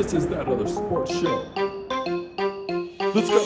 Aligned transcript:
This 0.00 0.14
is 0.14 0.28
that 0.28 0.48
other 0.48 0.66
sports 0.66 1.12
show. 1.12 1.44
Let's 3.14 3.28
go. 3.28 3.44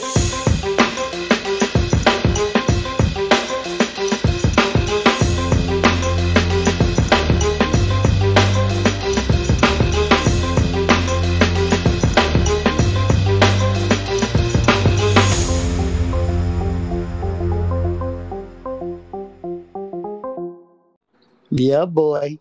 Yeah, 21.51 21.85
boy. 21.87 22.39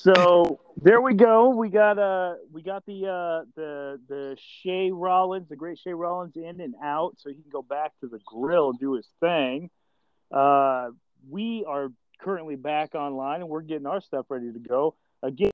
So 0.00 0.60
there 0.80 1.00
we 1.00 1.14
go. 1.14 1.48
We 1.48 1.70
got 1.70 1.98
uh 1.98 2.34
we 2.52 2.62
got 2.62 2.86
the 2.86 3.06
uh 3.06 3.50
the 3.56 4.00
the 4.08 4.36
Shea 4.38 4.92
Rollins, 4.92 5.48
the 5.48 5.56
great 5.56 5.76
Shea 5.76 5.92
Rollins 5.92 6.36
in 6.36 6.60
and 6.60 6.76
out, 6.80 7.16
so 7.18 7.30
he 7.30 7.34
can 7.34 7.50
go 7.50 7.62
back 7.62 7.98
to 8.00 8.06
the 8.06 8.20
grill 8.24 8.70
and 8.70 8.78
do 8.78 8.92
his 8.94 9.08
thing. 9.18 9.70
Uh 10.30 10.90
we 11.28 11.64
are 11.66 11.88
currently 12.20 12.54
back 12.54 12.94
online 12.94 13.40
and 13.40 13.48
we're 13.50 13.60
getting 13.60 13.88
our 13.88 14.00
stuff 14.00 14.26
ready 14.28 14.52
to 14.52 14.58
go. 14.60 14.94
Again, 15.24 15.50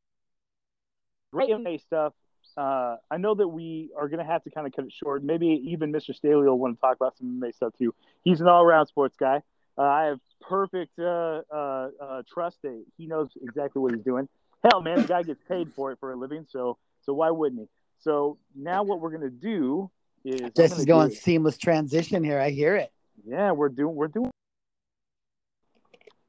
great 1.33 1.48
MMA 1.48 1.81
stuff. 1.81 2.12
Uh, 2.55 2.97
I 3.11 3.17
know 3.17 3.34
that 3.34 3.48
we 3.48 3.92
are 3.97 4.09
going 4.09 4.25
to 4.25 4.31
have 4.31 4.45
to 4.45 4.51
kind 4.51 4.67
of 4.67 4.75
cut 4.75 4.84
it 4.84 4.92
short. 4.92 5.25
Maybe 5.25 5.47
even 5.73 5.91
Mr. 5.91 6.15
Staley 6.15 6.45
will 6.45 6.59
want 6.59 6.77
to 6.77 6.81
talk 6.81 6.97
about 6.97 7.17
some 7.17 7.41
MMA 7.41 7.55
stuff 7.55 7.72
too. 7.78 7.95
He's 8.22 8.42
an 8.42 8.47
all-around 8.47 8.87
sports 8.87 9.17
guy. 9.19 9.41
Uh, 9.77 9.83
I 9.83 10.05
have 10.05 10.20
perfect 10.48 10.98
uh, 10.98 11.42
uh, 11.53 11.89
uh, 12.00 12.23
trust 12.33 12.59
that 12.62 12.84
he 12.97 13.06
knows 13.06 13.28
exactly 13.42 13.81
what 13.81 13.95
he's 13.95 14.05
doing. 14.05 14.28
Hell, 14.62 14.81
man, 14.81 15.03
the 15.03 15.09
guy 15.09 15.23
gets 15.23 15.41
paid 15.48 15.73
for 15.75 15.92
it 15.92 15.98
for 16.00 16.12
a 16.12 16.17
living, 16.17 16.47
so 16.48 16.78
so 17.03 17.12
why 17.12 17.31
wouldn't 17.31 17.61
he? 17.61 17.69
So 18.00 18.39
now 18.55 18.83
what 18.83 19.00
we're 19.00 19.11
gonna 19.12 19.31
do 19.31 19.91
is 20.25 20.50
This 20.55 20.78
is 20.78 20.84
going 20.84 21.11
seamless 21.11 21.59
transition 21.59 22.25
here. 22.25 22.41
I 22.41 22.50
hear 22.50 22.77
it. 22.77 22.92
yeah, 23.27 23.53
we're 23.53 23.69
doing 23.69 23.95
we're 23.95 24.09
doing. 24.09 24.31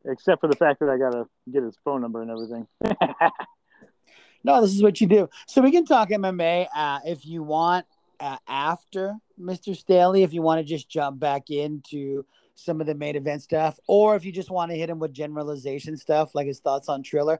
Except 0.08 0.40
for 0.42 0.48
the 0.48 0.56
fact 0.56 0.80
that 0.82 0.90
I 0.90 0.98
gotta 0.98 1.26
get 1.52 1.64
his 1.64 1.76
phone 1.84 2.02
number 2.02 2.22
and 2.22 2.32
everything. 2.32 2.68
No, 4.46 4.62
this 4.62 4.76
is 4.76 4.84
what 4.84 5.02
you 5.02 5.08
do. 5.08 5.28
So 5.48 5.60
we 5.64 5.72
can 5.72 5.86
talk 5.86 6.10
MMA 6.10 6.68
uh, 6.76 7.00
if 7.04 7.26
you 7.26 7.42
want 7.42 7.88
uh, 8.20 8.38
after 8.48 9.16
Mr. 9.42 9.76
Staley, 9.76 10.22
if 10.22 10.34
you 10.34 10.44
want 10.44 10.60
to 10.60 10.64
just 10.64 10.88
jump 10.88 11.20
back 11.20 11.50
into 11.50 12.24
some 12.56 12.82
of 12.82 12.88
the 12.88 12.96
main 12.96 13.16
event 13.16 13.42
stuff, 13.42 13.80
or 13.88 14.16
if 14.16 14.26
you 14.26 14.32
just 14.32 14.50
want 14.50 14.72
to 14.72 14.78
hit 14.78 14.90
him 14.90 15.00
with 15.00 15.14
generalization 15.14 15.98
stuff 15.98 16.34
like 16.34 16.48
his 16.48 16.60
thoughts 16.60 16.90
on 16.90 17.04
Triller. 17.04 17.40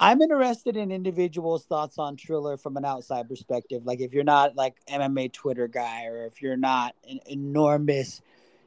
I'm 0.00 0.20
interested 0.20 0.76
in 0.76 0.90
individuals' 0.90 1.64
thoughts 1.64 1.98
on 1.98 2.16
Triller 2.16 2.56
from 2.56 2.76
an 2.76 2.84
outside 2.84 3.28
perspective. 3.28 3.84
Like 3.84 4.00
if 4.00 4.12
you're 4.12 4.24
not 4.24 4.56
like 4.56 4.74
MMA 4.86 5.32
Twitter 5.32 5.68
guy, 5.68 6.06
or 6.06 6.24
if 6.24 6.42
you're 6.42 6.56
not 6.56 6.94
an 7.08 7.20
enormous, 7.26 8.20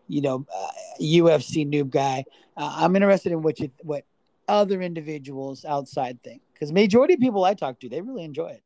you 0.07 0.21
know, 0.21 0.45
uh, 0.55 0.71
UFC 1.01 1.67
noob 1.67 1.89
guy, 1.89 2.23
uh, 2.55 2.75
I'm 2.77 2.95
interested 2.95 3.31
in 3.33 3.41
what 3.41 3.59
you 3.59 3.69
what 3.81 4.05
other 4.47 4.81
individuals 4.81 5.65
outside 5.65 6.21
think 6.21 6.41
because 6.53 6.71
majority 6.71 7.15
of 7.15 7.19
people 7.19 7.43
I 7.43 7.53
talk 7.53 7.79
to 7.79 7.89
they 7.89 8.01
really 8.01 8.23
enjoy 8.23 8.49
it. 8.49 8.64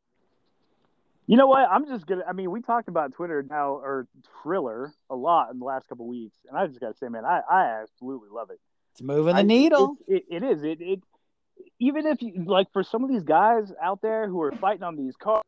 You 1.30 1.38
know 1.38 1.46
what? 1.46 1.70
I'm 1.70 1.86
just 1.86 2.08
gonna. 2.08 2.24
I 2.28 2.34
mean, 2.34 2.50
we 2.50 2.64
talked 2.64 2.88
about 2.88 3.14
Twitter 3.14 3.46
now 3.48 3.74
or 3.74 4.08
Triller 4.42 4.92
a 5.12 5.16
lot 5.16 5.52
in 5.54 5.60
the 5.60 5.66
last 5.66 5.88
couple 5.88 6.08
weeks, 6.08 6.36
and 6.48 6.58
I 6.58 6.66
just 6.66 6.80
gotta 6.80 6.96
say, 6.96 7.08
man, 7.08 7.24
I, 7.24 7.42
I 7.48 7.82
absolutely 7.84 8.30
love 8.32 8.50
it. 8.50 8.60
It's 8.94 9.04
moving 9.04 9.36
the 9.36 9.42
I- 9.42 9.44
needle. 9.44 9.95
It, 10.08 10.23
it, 10.28 10.44
it 10.44 10.44
is. 10.44 10.64
It, 10.64 10.82
it 10.82 11.00
even 11.80 12.08
if 12.08 12.23
you 12.23 12.34
like 12.48 12.73
for 12.73 12.82
some 12.82 13.04
of 13.04 13.12
these 13.12 13.22
guys 13.22 13.72
out 13.80 14.02
there 14.02 14.28
who 14.28 14.42
are 14.42 14.52
fighting 14.54 14.82
on 14.82 14.95
these 14.95 15.16
cars 15.18 15.44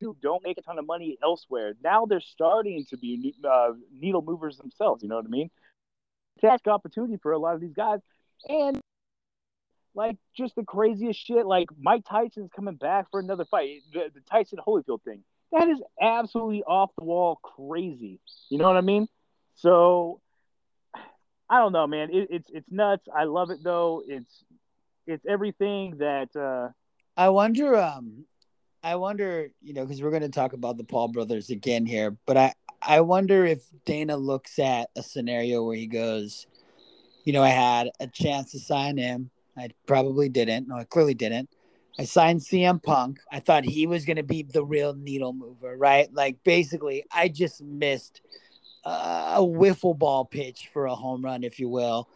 who 0.00 0.16
don't 0.22 0.42
make 0.42 0.56
a 0.56 0.62
ton 0.62 0.78
of 0.78 0.86
money 0.86 1.18
elsewhere, 1.22 1.74
now 1.84 2.06
they're 2.06 2.18
starting 2.18 2.86
to 2.88 2.96
be 2.96 3.34
uh, 3.46 3.72
needle 4.00 4.22
movers 4.22 4.56
themselves. 4.56 5.02
You 5.02 5.10
know 5.10 5.16
what 5.16 5.26
I 5.26 5.28
mean? 5.28 5.50
Task 6.40 6.66
opportunity 6.68 7.18
for 7.22 7.32
a 7.32 7.38
lot 7.38 7.54
of 7.54 7.60
these 7.60 7.74
guys, 7.74 7.98
and 8.48 8.80
like 9.98 10.16
just 10.36 10.54
the 10.54 10.62
craziest 10.62 11.18
shit. 11.18 11.44
Like 11.44 11.68
Mike 11.78 12.04
Tyson's 12.08 12.50
coming 12.54 12.76
back 12.76 13.10
for 13.10 13.20
another 13.20 13.44
fight. 13.44 13.82
The, 13.92 14.10
the 14.14 14.20
Tyson 14.30 14.58
Holyfield 14.66 15.02
thing. 15.02 15.24
That 15.52 15.68
is 15.68 15.82
absolutely 16.00 16.62
off 16.62 16.90
the 16.96 17.04
wall 17.04 17.36
crazy. 17.42 18.20
You 18.48 18.58
know 18.58 18.68
what 18.68 18.76
I 18.76 18.82
mean? 18.82 19.08
So 19.56 20.20
I 21.50 21.58
don't 21.58 21.72
know, 21.72 21.86
man. 21.86 22.10
It, 22.12 22.28
it's 22.30 22.50
it's 22.50 22.70
nuts. 22.70 23.06
I 23.14 23.24
love 23.24 23.50
it 23.50 23.58
though. 23.62 24.02
It's 24.06 24.44
it's 25.06 25.26
everything 25.26 25.96
that 25.98 26.34
uh, 26.36 26.68
I 27.16 27.30
wonder. 27.30 27.76
Um, 27.76 28.24
I 28.84 28.94
wonder. 28.96 29.48
You 29.62 29.74
know, 29.74 29.84
because 29.84 30.00
we're 30.00 30.10
going 30.10 30.22
to 30.22 30.28
talk 30.28 30.52
about 30.52 30.76
the 30.76 30.84
Paul 30.84 31.08
brothers 31.08 31.50
again 31.50 31.86
here, 31.86 32.16
but 32.24 32.36
I 32.36 32.54
I 32.80 33.00
wonder 33.00 33.44
if 33.44 33.64
Dana 33.84 34.16
looks 34.16 34.60
at 34.60 34.90
a 34.94 35.02
scenario 35.02 35.64
where 35.64 35.76
he 35.76 35.86
goes, 35.86 36.46
you 37.24 37.32
know, 37.32 37.42
I 37.42 37.48
had 37.48 37.90
a 37.98 38.06
chance 38.06 38.52
to 38.52 38.60
sign 38.60 38.96
him. 38.96 39.30
I 39.58 39.70
probably 39.86 40.28
didn't. 40.28 40.68
No, 40.68 40.76
I 40.76 40.84
clearly 40.84 41.14
didn't. 41.14 41.48
I 41.98 42.04
signed 42.04 42.40
CM 42.40 42.80
Punk. 42.82 43.18
I 43.32 43.40
thought 43.40 43.64
he 43.64 43.86
was 43.86 44.04
going 44.04 44.18
to 44.18 44.22
be 44.22 44.44
the 44.44 44.64
real 44.64 44.94
needle 44.94 45.32
mover, 45.32 45.76
right? 45.76 46.12
Like 46.14 46.42
basically, 46.44 47.04
I 47.10 47.28
just 47.28 47.60
missed 47.62 48.20
uh, 48.84 49.34
a 49.36 49.40
wiffle 49.40 49.98
ball 49.98 50.24
pitch 50.24 50.68
for 50.72 50.86
a 50.86 50.94
home 50.94 51.24
run, 51.24 51.42
if 51.42 51.58
you 51.58 51.68
will, 51.68 52.08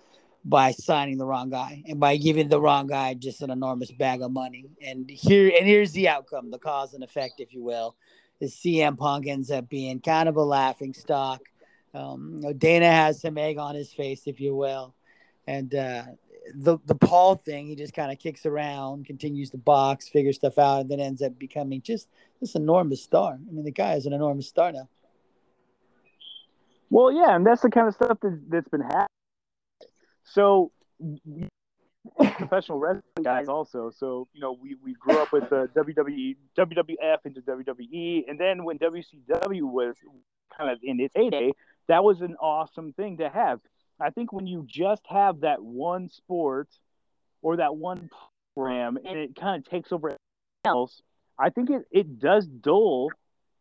by 0.44 0.70
signing 0.70 1.19
the 1.19 1.26
wrong 1.26 1.50
guy 1.50 1.82
and 1.86 1.98
by 1.98 2.16
giving 2.16 2.48
the 2.48 2.60
wrong 2.60 2.86
guy 2.86 3.14
just 3.14 3.42
an 3.42 3.50
enormous 3.50 3.91
bag 3.91 4.22
of 4.22 4.30
money. 4.30 4.66
And 4.80 5.10
here 5.10 5.53
and 5.56 5.66
here's 5.66 5.92
the 5.92 6.09
outcome, 6.09 6.50
the 6.50 6.59
cause 6.59 6.94
and 6.94 7.03
effect, 7.03 7.41
if 7.41 7.53
you 7.53 7.62
will, 7.62 7.97
is 8.41 8.54
CM 8.54 8.97
Punk 8.97 9.26
ends 9.26 9.50
up 9.50 9.69
being 9.69 10.00
kind 10.00 10.28
of 10.28 10.36
a 10.36 10.42
laughing 10.42 10.94
stock. 10.94 11.42
Um, 11.94 12.41
Dana 12.56 12.91
has 12.91 13.20
some 13.20 13.36
egg 13.36 13.59
on 13.59 13.74
his 13.74 13.92
face, 13.92 14.22
if 14.26 14.41
you 14.41 14.54
will, 14.54 14.94
and 15.47 15.74
uh, 15.74 16.04
the 16.54 16.78
the 16.86 16.94
Paul 16.94 17.36
thing, 17.36 17.66
he 17.66 17.76
just 17.76 17.94
kind 17.94 18.10
of 18.12 18.19
kicks 18.19 18.47
around, 18.47 19.06
continues 19.06 19.50
to 19.50 19.58
box, 19.58 20.08
figure 20.08 20.32
stuff 20.32 20.58
out, 20.58 20.82
and 20.82 20.91
then 20.91 21.00
ends 21.00 21.22
up 21.22 21.38
becoming 21.38 21.82
just 21.82 22.08
this 22.41 22.54
enormous 22.54 23.03
star. 23.03 23.34
I 23.34 23.53
mean, 23.53 23.64
the 23.64 23.70
guy 23.70 23.94
is 23.94 24.06
an 24.06 24.12
enormous 24.12 24.48
star 24.48 24.72
now. 24.72 24.88
well, 26.91 27.12
yeah, 27.12 27.34
and 27.34 27.47
that's 27.47 27.62
the 27.62 27.70
kind 27.70 27.88
of 27.88 27.94
stuff 27.94 28.19
that, 28.22 28.41
that's 28.48 28.69
been 28.69 28.80
happening. 28.80 29.06
So 30.25 30.72
professional 32.36 32.78
wrestling 32.78 33.03
guys 33.22 33.48
also. 33.48 33.91
So 33.97 34.28
you 34.32 34.41
know, 34.41 34.53
we, 34.60 34.76
we 34.82 34.94
grew 34.94 35.19
up 35.19 35.32
with 35.32 35.48
the 35.50 35.69
WWE, 35.76 36.36
WWF 36.56 37.19
into 37.24 37.41
WWE, 37.42 38.24
and 38.28 38.38
then 38.38 38.64
when 38.64 38.78
WCW 38.78 39.62
was 39.62 39.94
kind 40.56 40.70
of 40.70 40.78
in 40.82 41.00
its 41.00 41.14
heyday, 41.14 41.53
that 41.88 42.04
was 42.04 42.20
an 42.20 42.36
awesome 42.41 42.92
thing 42.92 43.19
to 43.19 43.28
have. 43.28 43.60
I 44.00 44.10
think 44.10 44.32
when 44.32 44.47
you 44.47 44.66
just 44.69 45.03
have 45.08 45.41
that 45.41 45.62
one 45.62 46.08
sport 46.08 46.69
or 47.41 47.56
that 47.56 47.76
one 47.76 48.10
program 48.54 48.97
and 48.97 49.19
it 49.19 49.36
kind 49.36 49.64
of 49.64 49.70
takes 49.70 49.92
over 49.92 50.16
else, 50.64 51.03
I 51.38 51.50
think 51.50 51.70
it, 51.70 51.86
it 51.91 52.19
does 52.19 52.47
dull 52.47 53.10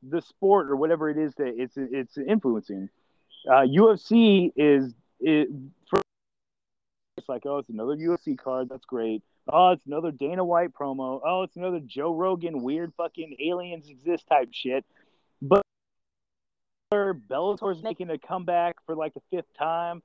the 0.03 0.21
sport 0.21 0.69
or 0.69 0.75
whatever 0.75 1.09
it 1.09 1.17
is 1.17 1.33
that 1.35 1.53
it's 1.57 1.73
it's 1.77 2.17
influencing. 2.17 2.89
Uh, 3.47 3.61
UFC 3.61 4.51
is 4.55 4.93
it 5.19 5.49
it's 7.17 7.29
like 7.29 7.43
oh 7.45 7.57
it's 7.57 7.69
another 7.69 7.95
UFC 7.95 8.37
card 8.37 8.69
that's 8.69 8.85
great. 8.85 9.23
Oh 9.47 9.71
it's 9.71 9.85
another 9.85 10.11
Dana 10.11 10.43
White 10.43 10.73
promo. 10.73 11.21
Oh 11.23 11.43
it's 11.43 11.55
another 11.55 11.81
Joe 11.85 12.13
Rogan 12.13 12.61
weird 12.61 12.93
fucking 12.97 13.35
aliens 13.39 13.89
exist 13.89 14.25
type 14.27 14.49
shit. 14.51 14.85
But 15.41 15.61
Bellator's 16.91 17.81
making 17.81 18.09
a 18.09 18.17
comeback 18.17 18.75
for 18.85 18.95
like 18.95 19.13
the 19.13 19.21
fifth 19.31 19.53
time. 19.57 20.01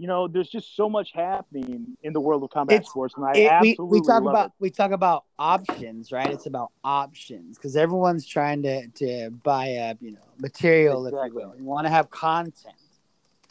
You 0.00 0.06
know, 0.06 0.26
there's 0.28 0.48
just 0.48 0.74
so 0.76 0.88
much 0.88 1.12
happening 1.12 1.94
in 2.02 2.14
the 2.14 2.20
world 2.22 2.42
of 2.42 2.48
combat 2.48 2.76
It's- 2.76 2.88
sports, 2.90 3.14
and 3.18 3.26
I 3.26 3.32
It- 3.32 3.52
absolutely 3.52 4.00
we 4.00 4.06
talk 4.06 4.22
love 4.22 4.32
about 4.32 4.46
it. 4.46 4.52
we 4.58 4.70
talk 4.70 4.92
about 4.92 5.24
options, 5.38 6.10
right? 6.10 6.30
It's 6.30 6.46
about 6.46 6.72
options 6.82 7.58
because 7.58 7.76
everyone's 7.76 8.26
trying 8.26 8.62
to 8.62 8.88
to 8.88 9.28
buy 9.28 9.74
up, 9.76 9.98
you 10.00 10.12
know, 10.12 10.20
material, 10.38 11.04
if 11.04 11.12
you 11.12 11.34
will. 11.34 11.54
You 11.54 11.64
want 11.64 11.84
to 11.86 11.90
have 11.90 12.08
content. 12.08 12.76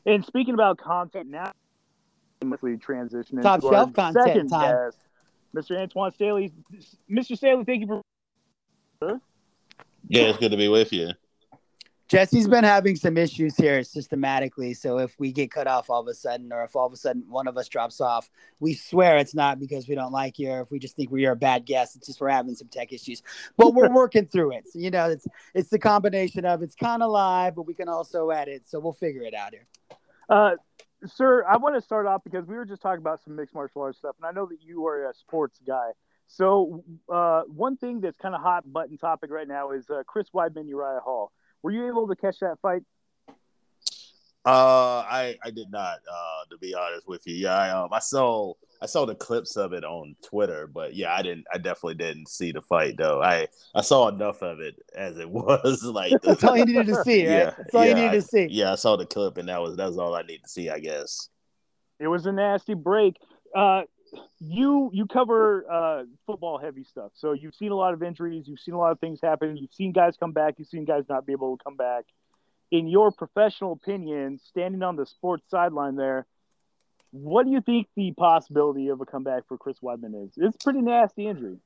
And 0.07 0.25
speaking 0.25 0.55
about 0.55 0.79
content 0.79 1.29
now, 1.29 1.51
seamlessly 2.41 2.81
transition 2.81 3.39
Top 3.43 3.57
into 3.57 3.67
our 3.67 3.73
shelf 3.73 3.93
content 3.93 4.25
second 4.25 4.47
time. 4.49 4.75
guest, 4.91 4.97
Mr. 5.55 5.77
Antwan 5.77 6.11
Staley. 6.15 6.51
Mr. 7.07 7.37
Staley, 7.37 7.63
thank 7.63 7.81
you 7.81 8.01
for. 9.01 9.21
Yeah, 10.07 10.23
it's 10.23 10.39
good 10.39 10.49
to 10.49 10.57
be 10.57 10.67
with 10.67 10.91
you. 10.91 11.11
Jesse's 12.09 12.47
been 12.47 12.63
having 12.63 12.95
some 12.95 13.17
issues 13.17 13.55
here 13.55 13.83
systematically. 13.83 14.73
So 14.73 14.97
if 14.97 15.17
we 15.19 15.31
get 15.31 15.51
cut 15.51 15.67
off 15.67 15.91
all 15.91 16.01
of 16.01 16.07
a 16.07 16.15
sudden, 16.15 16.51
or 16.51 16.63
if 16.63 16.75
all 16.75 16.87
of 16.87 16.93
a 16.93 16.97
sudden 16.97 17.23
one 17.29 17.47
of 17.47 17.55
us 17.55 17.67
drops 17.67 18.01
off, 18.01 18.31
we 18.59 18.73
swear 18.73 19.17
it's 19.17 19.35
not 19.35 19.59
because 19.59 19.87
we 19.87 19.93
don't 19.93 20.11
like 20.11 20.39
you, 20.39 20.49
or 20.49 20.61
if 20.61 20.71
we 20.71 20.79
just 20.79 20.95
think 20.95 21.11
we 21.11 21.27
are 21.27 21.33
a 21.33 21.35
bad 21.35 21.65
guest. 21.67 21.95
It's 21.95 22.07
just 22.07 22.19
we're 22.19 22.29
having 22.29 22.55
some 22.55 22.67
tech 22.67 22.91
issues, 22.91 23.21
but 23.57 23.75
we're 23.75 23.93
working 23.93 24.25
through 24.25 24.53
it. 24.53 24.67
So, 24.71 24.79
you 24.79 24.89
know, 24.89 25.11
it's 25.11 25.27
it's 25.53 25.69
the 25.69 25.77
combination 25.77 26.45
of 26.45 26.63
it's 26.63 26.73
kind 26.73 27.03
of 27.03 27.11
live, 27.11 27.55
but 27.55 27.67
we 27.67 27.75
can 27.75 27.87
also 27.87 28.31
edit. 28.31 28.67
So 28.67 28.79
we'll 28.79 28.93
figure 28.93 29.21
it 29.21 29.35
out 29.35 29.53
here. 29.53 29.67
Uh, 30.27 30.55
sir, 31.05 31.45
I 31.47 31.57
want 31.57 31.75
to 31.75 31.81
start 31.81 32.07
off 32.07 32.23
because 32.23 32.47
we 32.47 32.55
were 32.55 32.65
just 32.65 32.81
talking 32.81 33.01
about 33.01 33.23
some 33.23 33.35
mixed 33.35 33.53
martial 33.53 33.83
arts 33.83 33.99
stuff, 33.99 34.15
and 34.17 34.25
I 34.25 34.31
know 34.31 34.47
that 34.47 34.63
you 34.63 34.87
are 34.87 35.11
a 35.11 35.13
sports 35.13 35.59
guy. 35.65 35.91
So 36.25 36.83
uh, 37.07 37.41
one 37.47 37.77
thing 37.77 38.01
that's 38.01 38.17
kind 38.17 38.33
of 38.33 38.41
hot 38.41 38.71
button 38.71 38.97
topic 38.97 39.29
right 39.29 39.47
now 39.47 39.71
is 39.71 39.89
uh, 39.91 40.01
Chris 40.07 40.27
Weidman, 40.33 40.67
Uriah 40.67 41.01
Hall. 41.03 41.31
Were 41.63 41.71
you 41.71 41.87
able 41.87 42.07
to 42.07 42.15
catch 42.15 42.39
that 42.39 42.57
fight? 42.61 42.83
Uh, 44.45 45.03
I 45.05 45.35
I 45.43 45.51
did 45.51 45.69
not. 45.69 45.97
Uh, 46.09 46.45
to 46.49 46.57
be 46.57 46.73
honest 46.73 47.07
with 47.07 47.27
you, 47.27 47.35
yeah, 47.35 47.55
I 47.55 47.69
um 47.71 47.89
I 47.91 47.99
saw 47.99 48.53
I 48.81 48.85
saw 48.85 49.05
the 49.05 49.15
clips 49.15 49.57
of 49.57 49.73
it 49.73 49.83
on 49.83 50.15
Twitter, 50.23 50.65
but 50.65 50.95
yeah, 50.95 51.13
I 51.13 51.21
didn't. 51.21 51.45
I 51.53 51.57
definitely 51.57 51.95
didn't 51.95 52.29
see 52.29 52.51
the 52.53 52.61
fight 52.61 52.95
though. 52.97 53.21
I 53.21 53.47
I 53.75 53.81
saw 53.81 54.07
enough 54.07 54.41
of 54.41 54.59
it 54.61 54.81
as 54.95 55.17
it 55.17 55.29
was. 55.29 55.83
Like 55.83 56.13
That's 56.23 56.43
all 56.43 56.57
you 56.57 56.65
needed 56.65 56.87
to 56.87 57.03
see, 57.03 57.27
right? 57.27 57.37
Yeah, 57.37 57.51
That's 57.57 57.75
all 57.75 57.83
you 57.85 57.89
yeah, 57.89 57.95
needed 57.95 58.21
to 58.21 58.27
see. 58.27 58.47
yeah, 58.49 58.71
I 58.71 58.75
saw 58.75 58.95
the 58.95 59.05
clip, 59.05 59.37
and 59.37 59.49
that 59.49 59.61
was 59.61 59.75
that 59.75 59.87
was 59.87 59.97
all 59.97 60.15
I 60.15 60.21
need 60.21 60.41
to 60.43 60.49
see, 60.49 60.69
I 60.69 60.79
guess. 60.79 61.29
It 61.99 62.07
was 62.07 62.25
a 62.25 62.31
nasty 62.31 62.75
break. 62.75 63.17
Uh, 63.53 63.81
you 64.39 64.89
you 64.93 65.05
cover 65.05 65.65
uh, 65.69 66.03
football 66.25 66.57
heavy 66.57 66.83
stuff, 66.83 67.11
so 67.15 67.33
you've 67.33 67.55
seen 67.55 67.71
a 67.71 67.75
lot 67.75 67.93
of 67.93 68.03
injuries, 68.03 68.47
you've 68.47 68.59
seen 68.59 68.73
a 68.73 68.77
lot 68.77 68.91
of 68.91 68.99
things 68.99 69.19
happen, 69.21 69.57
you've 69.57 69.73
seen 69.73 69.91
guys 69.91 70.15
come 70.17 70.31
back, 70.31 70.55
you've 70.57 70.67
seen 70.67 70.85
guys 70.85 71.03
not 71.09 71.25
be 71.25 71.33
able 71.33 71.57
to 71.57 71.63
come 71.63 71.75
back. 71.75 72.05
In 72.71 72.87
your 72.87 73.11
professional 73.11 73.73
opinion, 73.73 74.39
standing 74.47 74.83
on 74.83 74.95
the 74.95 75.05
sports 75.05 75.43
sideline 75.49 75.95
there, 75.95 76.27
what 77.11 77.45
do 77.45 77.51
you 77.51 77.61
think 77.61 77.87
the 77.95 78.11
possibility 78.11 78.89
of 78.89 79.01
a 79.01 79.05
comeback 79.05 79.47
for 79.47 79.57
Chris 79.57 79.77
Weidman 79.83 80.25
is? 80.25 80.31
It's 80.37 80.63
pretty 80.63 80.81
nasty 80.81 81.27
injury. 81.27 81.57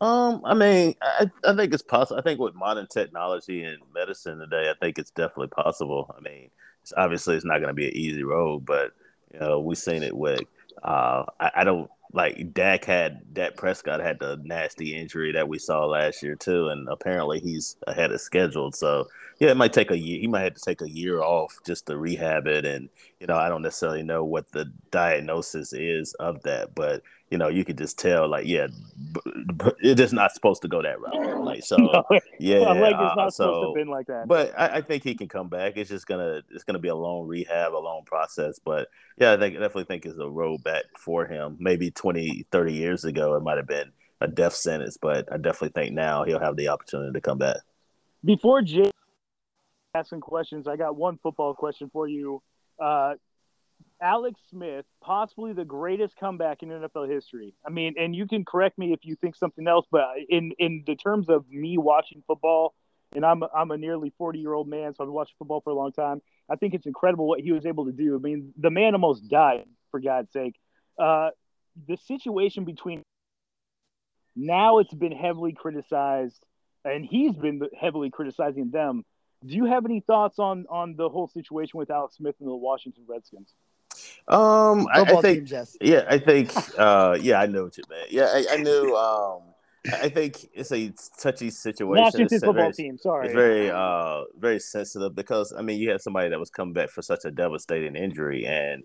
Um, 0.00 0.42
I 0.44 0.54
mean, 0.54 0.94
I, 1.00 1.30
I 1.44 1.54
think 1.54 1.72
it's 1.72 1.82
possible. 1.82 2.18
I 2.18 2.22
think 2.22 2.40
with 2.40 2.54
modern 2.54 2.88
technology 2.88 3.62
and 3.62 3.78
medicine 3.94 4.38
today, 4.38 4.68
I 4.68 4.74
think 4.80 4.98
it's 4.98 5.12
definitely 5.12 5.48
possible. 5.48 6.12
I 6.16 6.20
mean, 6.20 6.50
it's, 6.82 6.92
obviously 6.96 7.36
it's 7.36 7.44
not 7.44 7.58
going 7.58 7.68
to 7.68 7.74
be 7.74 7.86
an 7.86 7.96
easy 7.96 8.24
road, 8.24 8.66
but 8.66 8.92
you 9.32 9.38
know 9.38 9.60
we've 9.60 9.78
seen 9.78 10.02
it 10.02 10.16
with. 10.16 10.40
Uh, 10.82 11.24
I, 11.40 11.50
I 11.56 11.64
don't 11.64 11.90
like 12.12 12.52
Dak 12.52 12.84
had 12.84 13.32
Dak 13.32 13.56
Prescott 13.56 14.00
had 14.00 14.18
the 14.18 14.38
nasty 14.44 14.94
injury 14.94 15.32
that 15.32 15.48
we 15.48 15.58
saw 15.58 15.84
last 15.86 16.22
year 16.22 16.34
too, 16.34 16.68
and 16.68 16.88
apparently 16.88 17.40
he's 17.40 17.76
ahead 17.86 18.12
of 18.12 18.20
schedule. 18.20 18.70
So 18.72 19.08
yeah, 19.38 19.50
it 19.50 19.56
might 19.56 19.72
take 19.72 19.90
a 19.90 19.98
year. 19.98 20.20
He 20.20 20.26
might 20.26 20.42
have 20.42 20.54
to 20.54 20.60
take 20.60 20.82
a 20.82 20.90
year 20.90 21.22
off 21.22 21.58
just 21.66 21.86
to 21.86 21.96
rehab 21.96 22.46
it, 22.46 22.64
and 22.64 22.88
you 23.20 23.26
know 23.26 23.36
I 23.36 23.48
don't 23.48 23.62
necessarily 23.62 24.02
know 24.02 24.24
what 24.24 24.50
the 24.52 24.66
diagnosis 24.90 25.72
is 25.72 26.14
of 26.14 26.42
that, 26.42 26.74
but 26.74 27.02
you 27.32 27.38
know 27.38 27.48
you 27.48 27.64
could 27.64 27.78
just 27.78 27.98
tell 27.98 28.28
like 28.28 28.46
yeah, 28.46 28.66
it's 29.80 29.98
just 29.98 30.12
not 30.12 30.32
supposed 30.32 30.60
to 30.62 30.68
go 30.68 30.82
that 30.82 31.00
route. 31.00 31.42
Like 31.42 31.64
so, 31.64 31.76
yeah. 32.38 32.60
My 32.60 32.78
leg 32.78 32.92
is 32.92 32.98
uh, 32.98 33.14
not 33.16 33.32
supposed 33.32 33.36
to 33.36 33.68
so 33.68 33.74
been 33.74 33.88
like 33.88 34.06
that. 34.08 34.28
but 34.28 34.52
I, 34.56 34.76
I 34.76 34.80
think 34.82 35.02
he 35.02 35.14
can 35.14 35.28
come 35.28 35.48
back. 35.48 35.78
It's 35.78 35.88
just 35.88 36.06
gonna 36.06 36.42
it's 36.50 36.64
gonna 36.64 36.78
be 36.78 36.88
a 36.88 36.94
long 36.94 37.26
rehab, 37.26 37.72
a 37.72 37.78
long 37.78 38.02
process. 38.04 38.58
But 38.62 38.88
yeah, 39.16 39.32
I 39.32 39.38
think 39.38 39.56
I 39.56 39.60
definitely 39.60 39.84
think 39.84 40.04
it's 40.04 40.18
a 40.18 40.28
road 40.28 40.62
back 40.62 40.84
for 40.98 41.24
him. 41.24 41.56
Maybe 41.58 41.90
20, 41.90 42.44
30 42.52 42.72
years 42.74 43.04
ago 43.06 43.34
it 43.34 43.42
might 43.42 43.56
have 43.56 43.66
been 43.66 43.92
a 44.20 44.28
death 44.28 44.54
sentence, 44.54 44.98
but 45.00 45.32
I 45.32 45.38
definitely 45.38 45.70
think 45.70 45.94
now 45.94 46.24
he'll 46.24 46.38
have 46.38 46.56
the 46.56 46.68
opportunity 46.68 47.14
to 47.14 47.20
come 47.22 47.38
back. 47.38 47.56
Before 48.22 48.60
Jay 48.60 48.90
asking 49.94 50.20
questions, 50.20 50.68
I 50.68 50.76
got 50.76 50.96
one 50.96 51.18
football 51.22 51.54
question 51.54 51.88
for 51.90 52.06
you. 52.06 52.42
Uh, 52.78 53.14
Alex 54.02 54.40
Smith, 54.50 54.84
possibly 55.00 55.52
the 55.52 55.64
greatest 55.64 56.16
comeback 56.16 56.62
in 56.62 56.70
NFL 56.70 57.08
history. 57.08 57.54
I 57.64 57.70
mean, 57.70 57.94
and 57.96 58.14
you 58.14 58.26
can 58.26 58.44
correct 58.44 58.76
me 58.76 58.92
if 58.92 59.00
you 59.04 59.14
think 59.14 59.36
something 59.36 59.66
else, 59.68 59.86
but 59.90 60.06
in 60.28 60.52
in 60.58 60.82
the 60.86 60.96
terms 60.96 61.28
of 61.28 61.48
me 61.48 61.78
watching 61.78 62.22
football, 62.26 62.74
and 63.14 63.24
I'm 63.24 63.42
I'm 63.54 63.70
a 63.70 63.78
nearly 63.78 64.12
40 64.18 64.40
year 64.40 64.52
old 64.52 64.68
man, 64.68 64.92
so 64.94 65.04
I've 65.04 65.06
been 65.06 65.14
watching 65.14 65.34
football 65.38 65.60
for 65.60 65.70
a 65.70 65.74
long 65.74 65.92
time. 65.92 66.20
I 66.50 66.56
think 66.56 66.74
it's 66.74 66.86
incredible 66.86 67.28
what 67.28 67.40
he 67.40 67.52
was 67.52 67.64
able 67.64 67.86
to 67.86 67.92
do. 67.92 68.16
I 68.16 68.18
mean, 68.18 68.52
the 68.58 68.70
man 68.70 68.94
almost 68.94 69.28
died 69.28 69.66
for 69.92 70.00
God's 70.00 70.32
sake. 70.32 70.56
Uh, 70.98 71.30
the 71.86 71.96
situation 71.96 72.64
between 72.64 73.02
now 74.34 74.78
it's 74.78 74.92
been 74.92 75.12
heavily 75.12 75.52
criticized, 75.52 76.44
and 76.84 77.04
he's 77.04 77.36
been 77.36 77.62
heavily 77.78 78.10
criticizing 78.10 78.70
them. 78.70 79.04
Do 79.46 79.54
you 79.54 79.66
have 79.66 79.84
any 79.84 80.00
thoughts 80.00 80.40
on 80.40 80.66
on 80.68 80.96
the 80.96 81.08
whole 81.08 81.28
situation 81.28 81.78
with 81.78 81.90
Alex 81.90 82.16
Smith 82.16 82.34
and 82.40 82.48
the 82.48 82.54
Washington 82.54 83.04
Redskins? 83.08 83.54
Um, 84.28 84.86
I, 84.92 85.00
I 85.02 85.20
think 85.20 85.48
team, 85.48 85.64
yeah, 85.80 86.04
I 86.08 86.18
think 86.18 86.52
uh, 86.78 87.18
yeah, 87.20 87.40
I 87.40 87.46
know 87.46 87.64
what 87.64 87.76
you 87.76 87.84
meant. 87.90 88.10
Yeah, 88.12 88.28
I, 88.32 88.46
I 88.52 88.56
knew. 88.56 88.96
Um, 89.02 89.42
I 90.00 90.10
think 90.10 90.48
it's 90.54 90.70
a 90.70 90.92
touchy 91.20 91.50
situation. 91.50 92.00
Washington 92.04 92.26
It's 92.36 92.44
football 92.44 92.52
very- 92.54 92.72
team. 92.72 92.98
Sorry. 92.98 93.26
It's 93.26 93.34
very 93.34 93.68
uh 93.68 94.22
very 94.38 94.60
sensitive 94.60 95.12
because 95.16 95.52
I 95.52 95.62
mean 95.62 95.80
you 95.80 95.90
had 95.90 96.00
somebody 96.00 96.28
that 96.28 96.38
was 96.38 96.50
coming 96.50 96.72
back 96.72 96.90
for 96.90 97.02
such 97.02 97.24
a 97.24 97.32
devastating 97.32 97.96
injury 97.96 98.46
and 98.46 98.84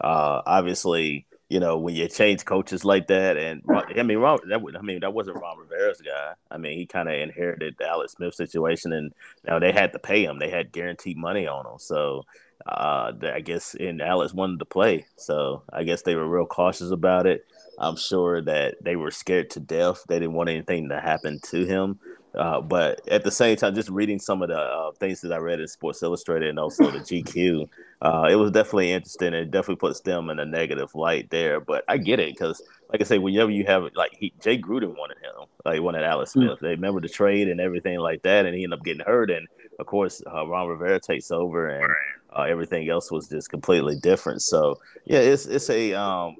uh 0.00 0.40
obviously 0.46 1.26
you 1.50 1.60
know 1.60 1.76
when 1.76 1.94
you 1.94 2.08
change 2.08 2.46
coaches 2.46 2.82
like 2.82 3.08
that 3.08 3.36
and 3.36 3.62
I 3.98 4.02
mean 4.04 4.16
Ron, 4.18 4.38
that 4.48 4.62
would- 4.62 4.74
I 4.74 4.80
mean 4.80 5.00
that 5.00 5.12
wasn't 5.12 5.36
Ron 5.38 5.58
Rivera's 5.58 6.00
guy. 6.00 6.32
I 6.50 6.56
mean 6.56 6.78
he 6.78 6.86
kind 6.86 7.10
of 7.10 7.14
inherited 7.14 7.76
the 7.78 7.86
Alex 7.86 8.12
Smith 8.14 8.34
situation 8.34 8.94
and 8.94 9.12
now 9.46 9.58
they 9.58 9.70
had 9.70 9.92
to 9.92 9.98
pay 9.98 10.24
him. 10.24 10.38
They 10.38 10.48
had 10.48 10.72
guaranteed 10.72 11.18
money 11.18 11.46
on 11.46 11.66
him. 11.66 11.78
So 11.78 12.24
uh 12.66 13.12
I 13.22 13.40
guess 13.40 13.74
and 13.78 14.02
Alex 14.02 14.34
wanted 14.34 14.58
to 14.58 14.64
play. 14.64 15.06
So 15.16 15.62
I 15.72 15.84
guess 15.84 16.02
they 16.02 16.14
were 16.14 16.28
real 16.28 16.46
cautious 16.46 16.90
about 16.90 17.26
it. 17.26 17.46
I'm 17.78 17.96
sure 17.96 18.40
that 18.42 18.82
they 18.82 18.96
were 18.96 19.10
scared 19.10 19.50
to 19.50 19.60
death. 19.60 20.04
They 20.08 20.18
didn't 20.18 20.34
want 20.34 20.50
anything 20.50 20.88
to 20.88 21.00
happen 21.00 21.40
to 21.50 21.64
him. 21.64 21.98
Uh, 22.34 22.60
but 22.60 23.00
at 23.08 23.24
the 23.24 23.30
same 23.30 23.56
time, 23.56 23.74
just 23.74 23.88
reading 23.88 24.18
some 24.18 24.42
of 24.42 24.48
the 24.48 24.58
uh, 24.58 24.92
things 24.92 25.20
that 25.22 25.32
I 25.32 25.38
read 25.38 25.60
in 25.60 25.68
Sports 25.68 26.02
Illustrated 26.02 26.48
and 26.50 26.58
also 26.58 26.90
the 26.90 26.98
GQ, 26.98 27.68
uh, 28.02 28.28
it 28.30 28.36
was 28.36 28.50
definitely 28.50 28.92
interesting. 28.92 29.34
It 29.34 29.50
definitely 29.50 29.76
puts 29.76 30.00
them 30.00 30.30
in 30.30 30.38
a 30.38 30.44
negative 30.44 30.94
light 30.94 31.30
there. 31.30 31.58
But 31.58 31.84
I 31.88 31.96
get 31.96 32.20
it 32.20 32.34
because, 32.34 32.62
like 32.92 33.00
I 33.00 33.04
say, 33.04 33.18
whenever 33.18 33.50
you 33.50 33.64
have 33.64 33.88
like 33.94 34.14
he, 34.14 34.32
Jay 34.40 34.58
Gruden 34.58 34.96
wanted 34.96 35.18
him, 35.18 35.46
like 35.64 35.74
he 35.74 35.80
wanted 35.80 36.04
Alex 36.04 36.32
Smith. 36.32 36.58
They 36.60 36.68
remember 36.68 37.00
the 37.00 37.08
trade 37.08 37.48
and 37.48 37.60
everything 37.60 37.98
like 37.98 38.22
that, 38.22 38.46
and 38.46 38.54
he 38.54 38.62
ended 38.62 38.78
up 38.78 38.84
getting 38.84 39.04
hurt. 39.04 39.30
And 39.30 39.48
of 39.78 39.86
course, 39.86 40.22
uh, 40.26 40.46
Ron 40.46 40.68
Rivera 40.68 40.98
takes 40.98 41.30
over, 41.30 41.68
and 41.68 41.92
uh, 42.36 42.42
everything 42.42 42.88
else 42.88 43.10
was 43.10 43.28
just 43.28 43.50
completely 43.50 43.96
different. 43.96 44.42
So 44.42 44.80
yeah, 45.04 45.20
it's 45.20 45.46
it's 45.46 45.70
a 45.70 45.94
um, 45.94 46.36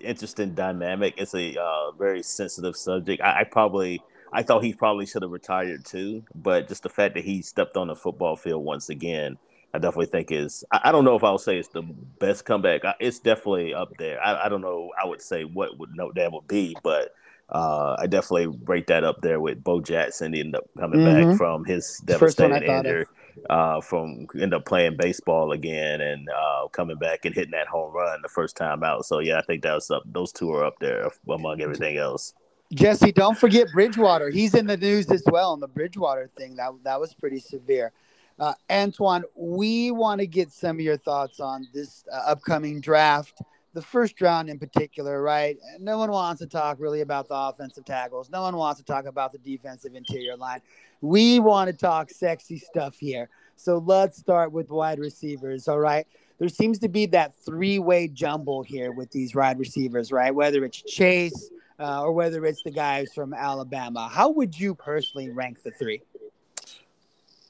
interesting 0.00 0.54
dynamic. 0.54 1.14
It's 1.18 1.34
a 1.34 1.60
uh, 1.60 1.92
very 1.92 2.22
sensitive 2.22 2.76
subject. 2.76 3.22
I, 3.22 3.40
I 3.40 3.44
probably 3.44 4.02
I 4.32 4.42
thought 4.42 4.64
he 4.64 4.72
probably 4.72 5.06
should 5.06 5.22
have 5.22 5.30
retired 5.30 5.84
too, 5.84 6.24
but 6.34 6.68
just 6.68 6.82
the 6.82 6.88
fact 6.88 7.14
that 7.14 7.24
he 7.24 7.42
stepped 7.42 7.76
on 7.76 7.88
the 7.88 7.94
football 7.94 8.36
field 8.36 8.64
once 8.64 8.88
again, 8.88 9.38
I 9.74 9.78
definitely 9.78 10.06
think 10.06 10.32
is. 10.32 10.64
I, 10.72 10.80
I 10.84 10.92
don't 10.92 11.04
know 11.04 11.16
if 11.16 11.24
I 11.24 11.30
would 11.30 11.40
say 11.40 11.58
it's 11.58 11.68
the 11.68 11.82
best 11.82 12.46
comeback. 12.46 12.84
I, 12.84 12.94
it's 13.00 13.18
definitely 13.18 13.74
up 13.74 13.90
there. 13.98 14.22
I, 14.22 14.46
I 14.46 14.48
don't 14.48 14.62
know. 14.62 14.90
I 15.02 15.06
would 15.06 15.20
say 15.20 15.44
what 15.44 15.78
would 15.78 15.90
no 15.94 16.10
that 16.14 16.32
would 16.32 16.48
be, 16.48 16.76
but. 16.82 17.12
Uh, 17.50 17.96
I 17.98 18.06
definitely 18.06 18.58
rate 18.66 18.88
that 18.88 19.04
up 19.04 19.22
there 19.22 19.40
with 19.40 19.64
Bo 19.64 19.80
Jackson. 19.80 20.32
He 20.32 20.40
ended 20.40 20.56
up 20.56 20.64
coming 20.78 21.00
Mhm. 21.00 21.30
back 21.30 21.38
from 21.38 21.64
his 21.64 22.02
First 22.18 22.38
one 22.38 22.52
I 22.52 22.58
devastating 22.58 22.76
injury 22.76 23.06
uh, 23.48 23.80
from 23.80 24.26
end 24.38 24.52
up 24.52 24.64
playing 24.66 24.96
baseball 24.96 25.52
again 25.52 26.00
and 26.00 26.28
uh, 26.28 26.68
coming 26.68 26.98
back 26.98 27.24
and 27.24 27.34
hitting 27.34 27.52
that 27.52 27.66
home 27.68 27.92
run 27.94 28.20
the 28.22 28.28
first 28.28 28.56
time 28.56 28.82
out. 28.82 29.06
So 29.06 29.20
yeah, 29.20 29.38
I 29.38 29.42
think 29.42 29.62
that 29.62 29.74
was 29.74 29.90
up. 29.90 30.02
Those 30.04 30.32
two 30.32 30.50
are 30.52 30.64
up 30.64 30.78
there 30.80 31.10
among 31.28 31.60
everything 31.60 31.96
else. 31.96 32.34
Jesse, 32.74 33.12
don't 33.12 33.38
forget 33.38 33.66
Bridgewater. 33.72 34.28
He's 34.28 34.54
in 34.54 34.66
the 34.66 34.76
news 34.76 35.10
as 35.10 35.22
well 35.24 35.52
on 35.52 35.60
the 35.60 35.68
Bridgewater 35.68 36.28
thing. 36.28 36.56
That 36.56 36.72
that 36.84 37.00
was 37.00 37.14
pretty 37.14 37.40
severe. 37.40 37.92
Uh, 38.38 38.54
Antwan, 38.70 39.22
we 39.34 39.90
want 39.90 40.20
to 40.20 40.26
get 40.26 40.52
some 40.52 40.76
of 40.76 40.80
your 40.80 40.96
thoughts 40.98 41.40
on 41.40 41.66
this 41.72 42.04
uh, 42.12 42.30
upcoming 42.30 42.80
draft, 42.80 43.40
the 43.78 43.86
first 43.86 44.20
round 44.20 44.50
in 44.50 44.58
particular, 44.58 45.22
right? 45.22 45.56
No 45.78 45.98
one 45.98 46.10
wants 46.10 46.40
to 46.40 46.48
talk 46.48 46.80
really 46.80 47.00
about 47.00 47.28
the 47.28 47.34
offensive 47.36 47.84
tackles. 47.84 48.28
No 48.28 48.42
one 48.42 48.56
wants 48.56 48.80
to 48.80 48.84
talk 48.84 49.06
about 49.06 49.30
the 49.30 49.38
defensive 49.38 49.94
interior 49.94 50.36
line. 50.36 50.60
We 51.00 51.38
want 51.38 51.70
to 51.70 51.76
talk 51.76 52.10
sexy 52.10 52.58
stuff 52.58 52.96
here. 52.98 53.28
So 53.54 53.78
let's 53.78 54.18
start 54.18 54.50
with 54.50 54.68
wide 54.70 54.98
receivers. 54.98 55.68
All 55.68 55.78
right. 55.78 56.08
There 56.40 56.48
seems 56.48 56.80
to 56.80 56.88
be 56.88 57.06
that 57.06 57.36
three 57.36 57.78
way 57.78 58.08
jumble 58.08 58.64
here 58.64 58.90
with 58.90 59.12
these 59.12 59.32
wide 59.32 59.60
receivers, 59.60 60.10
right? 60.10 60.34
Whether 60.34 60.64
it's 60.64 60.82
Chase, 60.82 61.50
uh, 61.78 62.02
or 62.02 62.10
whether 62.10 62.44
it's 62.44 62.64
the 62.64 62.72
guys 62.72 63.12
from 63.14 63.32
Alabama. 63.32 64.08
How 64.12 64.30
would 64.30 64.58
you 64.58 64.74
personally 64.74 65.30
rank 65.30 65.62
the 65.62 65.70
three? 65.70 66.02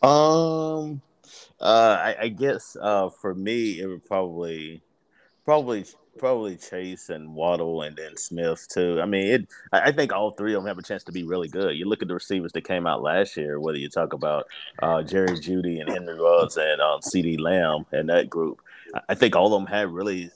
Um, 0.03 1.01
uh, 1.59 1.97
I, 1.99 2.17
I 2.21 2.29
guess 2.29 2.77
uh, 2.79 3.09
for 3.09 3.35
me, 3.35 3.81
it 3.81 3.87
would 3.87 4.05
probably, 4.05 4.83
probably, 5.47 5.87
probably 6.19 6.57
Chase 6.57 7.09
and 7.09 7.35
Waddle 7.35 7.83
and 7.83 7.97
then 7.97 8.17
Smith 8.17 8.67
too. 8.69 9.01
I 9.01 9.07
mean, 9.07 9.27
it. 9.33 9.49
I 9.73 9.93
think 9.93 10.13
all 10.13 10.31
three 10.31 10.55
of 10.55 10.63
them 10.63 10.69
have 10.69 10.79
a 10.79 10.83
chance 10.83 11.05
to 11.05 11.13
be 11.13 11.23
really 11.23 11.49
good. 11.49 11.77
You 11.77 11.87
look 11.87 12.03
at 12.03 12.09
the 12.09 12.15
receivers 12.15 12.53
that 12.53 12.65
came 12.65 12.87
out 12.87 13.03
last 13.03 13.37
year. 13.37 13.61
Whether 13.61 13.79
you 13.79 13.89
talk 13.89 14.13
about 14.13 14.47
uh, 14.83 15.03
Jerry 15.03 15.39
Jeudy 15.39 15.81
and 15.81 15.89
Henry 15.89 16.19
Ruggs 16.21 16.57
and 16.57 16.81
um, 16.81 17.01
CeeDee 17.01 17.41
Lamb 17.41 17.87
and 17.93 18.09
that 18.09 18.29
group, 18.29 18.61
I- 19.09 19.15
think 19.15 19.37
all 19.37 19.53
of 19.55 19.61
them 19.61 19.67
had 19.67 19.89
really 19.91 20.31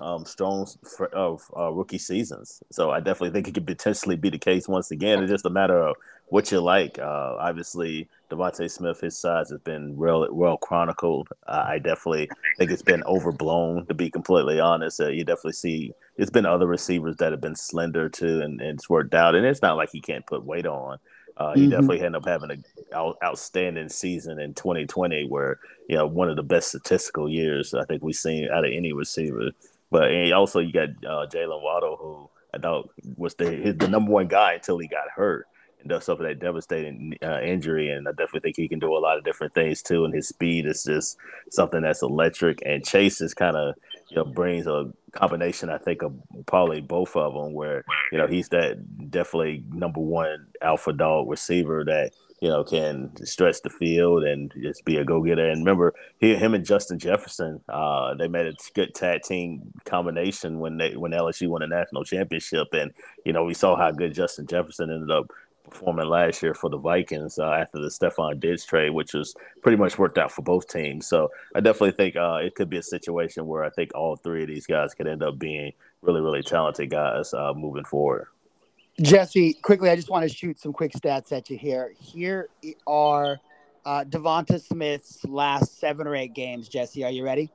um, 0.00 0.24
strong 0.24 0.66
of 1.12 1.42
uh, 1.56 1.70
rookie 1.70 1.98
seasons. 1.98 2.62
So 2.70 2.90
I 2.90 3.00
definitely 3.00 3.30
think 3.30 3.48
it 3.48 3.54
could 3.54 3.66
potentially 3.66 4.16
be 4.16 4.30
the 4.30 4.38
case 4.38 4.68
once 4.68 4.90
again. 4.90 5.22
It's 5.22 5.30
just 5.32 5.46
a 5.46 5.50
matter 5.50 5.78
of 5.78 5.96
what 6.28 6.50
you 6.50 6.60
like. 6.60 6.98
Uh, 6.98 7.36
obviously, 7.38 8.08
DeVonta 8.32 8.70
Smith, 8.70 9.00
his 9.00 9.18
size 9.18 9.50
has 9.50 9.60
been 9.60 9.96
real 9.96 10.26
well 10.32 10.56
chronicled. 10.56 11.28
Uh, 11.46 11.64
I 11.66 11.78
definitely 11.78 12.30
think 12.58 12.70
it's 12.70 12.82
been 12.82 13.02
overblown, 13.04 13.86
to 13.86 13.94
be 13.94 14.10
completely 14.10 14.58
honest. 14.58 15.00
Uh, 15.00 15.08
you 15.08 15.24
definitely 15.24 15.52
see 15.52 15.92
it's 16.16 16.30
been 16.30 16.46
other 16.46 16.66
receivers 16.66 17.16
that 17.16 17.32
have 17.32 17.42
been 17.42 17.56
slender 17.56 18.08
too, 18.08 18.40
and, 18.40 18.60
and 18.60 18.78
it's 18.78 18.88
worked 18.88 19.14
out. 19.14 19.34
And 19.34 19.44
it's 19.44 19.60
not 19.60 19.76
like 19.76 19.90
he 19.90 20.00
can't 20.00 20.26
put 20.26 20.44
weight 20.44 20.66
on. 20.66 20.98
Uh, 21.36 21.54
he 21.54 21.62
mm-hmm. 21.62 21.70
definitely 21.70 22.00
ended 22.00 22.22
up 22.22 22.28
having 22.28 22.50
an 22.50 22.64
out, 22.94 23.16
outstanding 23.22 23.88
season 23.88 24.38
in 24.38 24.54
2020, 24.54 25.26
where 25.28 25.58
you 25.88 25.96
know 25.96 26.06
one 26.06 26.30
of 26.30 26.36
the 26.36 26.42
best 26.42 26.68
statistical 26.68 27.28
years 27.28 27.74
I 27.74 27.84
think 27.84 28.02
we've 28.02 28.14
seen 28.14 28.48
out 28.50 28.64
of 28.64 28.72
any 28.72 28.94
receiver. 28.94 29.50
But 29.90 30.10
also 30.32 30.60
you 30.60 30.72
got 30.72 30.88
uh, 31.04 31.26
Jaylen 31.26 31.62
Waddle, 31.62 31.96
who 31.96 32.30
I 32.54 32.58
thought 32.58 32.88
was 33.16 33.34
the 33.34 33.74
the 33.78 33.88
number 33.88 34.10
one 34.10 34.28
guy 34.28 34.54
until 34.54 34.78
he 34.78 34.88
got 34.88 35.10
hurt 35.14 35.46
and 35.82 35.90
does 35.90 36.04
suffer 36.04 36.22
that 36.22 36.40
devastating 36.40 37.14
uh, 37.22 37.40
injury. 37.40 37.90
And 37.90 38.08
I 38.08 38.12
definitely 38.12 38.40
think 38.40 38.56
he 38.56 38.68
can 38.68 38.78
do 38.78 38.96
a 38.96 38.98
lot 38.98 39.18
of 39.18 39.24
different 39.24 39.54
things 39.54 39.82
too. 39.82 40.04
And 40.04 40.14
his 40.14 40.28
speed 40.28 40.66
is 40.66 40.84
just 40.84 41.16
something 41.50 41.82
that's 41.82 42.02
electric. 42.02 42.60
And 42.64 42.84
Chase 42.84 43.20
is 43.20 43.34
kind 43.34 43.56
of 43.56 43.74
you 44.08 44.16
know 44.16 44.24
brings 44.24 44.66
a 44.66 44.92
combination 45.12 45.70
I 45.70 45.78
think 45.78 46.02
of 46.02 46.14
probably 46.46 46.80
both 46.80 47.16
of 47.16 47.34
them 47.34 47.54
where 47.54 47.84
you 48.10 48.18
know 48.18 48.26
he's 48.26 48.48
that 48.50 49.10
definitely 49.10 49.64
number 49.70 50.00
one 50.00 50.46
alpha 50.60 50.92
dog 50.92 51.28
receiver 51.28 51.84
that 51.84 52.12
you 52.42 52.48
know 52.48 52.64
can 52.64 53.14
stretch 53.24 53.62
the 53.62 53.70
field 53.70 54.24
and 54.24 54.52
just 54.60 54.84
be 54.84 54.96
a 54.96 55.04
go 55.04 55.22
getter. 55.22 55.48
And 55.48 55.60
remember, 55.60 55.94
he, 56.18 56.34
him 56.34 56.54
and 56.54 56.64
Justin 56.64 56.98
Jefferson, 56.98 57.60
uh, 57.68 58.14
they 58.14 58.26
made 58.26 58.46
a 58.46 58.54
good 58.74 58.94
tag 58.94 59.22
team 59.22 59.72
combination 59.84 60.58
when 60.58 60.76
they 60.76 60.96
when 60.96 61.12
LSU 61.12 61.48
won 61.48 61.62
a 61.62 61.68
national 61.68 62.04
championship. 62.04 62.66
And 62.72 62.92
you 63.24 63.32
know 63.32 63.44
we 63.44 63.54
saw 63.54 63.76
how 63.76 63.92
good 63.92 64.12
Justin 64.12 64.46
Jefferson 64.46 64.90
ended 64.90 65.10
up 65.10 65.30
performing 65.68 66.08
last 66.08 66.42
year 66.42 66.54
for 66.54 66.68
the 66.68 66.76
Vikings 66.76 67.38
uh, 67.38 67.50
after 67.50 67.78
the 67.78 67.88
Stefon 67.88 68.40
Diggs 68.40 68.64
trade, 68.64 68.90
which 68.90 69.14
was 69.14 69.34
pretty 69.62 69.76
much 69.76 69.98
worked 69.98 70.18
out 70.18 70.32
for 70.32 70.42
both 70.42 70.68
teams. 70.68 71.06
So 71.06 71.30
I 71.54 71.60
definitely 71.60 71.92
think 71.92 72.16
uh, 72.16 72.40
it 72.42 72.54
could 72.54 72.68
be 72.68 72.78
a 72.78 72.82
situation 72.82 73.46
where 73.46 73.64
I 73.64 73.70
think 73.70 73.94
all 73.94 74.16
three 74.16 74.42
of 74.42 74.48
these 74.48 74.66
guys 74.66 74.94
could 74.94 75.06
end 75.06 75.22
up 75.22 75.38
being 75.38 75.72
really, 76.02 76.20
really 76.20 76.42
talented 76.42 76.90
guys 76.90 77.32
uh, 77.32 77.52
moving 77.54 77.84
forward. 77.84 78.26
Jesse, 79.00 79.54
quickly, 79.54 79.88
I 79.88 79.96
just 79.96 80.10
want 80.10 80.28
to 80.28 80.34
shoot 80.34 80.60
some 80.60 80.72
quick 80.72 80.92
stats 80.92 81.32
at 81.32 81.48
you 81.48 81.56
here. 81.56 81.94
Here 81.98 82.48
are 82.86 83.38
uh, 83.84 84.04
Devonta 84.08 84.60
Smith's 84.60 85.24
last 85.24 85.78
seven 85.78 86.06
or 86.06 86.14
eight 86.14 86.34
games. 86.34 86.68
Jesse, 86.68 87.02
are 87.04 87.10
you 87.10 87.24
ready? 87.24 87.50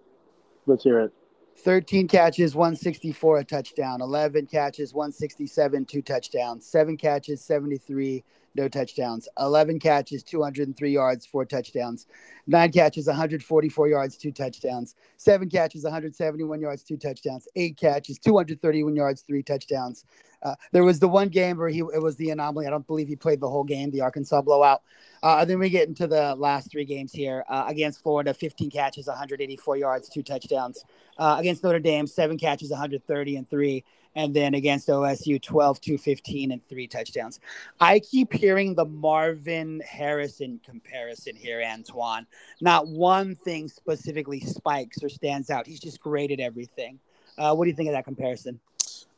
Let's 0.66 0.84
hear 0.84 1.00
it. 1.00 1.14
13 1.58 2.08
catches, 2.08 2.56
164, 2.56 3.40
a 3.40 3.44
touchdown. 3.44 4.02
11 4.02 4.48
catches, 4.48 4.94
167, 4.94 5.86
two 5.86 6.02
touchdowns. 6.02 6.66
Seven 6.66 6.98
catches, 6.98 7.42
73, 7.44 8.24
no 8.58 8.68
touchdowns. 8.68 9.28
11 9.40 9.80
catches, 9.80 10.24
203 10.24 10.92
yards, 10.92 11.26
four 11.26 11.46
touchdowns. 11.46 12.08
Nine 12.48 12.72
catches, 12.72 13.08
144 13.08 13.88
yards, 13.88 14.18
two 14.18 14.32
touchdowns. 14.32 14.96
Seven 15.18 15.50
catches, 15.50 15.84
171 15.84 16.60
yards, 16.60 16.84
two 16.84 16.98
touchdowns. 16.98 17.48
Eight 17.56 17.78
catches, 17.78 18.20
231 18.20 18.96
yards, 18.96 19.22
three 19.22 19.44
touchdowns. 19.44 20.06
Uh, 20.44 20.56
there 20.72 20.84
was 20.84 21.00
the 21.00 21.08
one 21.08 21.30
game 21.30 21.58
where 21.58 21.70
he 21.70 21.80
it 21.80 22.02
was 22.02 22.16
the 22.18 22.30
anomaly. 22.30 22.68
I 22.68 22.70
don't 22.70 22.86
believe 22.86 23.08
he 23.08 23.16
played 23.16 23.40
the 23.40 23.50
whole 23.50 23.64
game, 23.64 23.90
the 23.92 24.02
Arkansas 24.02 24.42
blowout. 24.42 24.84
Uh, 25.24 25.44
then 25.46 25.58
we 25.60 25.70
get 25.70 25.88
into 25.88 26.06
the 26.08 26.36
last 26.36 26.72
three 26.72 26.86
games 26.86 27.12
here 27.12 27.44
uh, 27.50 27.66
against 27.68 28.04
Florida: 28.04 28.34
15 28.34 28.70
catches, 28.70 29.08
184 29.08 29.78
yards, 29.78 30.10
two 30.10 30.22
touchdowns. 30.22 30.86
Uh, 31.18 31.38
against 31.40 31.64
Notre 31.64 31.80
Dame, 31.80 32.06
seven 32.06 32.38
catches, 32.38 32.70
130 32.70 33.36
and 33.36 33.50
three, 33.50 33.84
and 34.18 34.34
then 34.34 34.56
against 34.56 34.88
OSU, 34.88 35.40
12, 35.40 35.80
215 35.80 36.52
and 36.52 36.68
three 36.68 36.88
touchdowns. 36.88 37.40
I 37.80 38.00
keep 38.00 38.34
hearing 38.34 38.74
the 38.74 38.84
Marvin 38.84 39.80
Harrison 39.88 40.60
comparison 40.66 41.36
here, 41.36 41.60
Antwan. 41.60 42.26
Not 42.60 42.88
one 42.88 43.36
thing 43.36 43.70
specifically 43.70 44.40
spikes 44.40 45.04
or 45.04 45.10
stands 45.10 45.52
out. 45.52 45.68
He's 45.68 45.80
just 45.80 46.00
great 46.00 46.32
at 46.32 46.40
everything. 46.40 46.98
Uh, 47.38 47.54
what 47.54 47.66
do 47.66 47.70
you 47.70 47.76
think 47.76 47.90
of 47.90 47.94
that 47.94 48.06
comparison? 48.06 48.60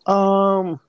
Um, 0.05 0.81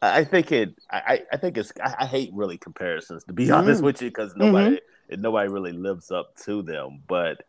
I 0.00 0.22
think 0.22 0.52
it. 0.52 0.74
I, 0.88 1.24
I 1.32 1.36
think 1.36 1.58
it's. 1.58 1.72
I, 1.82 1.96
I 2.00 2.06
hate 2.06 2.30
really 2.32 2.58
comparisons 2.58 3.24
to 3.24 3.32
be 3.32 3.46
mm. 3.46 3.56
honest 3.56 3.82
with 3.82 4.00
you 4.00 4.08
because 4.08 4.36
nobody 4.36 4.76
mm-hmm. 4.76 5.20
nobody 5.20 5.48
really 5.50 5.72
lives 5.72 6.12
up 6.12 6.36
to 6.44 6.62
them. 6.62 7.02
But 7.08 7.42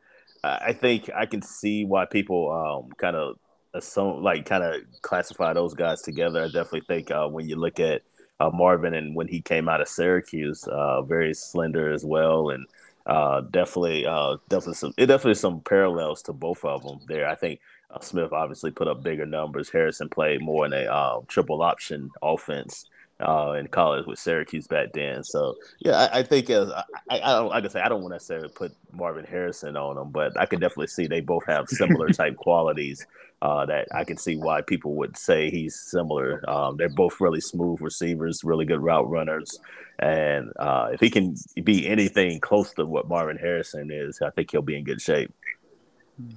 I 0.43 0.73
think 0.73 1.11
I 1.15 1.27
can 1.27 1.43
see 1.43 1.85
why 1.85 2.05
people 2.05 2.51
um, 2.51 2.91
kind 2.93 3.15
of 3.15 3.37
assume 3.73 4.23
like 4.23 4.45
kind 4.45 4.63
of 4.63 4.81
classify 5.01 5.53
those 5.53 5.73
guys 5.73 6.01
together. 6.01 6.43
I 6.43 6.47
definitely 6.47 6.81
think 6.81 7.11
uh, 7.11 7.27
when 7.27 7.47
you 7.47 7.55
look 7.55 7.79
at 7.79 8.01
uh, 8.39 8.49
Marvin 8.49 8.93
and 8.93 9.15
when 9.15 9.27
he 9.27 9.41
came 9.41 9.67
out 9.67 9.81
of 9.81 9.88
Syracuse, 9.88 10.63
uh, 10.67 11.01
very 11.01 11.33
slender 11.33 11.91
as 11.91 12.05
well, 12.05 12.49
and 12.49 12.65
uh, 13.05 13.41
definitely 13.41 14.05
uh, 14.05 14.38
definitely 14.49 14.75
some 14.75 14.93
it 14.97 15.07
definitely 15.07 15.35
some 15.35 15.61
parallels 15.61 16.21
to 16.23 16.33
both 16.33 16.63
of 16.63 16.83
them 16.83 16.99
there. 17.07 17.27
I 17.27 17.35
think 17.35 17.59
uh, 17.91 17.99
Smith 17.99 18.31
obviously 18.31 18.71
put 18.71 18.88
up 18.88 19.03
bigger 19.03 19.25
numbers. 19.25 19.69
Harrison 19.69 20.09
played 20.09 20.41
more 20.41 20.65
in 20.65 20.73
a 20.73 20.85
uh, 20.85 21.21
triple 21.27 21.61
option 21.61 22.09
offense 22.21 22.85
uh, 23.19 23.55
in 23.59 23.67
college 23.67 24.05
with 24.05 24.19
Syracuse 24.19 24.67
back 24.67 24.93
then. 24.93 25.23
So 25.23 25.55
yeah, 25.79 26.07
I, 26.11 26.19
I 26.19 26.23
think 26.23 26.49
as 26.49 26.71
I, 26.71 26.83
I, 27.09 27.21
I, 27.21 27.33
don't 27.33 27.49
like 27.49 27.65
I 27.65 27.67
say 27.67 27.81
I 27.81 27.89
don't 27.89 28.01
want 28.01 28.11
to 28.11 28.15
necessarily 28.15 28.49
put 28.49 28.73
Marvin 28.93 29.25
Harrison 29.25 29.75
on 29.75 29.95
them, 29.95 30.11
but 30.11 30.39
I 30.39 30.45
can 30.45 30.59
definitely 30.59 30.88
see 30.88 31.07
they 31.07 31.21
both 31.21 31.45
have 31.47 31.67
similar 31.67 32.09
type 32.13 32.38
qualities 32.38 33.05
uh, 33.41 33.65
that 33.65 33.88
I 33.93 34.03
can 34.03 34.17
see 34.17 34.36
why 34.36 34.62
people 34.62 34.96
would 34.96 35.17
say 35.17 35.50
he's 35.50 35.79
similar. 35.79 36.48
Um, 36.50 36.77
they're 36.77 36.89
both 36.89 37.22
really 37.22 37.41
smooth 37.41 37.81
receivers, 37.81 38.43
really 38.43 38.65
good 38.65 38.81
route 38.81 39.10
runners, 39.10 39.60
and 40.00 40.51
uh, 40.58 40.89
if 40.91 41.00
he 41.00 41.10
can 41.10 41.36
be 41.63 41.88
anything 41.88 42.39
close 42.39 42.74
to 42.74 42.86
what 42.86 43.08
Marvin 43.08 43.38
Harrison 43.38 43.91
is, 43.91 44.22
I 44.22 44.29
think 44.29 44.51
he'll 44.51 44.62
be 44.62 44.77
in 44.77 44.84
good 44.84 45.01
shape. 45.01 45.34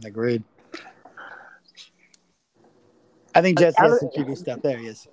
Agreed. 0.04 0.44
I 3.34 3.40
think 3.40 3.58
Jesse 3.58 3.76
has 3.78 4.00
some 4.00 4.10
QB 4.10 4.36
stuff. 4.36 4.62
There 4.62 4.78
he 4.78 4.86
is. 4.86 5.08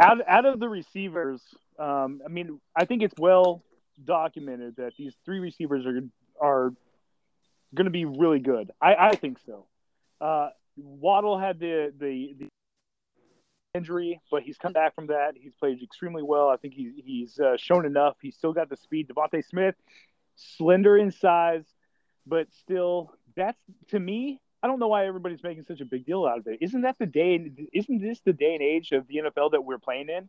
Out 0.00 0.18
out 0.26 0.46
of 0.46 0.58
the 0.58 0.68
receivers, 0.68 1.40
um, 1.78 2.20
I 2.24 2.28
mean, 2.28 2.60
I 2.76 2.84
think 2.84 3.02
it's 3.02 3.14
well 3.18 3.62
documented 4.04 4.76
that 4.76 4.94
these 4.96 5.14
three 5.24 5.38
receivers 5.38 5.86
are 5.86 6.00
are 6.40 6.72
going 7.74 7.84
to 7.84 7.90
be 7.90 8.04
really 8.04 8.38
good. 8.38 8.70
I, 8.80 8.94
I 8.94 9.14
think 9.14 9.38
so. 9.46 9.66
Uh, 10.20 10.50
Waddle 10.76 11.38
had 11.38 11.58
the, 11.58 11.92
the, 11.98 12.34
the 12.38 12.48
injury, 13.74 14.20
but 14.30 14.42
he's 14.42 14.58
come 14.58 14.72
back 14.72 14.94
from 14.94 15.08
that. 15.08 15.32
He's 15.34 15.54
played 15.54 15.82
extremely 15.82 16.22
well. 16.22 16.48
I 16.48 16.56
think 16.56 16.74
he, 16.74 16.92
he's 17.04 17.38
uh, 17.38 17.56
shown 17.56 17.86
enough. 17.86 18.16
He's 18.20 18.36
still 18.36 18.52
got 18.52 18.68
the 18.68 18.76
speed. 18.76 19.08
DeVonta 19.08 19.44
Smith, 19.44 19.74
slender 20.36 20.96
in 20.96 21.10
size, 21.10 21.64
but 22.26 22.48
still, 22.52 23.14
that's 23.34 23.58
to 23.88 23.98
me 23.98 24.40
I 24.62 24.68
don't 24.68 24.78
know 24.78 24.88
why 24.88 25.06
everybody's 25.06 25.42
making 25.42 25.64
such 25.64 25.80
a 25.80 25.84
big 25.84 26.06
deal 26.06 26.24
out 26.24 26.38
of 26.38 26.46
it. 26.46 26.58
Isn't 26.60 26.82
that 26.82 26.96
the 26.98 27.06
day? 27.06 27.50
Isn't 27.72 28.00
this 28.00 28.20
the 28.24 28.32
day 28.32 28.54
and 28.54 28.62
age 28.62 28.92
of 28.92 29.08
the 29.08 29.16
NFL 29.16 29.52
that 29.52 29.64
we're 29.64 29.78
playing 29.78 30.08
in? 30.08 30.28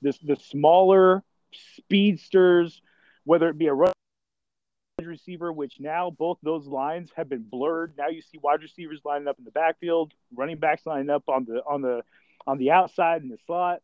This 0.00 0.18
the 0.18 0.36
smaller 0.36 1.22
speedsters, 1.52 2.80
whether 3.24 3.48
it 3.48 3.58
be 3.58 3.66
a 3.66 3.74
run 3.74 3.92
receiver, 5.06 5.52
which 5.52 5.80
now 5.80 6.10
both 6.10 6.38
those 6.42 6.66
lines 6.66 7.10
have 7.16 7.28
been 7.28 7.42
blurred. 7.42 7.94
Now 7.96 8.08
you 8.08 8.22
see 8.22 8.38
wide 8.38 8.62
receivers 8.62 9.00
lining 9.04 9.28
up 9.28 9.38
in 9.38 9.44
the 9.44 9.50
backfield, 9.50 10.12
running 10.34 10.58
backs 10.58 10.82
lining 10.86 11.10
up 11.10 11.24
on 11.28 11.44
the 11.44 11.62
on 11.66 11.82
the 11.82 12.02
on 12.46 12.58
the 12.58 12.70
outside 12.70 13.22
in 13.22 13.28
the 13.28 13.38
slot. 13.46 13.80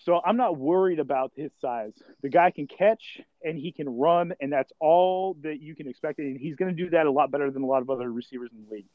So 0.00 0.20
I'm 0.24 0.36
not 0.36 0.56
worried 0.56 1.00
about 1.00 1.32
his 1.34 1.50
size. 1.60 1.92
The 2.22 2.28
guy 2.28 2.52
can 2.52 2.68
catch 2.68 3.20
and 3.42 3.58
he 3.58 3.72
can 3.72 3.88
run, 3.98 4.32
and 4.40 4.52
that's 4.52 4.72
all 4.78 5.36
that 5.42 5.60
you 5.60 5.74
can 5.74 5.88
expect. 5.88 6.20
And 6.20 6.38
he's 6.38 6.54
going 6.54 6.74
to 6.74 6.84
do 6.84 6.90
that 6.90 7.06
a 7.06 7.10
lot 7.10 7.32
better 7.32 7.50
than 7.50 7.62
a 7.62 7.66
lot 7.66 7.82
of 7.82 7.90
other 7.90 8.10
receivers 8.10 8.50
in 8.52 8.64
the 8.64 8.74
league 8.76 8.86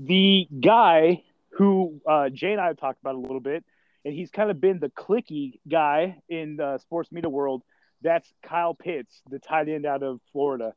the 0.00 0.48
guy 0.60 1.22
who 1.50 2.00
uh, 2.08 2.30
Jay 2.30 2.52
and 2.52 2.60
I 2.60 2.68
have 2.68 2.78
talked 2.78 3.00
about 3.00 3.14
a 3.14 3.18
little 3.18 3.40
bit, 3.40 3.64
and 4.04 4.14
he's 4.14 4.30
kind 4.30 4.50
of 4.50 4.60
been 4.60 4.78
the 4.78 4.88
clicky 4.88 5.60
guy 5.68 6.22
in 6.28 6.56
the 6.56 6.78
sports 6.78 7.12
media 7.12 7.28
world. 7.28 7.62
That's 8.02 8.26
Kyle 8.42 8.74
Pitts, 8.74 9.20
the 9.28 9.38
tight 9.38 9.68
end 9.68 9.84
out 9.84 10.02
of 10.02 10.20
Florida. 10.32 10.72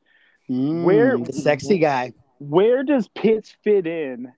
Mm, 0.50 0.84
where 0.84 1.18
the 1.18 1.34
sexy 1.34 1.78
guy? 1.78 2.14
Where 2.40 2.84
does 2.84 3.08
Pitts 3.08 3.56
fit 3.64 3.88
in? 3.88 4.32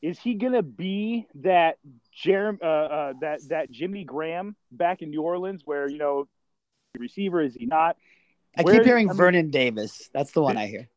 Is 0.00 0.18
he 0.18 0.34
gonna 0.34 0.62
be 0.62 1.26
that 1.36 1.78
Jerem, 2.24 2.58
uh, 2.62 2.66
uh, 2.66 3.12
that 3.20 3.40
that 3.48 3.70
Jimmy 3.70 4.04
Graham 4.04 4.56
back 4.70 5.02
in 5.02 5.10
New 5.10 5.22
Orleans, 5.22 5.62
where 5.64 5.88
you 5.88 5.98
know 5.98 6.28
receiver 6.98 7.40
is 7.40 7.54
he 7.54 7.66
not? 7.66 7.96
I 8.56 8.62
where 8.62 8.74
keep 8.74 8.84
hearing 8.84 9.08
I 9.08 9.12
mean, 9.12 9.16
Vernon 9.16 9.50
Davis. 9.50 10.10
That's 10.12 10.32
the 10.32 10.42
one 10.42 10.56
I 10.56 10.66
hear. 10.66 10.88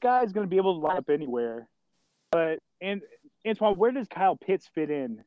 Guy's 0.00 0.32
gonna 0.32 0.46
be 0.46 0.56
able 0.56 0.80
to 0.80 0.86
line 0.86 0.96
up 0.96 1.10
anywhere. 1.10 1.68
But 2.30 2.60
and 2.80 3.02
Antwan, 3.46 3.76
where 3.76 3.92
does 3.92 4.08
Kyle 4.08 4.36
Pitts 4.36 4.68
fit 4.74 4.90
in 4.90 5.22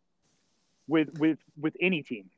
with 0.87 1.17
with 1.19 1.39
with 1.57 1.75
any 1.79 2.03
team? 2.03 2.29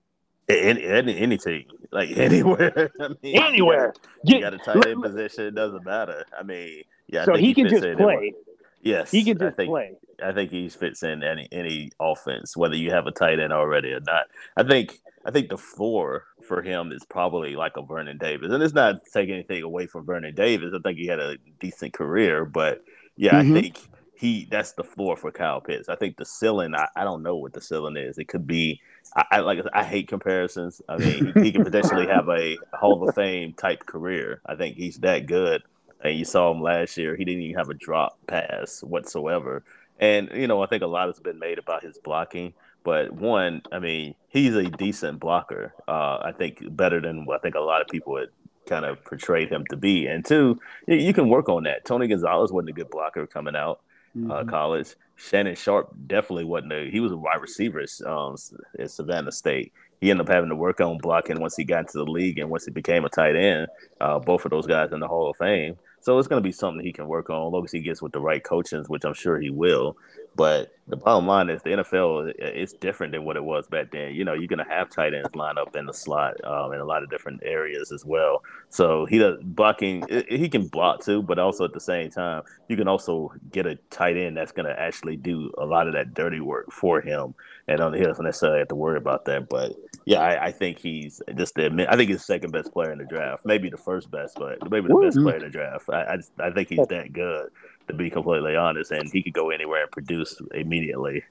Any, 0.49 0.85
any, 0.85 1.17
any 1.17 1.37
team, 1.37 1.65
like 1.91 2.09
anywhere. 2.15 2.91
I 3.01 3.09
mean, 3.21 3.41
anywhere. 3.41 3.93
You, 4.23 4.39
got 4.39 4.53
a 4.53 4.57
tight 4.57 4.85
end 4.87 5.03
position. 5.03 5.45
It 5.45 5.55
doesn't 5.55 5.83
matter. 5.83 6.25
I 6.37 6.43
mean, 6.43 6.83
yeah. 7.07 7.25
So 7.25 7.35
he, 7.35 7.47
he 7.47 7.53
can 7.53 7.67
just 7.67 7.83
play. 7.97 8.33
Yes, 8.81 9.11
he 9.11 9.23
can 9.23 9.37
just 9.37 9.53
I 9.53 9.55
think, 9.55 9.69
play. 9.69 9.91
I 10.23 10.31
think 10.31 10.51
he 10.51 10.69
fits 10.69 11.03
in 11.03 11.23
any 11.23 11.49
any 11.51 11.91
offense, 11.99 12.55
whether 12.55 12.75
you 12.75 12.91
have 12.91 13.07
a 13.07 13.11
tight 13.11 13.39
end 13.39 13.51
already 13.51 13.91
or 13.91 13.99
not. 13.99 14.27
I 14.55 14.63
think 14.63 14.99
I 15.25 15.31
think 15.31 15.49
the 15.49 15.57
floor 15.57 16.23
for 16.47 16.61
him 16.61 16.93
is 16.93 17.03
probably 17.03 17.57
like 17.57 17.75
a 17.75 17.81
Vernon 17.81 18.17
Davis, 18.17 18.49
and 18.51 18.63
it's 18.63 18.73
not 18.73 19.01
taking 19.11 19.35
anything 19.35 19.63
away 19.63 19.87
from 19.87 20.05
Vernon 20.05 20.33
Davis. 20.33 20.73
I 20.73 20.79
think 20.79 20.97
he 20.97 21.07
had 21.07 21.19
a 21.19 21.37
decent 21.59 21.91
career, 21.93 22.45
but 22.45 22.83
yeah, 23.17 23.41
mm-hmm. 23.41 23.57
I 23.57 23.61
think 23.61 23.79
he 24.17 24.47
that's 24.49 24.71
the 24.71 24.83
floor 24.83 25.15
for 25.15 25.31
Kyle 25.31 25.61
Pitts. 25.61 25.89
I 25.89 25.95
think 25.95 26.17
the 26.17 26.25
ceiling, 26.25 26.73
I, 26.73 26.87
I 26.95 27.03
don't 27.03 27.21
know 27.21 27.35
what 27.35 27.53
the 27.53 27.61
ceiling 27.61 27.97
is. 27.97 28.17
It 28.17 28.27
could 28.27 28.47
be 28.47 28.81
I, 29.15 29.25
I 29.31 29.39
like 29.41 29.59
I 29.73 29.83
hate 29.83 30.07
comparisons. 30.07 30.81
I 30.89 30.97
mean, 30.97 31.33
he, 31.35 31.41
he 31.43 31.51
can 31.51 31.63
potentially 31.63 32.07
have 32.13 32.27
a 32.27 32.57
Hall 32.73 33.07
of 33.07 33.13
Fame 33.13 33.53
type 33.53 33.85
career. 33.85 34.41
I 34.45 34.55
think 34.55 34.75
he's 34.75 34.97
that 34.97 35.27
good. 35.27 35.61
And 36.03 36.17
you 36.17 36.25
saw 36.25 36.51
him 36.51 36.61
last 36.61 36.97
year; 36.97 37.15
he 37.15 37.25
didn't 37.25 37.43
even 37.43 37.57
have 37.57 37.69
a 37.69 37.75
drop 37.75 38.17
pass 38.27 38.81
whatsoever. 38.81 39.63
And 39.99 40.31
you 40.33 40.47
know, 40.47 40.63
I 40.63 40.67
think 40.67 40.81
a 40.81 40.87
lot 40.87 41.07
has 41.07 41.19
been 41.19 41.39
made 41.39 41.59
about 41.59 41.83
his 41.83 41.99
blocking. 41.99 42.53
But 42.83 43.11
one, 43.11 43.61
I 43.71 43.79
mean, 43.79 44.15
he's 44.29 44.55
a 44.55 44.63
decent 44.63 45.19
blocker. 45.19 45.73
Uh, 45.87 46.19
I 46.23 46.31
think 46.31 46.59
better 46.75 46.99
than 46.99 47.27
I 47.31 47.37
think 47.37 47.53
a 47.53 47.59
lot 47.59 47.81
of 47.81 47.87
people 47.87 48.13
would 48.13 48.29
kind 48.67 48.83
of 48.85 49.03
portrayed 49.05 49.49
him 49.49 49.63
to 49.69 49.77
be. 49.77 50.07
And 50.07 50.25
two, 50.25 50.59
you, 50.87 50.95
you 50.95 51.13
can 51.13 51.29
work 51.29 51.49
on 51.49 51.63
that. 51.63 51.85
Tony 51.85 52.07
Gonzalez 52.07 52.51
wasn't 52.51 52.69
a 52.69 52.73
good 52.73 52.89
blocker 52.89 53.27
coming 53.27 53.55
out 53.55 53.81
mm-hmm. 54.17 54.31
uh, 54.31 54.43
college. 54.45 54.95
Shannon 55.15 55.55
Sharpe 55.55 55.93
definitely 56.07 56.45
wasn't 56.45 56.73
a. 56.73 56.89
He 56.89 56.99
was 56.99 57.11
a 57.11 57.17
wide 57.17 57.41
receiver 57.41 57.79
at, 57.79 57.89
um, 58.05 58.35
at 58.79 58.91
Savannah 58.91 59.31
State. 59.31 59.73
He 59.99 60.11
ended 60.11 60.27
up 60.27 60.33
having 60.33 60.49
to 60.49 60.55
work 60.55 60.79
on 60.79 60.99
blocking 60.99 61.39
once 61.39 61.55
he 61.55 61.63
got 61.63 61.79
into 61.79 61.97
the 61.97 62.05
league 62.05 62.37
and 62.37 62.49
once 62.49 62.65
he 62.65 62.71
became 62.71 63.03
a 63.03 63.09
tight 63.09 63.35
end. 63.35 63.67
Uh, 63.99 64.19
both 64.19 64.45
of 64.45 64.51
those 64.51 64.67
guys 64.67 64.91
in 64.91 64.99
the 64.99 65.07
Hall 65.07 65.29
of 65.29 65.37
Fame. 65.37 65.75
So 66.07 66.17
it's 66.17 66.29
going 66.29 66.41
to 66.41 66.47
be 66.47 66.53
something 66.53 66.85
he 66.85 66.93
can 66.93 67.09
work 67.09 67.29
on, 67.29 67.47
as 67.47 67.51
long 67.51 67.65
as 67.65 67.71
he 67.73 67.81
gets 67.81 68.01
with 68.01 68.13
the 68.13 68.21
right 68.21 68.41
coaches, 68.41 68.87
which 68.87 69.03
I'm 69.03 69.13
sure 69.13 69.41
he 69.41 69.49
will. 69.49 69.97
But 70.37 70.73
the 70.87 70.95
bottom 70.95 71.27
line 71.27 71.49
is 71.49 71.61
the 71.63 71.71
NFL 71.71 72.31
is 72.39 72.71
different 72.71 73.11
than 73.11 73.25
what 73.25 73.35
it 73.35 73.43
was 73.43 73.67
back 73.67 73.91
then. 73.91 74.15
You 74.15 74.23
know, 74.23 74.31
you're 74.31 74.47
going 74.47 74.65
to 74.65 74.73
have 74.73 74.89
tight 74.89 75.13
ends 75.13 75.35
line 75.35 75.57
up 75.57 75.75
in 75.75 75.85
the 75.85 75.93
slot 75.93 76.41
um, 76.45 76.71
in 76.71 76.79
a 76.79 76.85
lot 76.85 77.03
of 77.03 77.09
different 77.09 77.41
areas 77.43 77.91
as 77.91 78.05
well. 78.05 78.41
So 78.69 79.05
he 79.05 79.17
does 79.17 79.37
blocking. 79.43 80.05
He 80.29 80.47
can 80.47 80.67
block 80.67 81.03
too, 81.03 81.23
but 81.23 81.39
also 81.39 81.65
at 81.65 81.73
the 81.73 81.81
same 81.81 82.09
time, 82.09 82.43
you 82.69 82.77
can 82.77 82.87
also 82.87 83.33
get 83.51 83.65
a 83.65 83.75
tight 83.89 84.15
end 84.15 84.37
that's 84.37 84.53
going 84.53 84.67
to 84.67 84.79
actually 84.79 85.17
do 85.17 85.51
a 85.57 85.65
lot 85.65 85.87
of 85.87 85.93
that 85.95 86.13
dirty 86.13 86.39
work 86.39 86.71
for 86.71 87.01
him, 87.01 87.35
and 87.67 87.81
he 87.93 88.01
doesn't 88.01 88.23
necessarily 88.23 88.59
have 88.59 88.69
to 88.69 88.75
worry 88.75 88.97
about 88.97 89.25
that. 89.25 89.49
But 89.49 89.73
yeah, 90.07 90.21
I, 90.21 90.45
I 90.45 90.51
think 90.53 90.79
he's 90.79 91.21
just 91.35 91.55
the. 91.55 91.85
I 91.89 91.97
think 91.97 92.09
he's 92.09 92.19
the 92.19 92.23
second 92.23 92.51
best 92.51 92.71
player 92.71 92.93
in 92.93 92.97
the 92.97 93.03
draft, 93.03 93.45
maybe 93.45 93.69
the 93.69 93.77
first 93.77 94.09
best, 94.09 94.37
but 94.39 94.57
maybe 94.71 94.87
the 94.87 94.95
Woo. 94.95 95.03
best 95.03 95.17
player 95.17 95.35
in 95.35 95.43
the 95.43 95.49
draft. 95.49 95.89
I, 95.89 96.15
I, 96.39 96.47
I 96.47 96.51
think 96.51 96.69
he's 96.69 96.87
that 96.87 97.11
good 97.11 97.49
to 97.89 97.93
be 97.93 98.09
completely 98.09 98.55
honest, 98.55 98.91
and 98.91 99.09
he 99.11 99.21
could 99.21 99.33
go 99.33 99.49
anywhere 99.49 99.83
and 99.83 99.91
produce 99.91 100.39
immediately. 100.53 101.23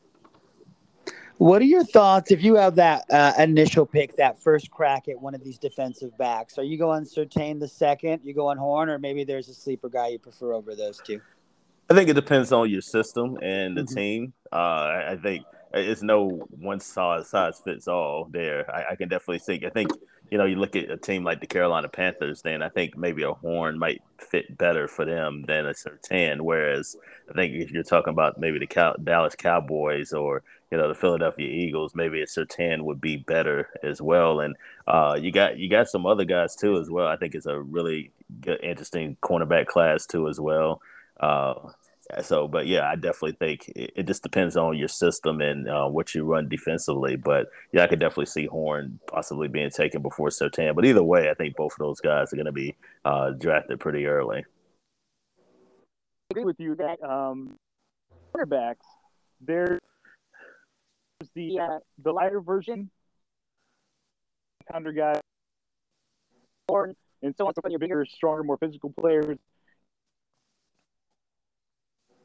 What 1.38 1.62
are 1.62 1.66
your 1.66 1.84
thoughts 1.84 2.30
if 2.30 2.42
you 2.42 2.56
have 2.56 2.74
that 2.74 3.04
uh, 3.10 3.32
initial 3.38 3.86
pick, 3.86 4.16
that 4.16 4.38
first 4.42 4.70
crack 4.70 5.08
at 5.08 5.20
one 5.20 5.34
of 5.34 5.42
these 5.42 5.58
defensive 5.58 6.16
backs? 6.18 6.58
Are 6.58 6.62
you 6.62 6.76
going 6.76 7.04
Surtain 7.04 7.58
the 7.58 7.68
second? 7.68 8.20
You 8.24 8.34
going 8.34 8.58
Horn, 8.58 8.90
or 8.90 8.98
maybe 8.98 9.24
there's 9.24 9.48
a 9.48 9.54
sleeper 9.54 9.88
guy 9.88 10.08
you 10.08 10.18
prefer 10.18 10.52
over 10.52 10.74
those 10.74 11.00
two? 11.02 11.20
I 11.88 11.94
think 11.94 12.10
it 12.10 12.14
depends 12.14 12.52
on 12.52 12.68
your 12.68 12.82
system 12.82 13.38
and 13.40 13.74
the 13.74 13.82
mm-hmm. 13.82 13.94
team. 13.94 14.32
Uh, 14.52 15.02
I 15.08 15.18
think 15.22 15.44
it's 15.78 16.02
no 16.02 16.28
one 16.50 16.80
size 16.80 17.28
size 17.28 17.60
fits 17.60 17.88
all 17.88 18.28
there. 18.30 18.70
I, 18.74 18.92
I, 18.92 18.96
can 18.96 19.08
definitely 19.08 19.38
think. 19.38 19.64
I 19.64 19.70
think 19.70 19.90
you 20.30 20.38
know 20.38 20.44
you 20.44 20.56
look 20.56 20.76
at 20.76 20.90
a 20.90 20.96
team 20.96 21.24
like 21.24 21.40
the 21.40 21.46
Carolina 21.46 21.88
Panthers, 21.88 22.42
then 22.42 22.62
I 22.62 22.68
think 22.68 22.96
maybe 22.96 23.22
a 23.22 23.32
horn 23.32 23.78
might 23.78 24.02
fit 24.18 24.56
better 24.58 24.88
for 24.88 25.04
them 25.04 25.42
than 25.42 25.66
a 25.66 25.72
Surtain. 25.72 26.40
Whereas 26.40 26.96
I 27.30 27.34
think 27.34 27.54
if 27.54 27.70
you're 27.70 27.82
talking 27.82 28.12
about 28.12 28.38
maybe 28.38 28.58
the 28.58 28.96
Dallas 29.02 29.34
Cowboys 29.34 30.12
or 30.12 30.42
you 30.70 30.78
know 30.78 30.88
the 30.88 30.94
Philadelphia 30.94 31.48
Eagles, 31.48 31.94
maybe 31.94 32.22
a 32.22 32.26
Surtain 32.26 32.82
would 32.82 33.00
be 33.00 33.16
better 33.16 33.68
as 33.82 34.00
well. 34.02 34.40
And 34.40 34.56
uh, 34.86 35.18
you 35.20 35.30
got 35.30 35.58
you 35.58 35.68
got 35.68 35.88
some 35.88 36.06
other 36.06 36.24
guys 36.24 36.56
too 36.56 36.78
as 36.78 36.90
well. 36.90 37.06
I 37.06 37.16
think 37.16 37.34
it's 37.34 37.46
a 37.46 37.60
really 37.60 38.10
good, 38.40 38.62
interesting 38.62 39.16
cornerback 39.22 39.66
class 39.66 40.06
too 40.06 40.28
as 40.28 40.40
well. 40.40 40.80
Uh, 41.20 41.54
so, 42.22 42.46
but 42.46 42.66
yeah, 42.66 42.88
I 42.88 42.94
definitely 42.94 43.32
think 43.32 43.68
it, 43.74 43.92
it 43.96 44.06
just 44.06 44.22
depends 44.22 44.56
on 44.56 44.76
your 44.76 44.88
system 44.88 45.40
and 45.40 45.68
uh, 45.68 45.88
what 45.88 46.14
you 46.14 46.24
run 46.24 46.48
defensively. 46.48 47.16
But 47.16 47.48
yeah, 47.72 47.82
I 47.82 47.86
could 47.86 47.98
definitely 47.98 48.26
see 48.26 48.46
Horn 48.46 49.00
possibly 49.06 49.48
being 49.48 49.70
taken 49.70 50.02
before 50.02 50.28
Surtain. 50.28 50.74
But 50.74 50.84
either 50.84 51.02
way, 51.02 51.30
I 51.30 51.34
think 51.34 51.56
both 51.56 51.72
of 51.72 51.78
those 51.78 52.00
guys 52.00 52.32
are 52.32 52.36
going 52.36 52.46
to 52.46 52.52
be 52.52 52.76
uh, 53.04 53.30
drafted 53.30 53.80
pretty 53.80 54.06
early. 54.06 54.44
I 55.38 56.32
agree 56.32 56.44
with 56.44 56.60
you 56.60 56.74
that 56.76 57.02
um, 57.02 57.56
quarterbacks, 58.34 58.86
there's 59.40 59.80
the 61.34 61.58
uh, 61.58 61.78
the 62.02 62.12
lighter 62.12 62.40
version, 62.40 62.90
pounder 64.70 64.92
guy, 64.92 65.20
Horn, 66.68 66.94
and 67.22 67.34
so 67.36 67.46
on. 67.46 67.54
So 67.54 67.68
your 67.68 67.78
bigger, 67.78 68.06
stronger, 68.06 68.44
more 68.44 68.58
physical 68.58 68.92
players 68.98 69.38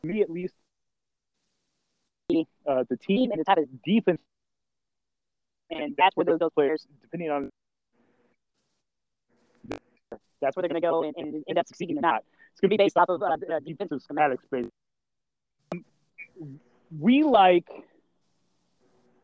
me 0.04 0.22
at 0.22 0.30
least, 0.30 0.54
uh, 2.68 2.84
the 2.90 2.98
team 2.98 3.32
and 3.32 3.40
the 3.40 3.44
type 3.44 3.58
of 3.58 3.66
defense, 3.84 4.22
and 5.70 5.96
that's 5.98 6.16
where 6.16 6.26
those, 6.26 6.40
those 6.40 6.52
players, 6.54 6.86
depending 7.02 7.30
on, 7.30 7.50
that's 10.42 10.56
where 10.56 10.62
they're 10.62 10.70
going 10.70 10.82
to 10.82 10.88
go 10.88 11.04
and, 11.04 11.14
and, 11.18 11.44
end 11.48 11.60
up 11.60 11.68
succeeding 11.68 11.98
or 11.98 12.02
not. 12.02 12.24
It's 12.52 12.60
going 12.60 12.70
to 12.70 12.78
be 12.78 12.84
based 12.84 12.98
off 12.98 13.10
of 13.10 13.22
uh, 13.22 13.60
defensive 13.66 14.02
schematics. 14.10 14.40
Based. 14.52 14.70
We 17.00 17.24
like 17.24 17.68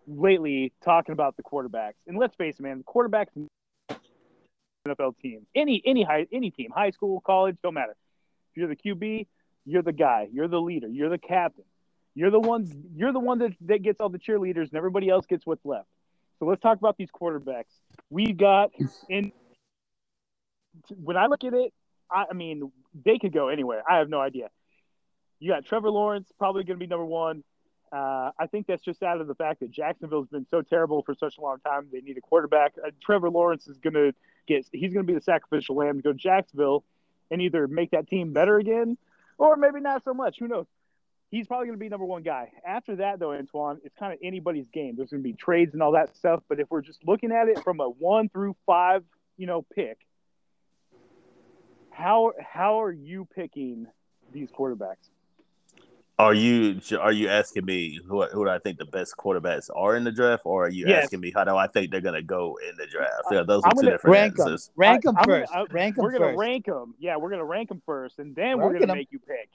lately 0.07 0.71
talking 0.83 1.13
about 1.13 1.35
the 1.37 1.43
quarterbacks, 1.43 1.95
and 2.07 2.17
let's 2.17 2.35
face 2.35 2.55
it, 2.59 2.61
man, 2.61 2.77
the 2.77 2.83
quarterbacks 2.83 3.27
NFL 4.87 5.17
team, 5.19 5.45
any 5.55 5.81
any 5.85 6.03
high 6.03 6.27
any 6.31 6.51
team, 6.51 6.69
high 6.73 6.91
school, 6.91 7.21
college, 7.21 7.57
don't 7.63 7.73
matter. 7.73 7.95
If 8.51 8.57
you're 8.57 8.67
the 8.67 8.75
QB, 8.75 9.27
you're 9.67 9.83
the 9.83 9.91
guy. 9.91 10.29
You're 10.31 10.47
the 10.47 10.61
leader. 10.61 10.87
You're 10.87 11.09
the 11.09 11.17
captain. 11.17 11.65
You're 12.15 12.31
the 12.31 12.39
ones 12.39 12.73
You're 12.95 13.11
the 13.11 13.19
one 13.19 13.39
that, 13.39 13.51
that 13.65 13.83
gets 13.83 13.99
all 13.99 14.09
the 14.09 14.17
cheerleaders, 14.17 14.69
and 14.69 14.75
everybody 14.75 15.09
else 15.09 15.25
gets 15.25 15.45
what's 15.45 15.65
left. 15.65 15.87
So 16.39 16.45
let's 16.45 16.61
talk 16.61 16.77
about 16.77 16.97
these 16.97 17.09
quarterbacks. 17.11 17.65
We 18.09 18.31
got 18.31 18.71
in. 19.09 19.33
When 20.95 21.17
I 21.17 21.25
look 21.25 21.43
at 21.43 21.53
it, 21.53 21.73
I, 22.09 22.25
I 22.31 22.33
mean, 22.33 22.71
they 23.05 23.19
could 23.19 23.33
go 23.33 23.49
anywhere. 23.49 23.83
I 23.89 23.97
have 23.97 24.09
no 24.09 24.21
idea. 24.21 24.49
You 25.39 25.51
got 25.51 25.65
Trevor 25.65 25.89
Lawrence, 25.89 26.31
probably 26.39 26.63
going 26.63 26.79
to 26.79 26.83
be 26.83 26.87
number 26.87 27.05
one. 27.05 27.43
Uh, 27.91 28.31
I 28.39 28.47
think 28.47 28.67
that's 28.67 28.83
just 28.83 29.03
out 29.03 29.19
of 29.19 29.27
the 29.27 29.35
fact 29.35 29.59
that 29.59 29.71
Jacksonville's 29.71 30.27
been 30.27 30.45
so 30.49 30.61
terrible 30.61 31.03
for 31.03 31.13
such 31.13 31.37
a 31.37 31.41
long 31.41 31.59
time. 31.59 31.87
They 31.91 32.01
need 32.01 32.17
a 32.17 32.21
quarterback. 32.21 32.73
Uh, 32.83 32.91
Trevor 33.01 33.29
Lawrence 33.29 33.67
is 33.67 33.77
going 33.79 33.93
to 33.93 34.13
get. 34.47 34.65
He's 34.71 34.93
going 34.93 35.05
to 35.05 35.11
be 35.11 35.17
the 35.17 35.23
sacrificial 35.23 35.75
lamb 35.75 35.97
to 35.97 36.01
go 36.01 36.11
to 36.13 36.17
Jacksonville 36.17 36.83
and 37.29 37.41
either 37.41 37.67
make 37.67 37.91
that 37.91 38.07
team 38.07 38.31
better 38.31 38.57
again 38.57 38.97
or 39.37 39.55
maybe 39.55 39.79
not 39.79 40.03
so 40.03 40.13
much. 40.13 40.37
Who 40.39 40.47
knows? 40.47 40.65
He's 41.29 41.45
probably 41.45 41.67
going 41.67 41.77
to 41.77 41.83
be 41.83 41.89
number 41.89 42.05
one 42.05 42.23
guy. 42.23 42.51
After 42.65 42.97
that, 42.97 43.19
though, 43.19 43.29
Antwan, 43.29 43.79
it's 43.83 43.95
kind 43.95 44.13
of 44.13 44.19
anybody's 44.23 44.69
game. 44.69 44.95
There's 44.95 45.09
going 45.09 45.21
to 45.21 45.27
be 45.27 45.33
trades 45.33 45.73
and 45.73 45.83
all 45.83 45.91
that 45.91 46.15
stuff. 46.15 46.41
But 46.47 46.59
if 46.59 46.71
we're 46.71 46.81
just 46.81 47.05
looking 47.05 47.31
at 47.33 47.49
it 47.49 47.61
from 47.63 47.81
a 47.81 47.89
one 47.89 48.29
through 48.29 48.55
five, 48.65 49.03
you 49.35 49.45
know, 49.45 49.65
pick, 49.75 49.97
how 51.91 52.31
how 52.39 52.81
are 52.81 52.91
you 52.91 53.27
picking 53.35 53.87
these 54.31 54.49
quarterbacks? 54.51 55.09
Are 56.19 56.33
you 56.33 56.81
are 56.99 57.11
you 57.11 57.29
asking 57.29 57.65
me 57.65 57.99
who 58.07 58.25
who 58.25 58.45
do 58.45 58.49
I 58.49 58.57
think 58.57 58.79
the 58.79 58.85
best 58.85 59.15
quarterbacks 59.17 59.69
are 59.75 59.95
in 59.95 60.03
the 60.03 60.11
draft, 60.11 60.43
or 60.45 60.65
are 60.65 60.69
you 60.69 60.85
yes. 60.87 61.03
asking 61.03 61.19
me 61.19 61.31
how 61.31 61.43
do 61.43 61.55
I 61.55 61.67
think 61.67 61.91
they're 61.91 62.01
going 62.01 62.15
to 62.15 62.23
go 62.23 62.57
in 62.67 62.75
the 62.75 62.87
draft? 62.87 63.25
Yeah, 63.29 63.43
those 63.43 63.63
are 63.63 63.69
I'm 63.69 63.77
two 63.77 63.91
different 63.91 64.13
rank 64.13 64.39
answers. 64.39 64.65
Them. 64.65 64.73
Rank 64.77 65.03
them 65.03 65.15
first. 65.23 65.53
Gonna, 65.53 65.65
rank 65.69 65.95
them 65.95 66.03
we're 66.03 66.17
going 66.17 66.31
to 66.31 66.37
rank 66.37 66.65
them. 66.65 66.95
Yeah, 66.97 67.17
we're 67.17 67.29
going 67.29 67.39
to 67.39 67.45
rank 67.45 67.69
them 67.69 67.83
first, 67.85 68.17
and 68.17 68.35
then 68.35 68.57
we're 68.57 68.73
going 68.73 68.87
to 68.87 68.95
make 68.95 69.11
you 69.11 69.19
pick. 69.19 69.49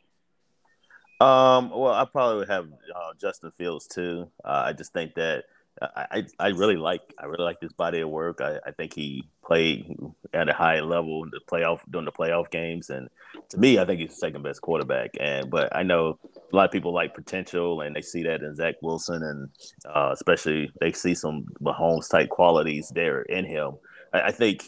Um. 1.21 1.71
Well, 1.71 1.93
I 1.93 2.05
probably 2.05 2.39
would 2.39 2.49
have 2.49 2.67
uh, 2.95 3.15
Justin 3.21 3.51
Fields 3.51 3.89
too. 3.89 4.31
Uh, 4.45 4.63
I 4.67 4.73
just 4.73 4.93
think 4.93 5.15
that 5.15 5.47
I, 5.81 6.25
I 6.39 6.49
really 6.49 6.77
like 6.77 7.01
I 7.19 7.27
really 7.27 7.45
like 7.45 7.61
this 7.61 7.73
body 7.73 8.01
of 8.01 8.09
work. 8.09 8.41
I, 8.41 8.59
I 8.67 8.73
think 8.73 8.95
he 8.95 9.29
played 9.45 9.97
at 10.33 10.49
a 10.49 10.53
high 10.53 10.81
level 10.81 11.25
in 11.25 11.31
the 11.31 11.41
playoff 11.51 11.81
during 11.91 12.05
the 12.05 12.13
playoff 12.13 12.51
games, 12.51 12.91
and 12.91 13.09
to 13.49 13.59
me, 13.59 13.79
I 13.79 13.85
think 13.85 14.01
he's 14.01 14.11
the 14.11 14.17
second 14.17 14.43
best 14.43 14.61
quarterback. 14.61 15.11
And 15.19 15.51
but 15.51 15.75
I 15.75 15.83
know 15.83 16.19
a 16.53 16.57
lot 16.57 16.67
of 16.67 16.73
people 16.73 16.93
like 16.93 17.15
potential, 17.15 17.81
and 17.81 17.97
they 17.97 18.03
see 18.03 18.23
that 18.25 18.43
in 18.43 18.55
Zach 18.55 18.77
Wilson, 18.83 19.23
and 19.23 19.49
uh, 19.87 20.11
especially 20.13 20.71
they 20.81 20.93
see 20.93 21.15
some 21.15 21.47
Mahomes 21.61 22.09
type 22.11 22.29
qualities 22.29 22.93
there 22.95 23.23
in 23.23 23.45
him. 23.45 23.73
I, 24.13 24.21
I 24.21 24.31
think 24.31 24.65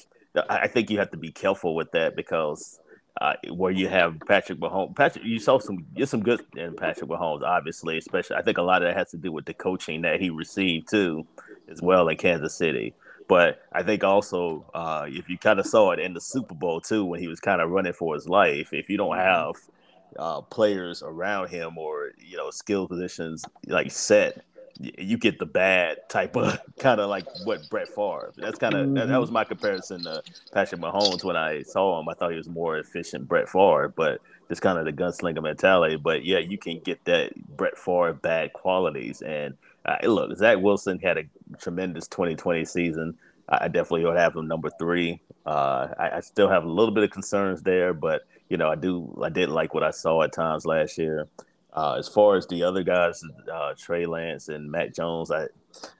I 0.48 0.68
think 0.68 0.90
you 0.90 0.98
have 0.98 1.10
to 1.10 1.16
be 1.16 1.30
careful 1.30 1.74
with 1.74 1.92
that 1.92 2.16
because 2.16 2.80
uh, 3.20 3.34
where 3.50 3.70
you 3.70 3.88
have 3.88 4.20
Patrick 4.26 4.58
Mahomes. 4.58 4.96
Patrick, 4.96 5.24
you 5.24 5.38
saw 5.38 5.58
some 5.58 5.86
get 5.94 6.08
some 6.08 6.22
good 6.22 6.44
in 6.56 6.74
Patrick 6.74 7.08
Mahomes, 7.08 7.42
obviously. 7.42 7.98
Especially, 7.98 8.36
I 8.36 8.42
think 8.42 8.58
a 8.58 8.62
lot 8.62 8.82
of 8.82 8.88
that 8.88 8.96
has 8.96 9.10
to 9.10 9.16
do 9.16 9.30
with 9.30 9.44
the 9.44 9.54
coaching 9.54 10.02
that 10.02 10.20
he 10.20 10.30
received 10.30 10.88
too, 10.90 11.26
as 11.68 11.80
well 11.80 12.08
in 12.08 12.16
Kansas 12.16 12.54
City. 12.54 12.94
But 13.26 13.62
I 13.72 13.82
think 13.82 14.04
also, 14.04 14.66
uh, 14.74 15.06
if 15.08 15.28
you 15.30 15.38
kind 15.38 15.58
of 15.58 15.66
saw 15.66 15.92
it 15.92 15.98
in 15.98 16.12
the 16.12 16.20
Super 16.20 16.54
Bowl 16.54 16.80
too, 16.80 17.04
when 17.04 17.20
he 17.20 17.28
was 17.28 17.40
kind 17.40 17.60
of 17.60 17.70
running 17.70 17.94
for 17.94 18.14
his 18.14 18.28
life, 18.28 18.72
if 18.72 18.90
you 18.90 18.96
don't 18.96 19.16
have 19.16 19.54
uh, 20.18 20.40
players 20.42 21.02
around 21.02 21.48
him 21.48 21.78
or 21.78 22.10
you 22.18 22.36
know 22.36 22.50
skill 22.50 22.86
positions 22.88 23.44
like 23.66 23.90
set 23.90 24.44
you 24.80 25.16
get 25.16 25.38
the 25.38 25.46
bad 25.46 25.98
type 26.08 26.36
of 26.36 26.58
kind 26.78 27.00
of 27.00 27.08
like 27.08 27.26
what 27.44 27.68
Brett 27.70 27.88
Favre. 27.88 28.32
That's 28.36 28.58
kind 28.58 28.74
of 28.74 28.94
that, 28.94 29.08
that, 29.08 29.20
was 29.20 29.30
my 29.30 29.44
comparison 29.44 30.02
to 30.04 30.22
Patrick 30.52 30.80
Mahomes 30.80 31.24
when 31.24 31.36
I 31.36 31.62
saw 31.62 32.00
him. 32.00 32.08
I 32.08 32.14
thought 32.14 32.30
he 32.30 32.36
was 32.36 32.48
more 32.48 32.78
efficient 32.78 33.28
Brett 33.28 33.48
Favre, 33.48 33.92
but 33.94 34.20
just 34.48 34.62
kind 34.62 34.78
of 34.78 34.84
the 34.84 34.92
gunslinger 34.92 35.42
mentality. 35.42 35.96
But 35.96 36.24
yeah, 36.24 36.38
you 36.38 36.58
can 36.58 36.80
get 36.80 37.04
that 37.04 37.34
Brett 37.56 37.78
Favre 37.78 38.12
bad 38.12 38.52
qualities. 38.52 39.22
And 39.22 39.54
uh, 39.86 39.96
look, 40.04 40.36
Zach 40.36 40.58
Wilson 40.58 40.98
had 40.98 41.18
a 41.18 41.24
tremendous 41.58 42.08
2020 42.08 42.64
season. 42.64 43.16
I 43.48 43.68
definitely 43.68 44.06
would 44.06 44.16
have 44.16 44.34
him 44.34 44.48
number 44.48 44.70
three. 44.78 45.20
Uh, 45.44 45.88
I, 45.98 46.10
I, 46.16 46.20
still 46.20 46.48
have 46.48 46.64
a 46.64 46.70
little 46.70 46.94
bit 46.94 47.04
of 47.04 47.10
concerns 47.10 47.60
there, 47.60 47.92
but 47.92 48.22
you 48.48 48.56
know, 48.56 48.70
I 48.70 48.74
do 48.74 49.14
I 49.22 49.28
did 49.28 49.50
like 49.50 49.74
what 49.74 49.82
I 49.82 49.90
saw 49.90 50.22
at 50.22 50.32
times 50.32 50.64
last 50.64 50.96
year. 50.96 51.28
Uh, 51.74 51.96
as 51.98 52.08
far 52.08 52.36
as 52.36 52.46
the 52.46 52.62
other 52.62 52.82
guys, 52.82 53.22
uh, 53.52 53.74
Trey 53.76 54.06
Lance 54.06 54.48
and 54.48 54.70
Mac 54.70 54.94
Jones, 54.94 55.30
I 55.30 55.46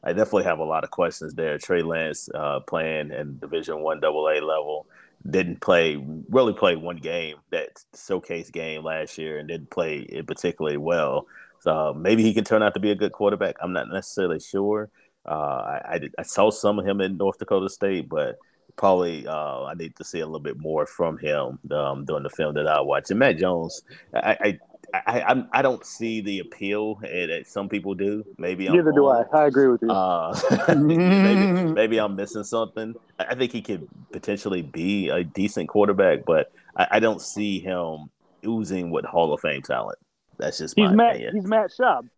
I 0.04 0.12
definitely 0.12 0.44
have 0.44 0.60
a 0.60 0.64
lot 0.64 0.84
of 0.84 0.90
questions 0.90 1.34
there. 1.34 1.58
Trey 1.58 1.82
Lance 1.82 2.28
uh, 2.32 2.60
playing 2.60 3.10
in 3.10 3.38
Division 3.38 3.80
One 3.80 4.00
Double 4.00 4.28
A 4.28 4.40
level 4.40 4.86
didn't 5.28 5.60
play 5.60 5.96
really 6.28 6.52
play 6.52 6.76
one 6.76 6.98
game 6.98 7.36
that 7.50 7.82
showcase 7.96 8.50
game 8.50 8.84
last 8.84 9.16
year 9.18 9.38
and 9.38 9.48
didn't 9.48 9.70
play 9.70 10.00
it 10.00 10.26
particularly 10.26 10.76
well. 10.76 11.26
So 11.60 11.94
maybe 11.94 12.22
he 12.22 12.34
can 12.34 12.44
turn 12.44 12.62
out 12.62 12.74
to 12.74 12.80
be 12.80 12.90
a 12.90 12.94
good 12.94 13.12
quarterback. 13.12 13.56
I'm 13.60 13.72
not 13.72 13.88
necessarily 13.88 14.38
sure. 14.38 14.90
Uh, 15.26 15.30
I, 15.30 15.94
I, 15.94 16.00
I, 16.18 16.22
saw 16.22 16.50
some 16.50 16.78
of 16.78 16.86
him 16.86 17.00
in 17.00 17.16
North 17.16 17.38
Dakota 17.38 17.70
State, 17.70 18.10
but 18.10 18.36
probably 18.76 19.26
uh, 19.26 19.64
I 19.64 19.72
need 19.72 19.96
to 19.96 20.04
see 20.04 20.20
a 20.20 20.26
little 20.26 20.38
bit 20.38 20.58
more 20.58 20.84
from 20.84 21.16
him 21.16 21.58
um, 21.70 22.04
during 22.04 22.24
the 22.24 22.28
film 22.28 22.52
that 22.56 22.66
I 22.66 22.82
watched. 22.82 23.10
And 23.10 23.18
Mac 23.18 23.38
Jones, 23.38 23.82
I, 24.12 24.36
I 24.38 24.58
I, 25.06 25.32
I 25.32 25.44
I 25.52 25.62
don't 25.62 25.84
see 25.84 26.20
the 26.20 26.38
appeal 26.38 26.96
that 26.96 27.44
some 27.46 27.68
people 27.68 27.94
do. 27.94 28.24
Maybe 28.38 28.68
I'm 28.68 28.76
neither 28.76 28.92
wrong. 28.92 29.24
do 29.30 29.36
I. 29.36 29.42
I 29.42 29.46
agree 29.46 29.66
with 29.66 29.82
you. 29.82 29.90
Uh, 29.90 30.38
maybe, 30.76 31.72
maybe, 31.72 31.98
I'm 31.98 32.14
missing 32.14 32.44
something. 32.44 32.94
I 33.18 33.34
think 33.34 33.52
he 33.52 33.62
could 33.62 33.88
potentially 34.12 34.62
be 34.62 35.08
a 35.08 35.24
decent 35.24 35.68
quarterback, 35.68 36.24
but 36.24 36.52
I, 36.76 36.86
I 36.92 37.00
don't 37.00 37.20
see 37.20 37.58
him 37.58 38.10
oozing 38.46 38.90
with 38.90 39.04
Hall 39.04 39.32
of 39.32 39.40
Fame 39.40 39.62
talent. 39.62 39.98
That's 40.38 40.58
just 40.58 40.74
he's 40.76 40.90
Matt. 40.90 41.16
Opinion. 41.16 41.34
He's 41.34 41.46
Matt 41.46 41.70
Schaub. 41.70 42.08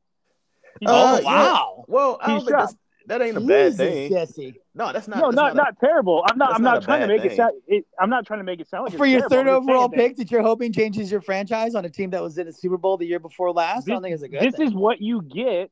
oh 0.87 1.23
wow! 1.23 1.75
Yeah. 1.79 1.85
Well, 1.87 2.19
I 2.21 2.27
don't 2.29 2.41
he's 2.41 2.77
that 3.07 3.23
ain't 3.23 3.37
a 3.37 3.41
Jesus, 3.41 3.77
bad 3.77 3.77
thing. 3.77 4.11
Jesse. 4.11 4.61
No, 4.75 4.93
that's 4.93 5.09
not. 5.09 5.19
No, 5.19 5.31
not 5.31 5.55
not, 5.55 5.57
not, 5.57 5.81
terrible. 5.81 6.25
I'm 6.29 6.39
not. 6.39 6.55
I'm 6.55 6.63
not, 6.63 6.75
not 6.75 6.83
trying 6.83 7.01
to 7.03 7.07
make 7.07 7.23
thing. 7.23 7.31
it 7.33 7.37
sound. 7.37 7.53
It, 7.67 7.87
I'm 8.01 8.11
not 8.11 8.27
trying 8.27 8.41
to 8.41 8.45
make 8.45 8.61
it 8.61 8.69
sound 8.69 8.89
like 8.89 8.97
for 8.97 9.07
your 9.07 9.21
terrible. 9.29 9.37
third 9.37 9.49
overall 9.49 9.89
pick 9.89 10.17
that 10.17 10.31
you're 10.31 10.43
hoping 10.43 10.73
changes 10.73 11.11
your 11.11 11.21
franchise 11.21 11.75
on 11.75 11.85
a 11.85 11.91
team 11.91 12.11
that 12.11 12.23
was 12.23 12.37
in 12.39 12.47
the 12.47 12.53
Super 12.53 12.77
Bowl 12.77 12.97
the 12.97 13.07
year 13.07 13.21
before 13.21 13.53
last. 13.53 13.87
This, 13.87 13.93
I 13.93 13.95
don't 13.95 14.03
think 14.03 14.15
it's 14.15 14.23
a 14.23 14.29
good. 14.29 14.43
This 14.43 14.57
thing. 14.57 14.67
is 14.67 14.75
what 14.75 15.01
you 15.01 15.23
get. 15.23 15.71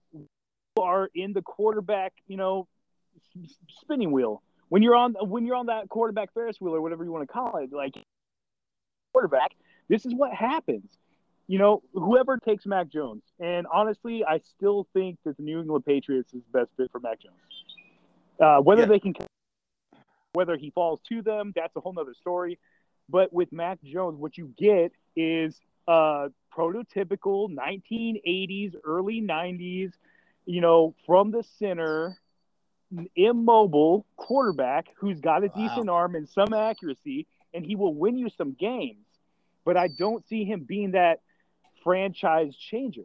Are 0.77 1.09
in 1.15 1.33
the 1.33 1.41
quarterback, 1.41 2.15
you 2.27 2.37
know, 2.37 2.67
spinning 3.81 4.11
wheel 4.11 4.43
when 4.71 4.83
you're 4.83 4.97
on 4.97 5.15
when 5.21 5.47
you're 5.47 5.55
on 5.55 5.67
that 5.67 5.89
quarterback 5.89 6.35
Ferris 6.35 6.61
wheel 6.61 6.75
or 6.75 6.81
whatever 6.81 7.05
you 7.05 7.13
want 7.13 7.23
to 7.29 7.33
call 7.33 7.59
it, 7.59 7.73
like 7.73 7.95
quarterback. 9.13 9.53
This 9.89 10.05
is 10.05 10.13
what 10.15 10.35
happens 10.35 10.91
you 11.47 11.59
know, 11.59 11.83
whoever 11.93 12.39
takes 12.39 12.65
Mac 12.67 12.89
Jones, 12.89 13.23
and 13.39 13.67
honestly, 13.73 14.25
I 14.25 14.39
still 14.39 14.89
think 14.95 15.19
that 15.25 15.37
the 15.37 15.43
New 15.43 15.61
England 15.61 15.85
Patriots 15.85 16.33
is 16.33 16.43
the 16.51 16.61
best 16.61 16.71
fit 16.77 16.91
for 16.91 17.01
Mac 17.01 17.21
Jones. 17.21 17.35
Uh, 18.41 18.61
whether 18.63 18.83
yeah. 18.83 18.89
they 18.89 18.99
can, 18.99 19.15
whether 20.33 20.57
he 20.57 20.71
falls 20.71 21.01
to 21.09 21.23
them, 21.23 21.53
that's 21.55 21.75
a 21.77 21.81
whole 21.81 21.93
nother 21.93 22.15
story. 22.15 22.59
But 23.09 23.33
with 23.33 23.53
Mac 23.53 23.83
Jones, 23.83 24.19
what 24.19 24.39
you 24.39 24.53
get 24.57 24.93
is 25.15 25.61
a 25.87 26.29
prototypical 26.57 27.55
1980s, 27.55 28.75
early 28.83 29.21
90s, 29.21 29.93
you 30.47 30.61
know, 30.61 30.95
from 31.07 31.31
the 31.31 31.45
center, 31.59 32.19
immobile 33.17 34.07
quarterback 34.17 34.87
who's 34.97 35.21
got 35.21 35.45
a 35.45 35.49
wow. 35.49 35.69
decent 35.69 35.91
arm 35.91 36.15
and 36.15 36.29
some 36.29 36.53
accuracy, 36.53 37.27
and 37.53 37.65
he 37.65 37.77
will 37.77 37.95
win 37.95 38.17
you 38.17 38.29
some 38.31 38.53
games. 38.53 39.05
But 39.65 39.77
I 39.77 39.89
don't 39.89 40.27
see 40.27 40.45
him 40.45 40.65
being 40.65 40.93
that 40.93 41.21
franchise 41.85 42.57
changer. 42.57 43.05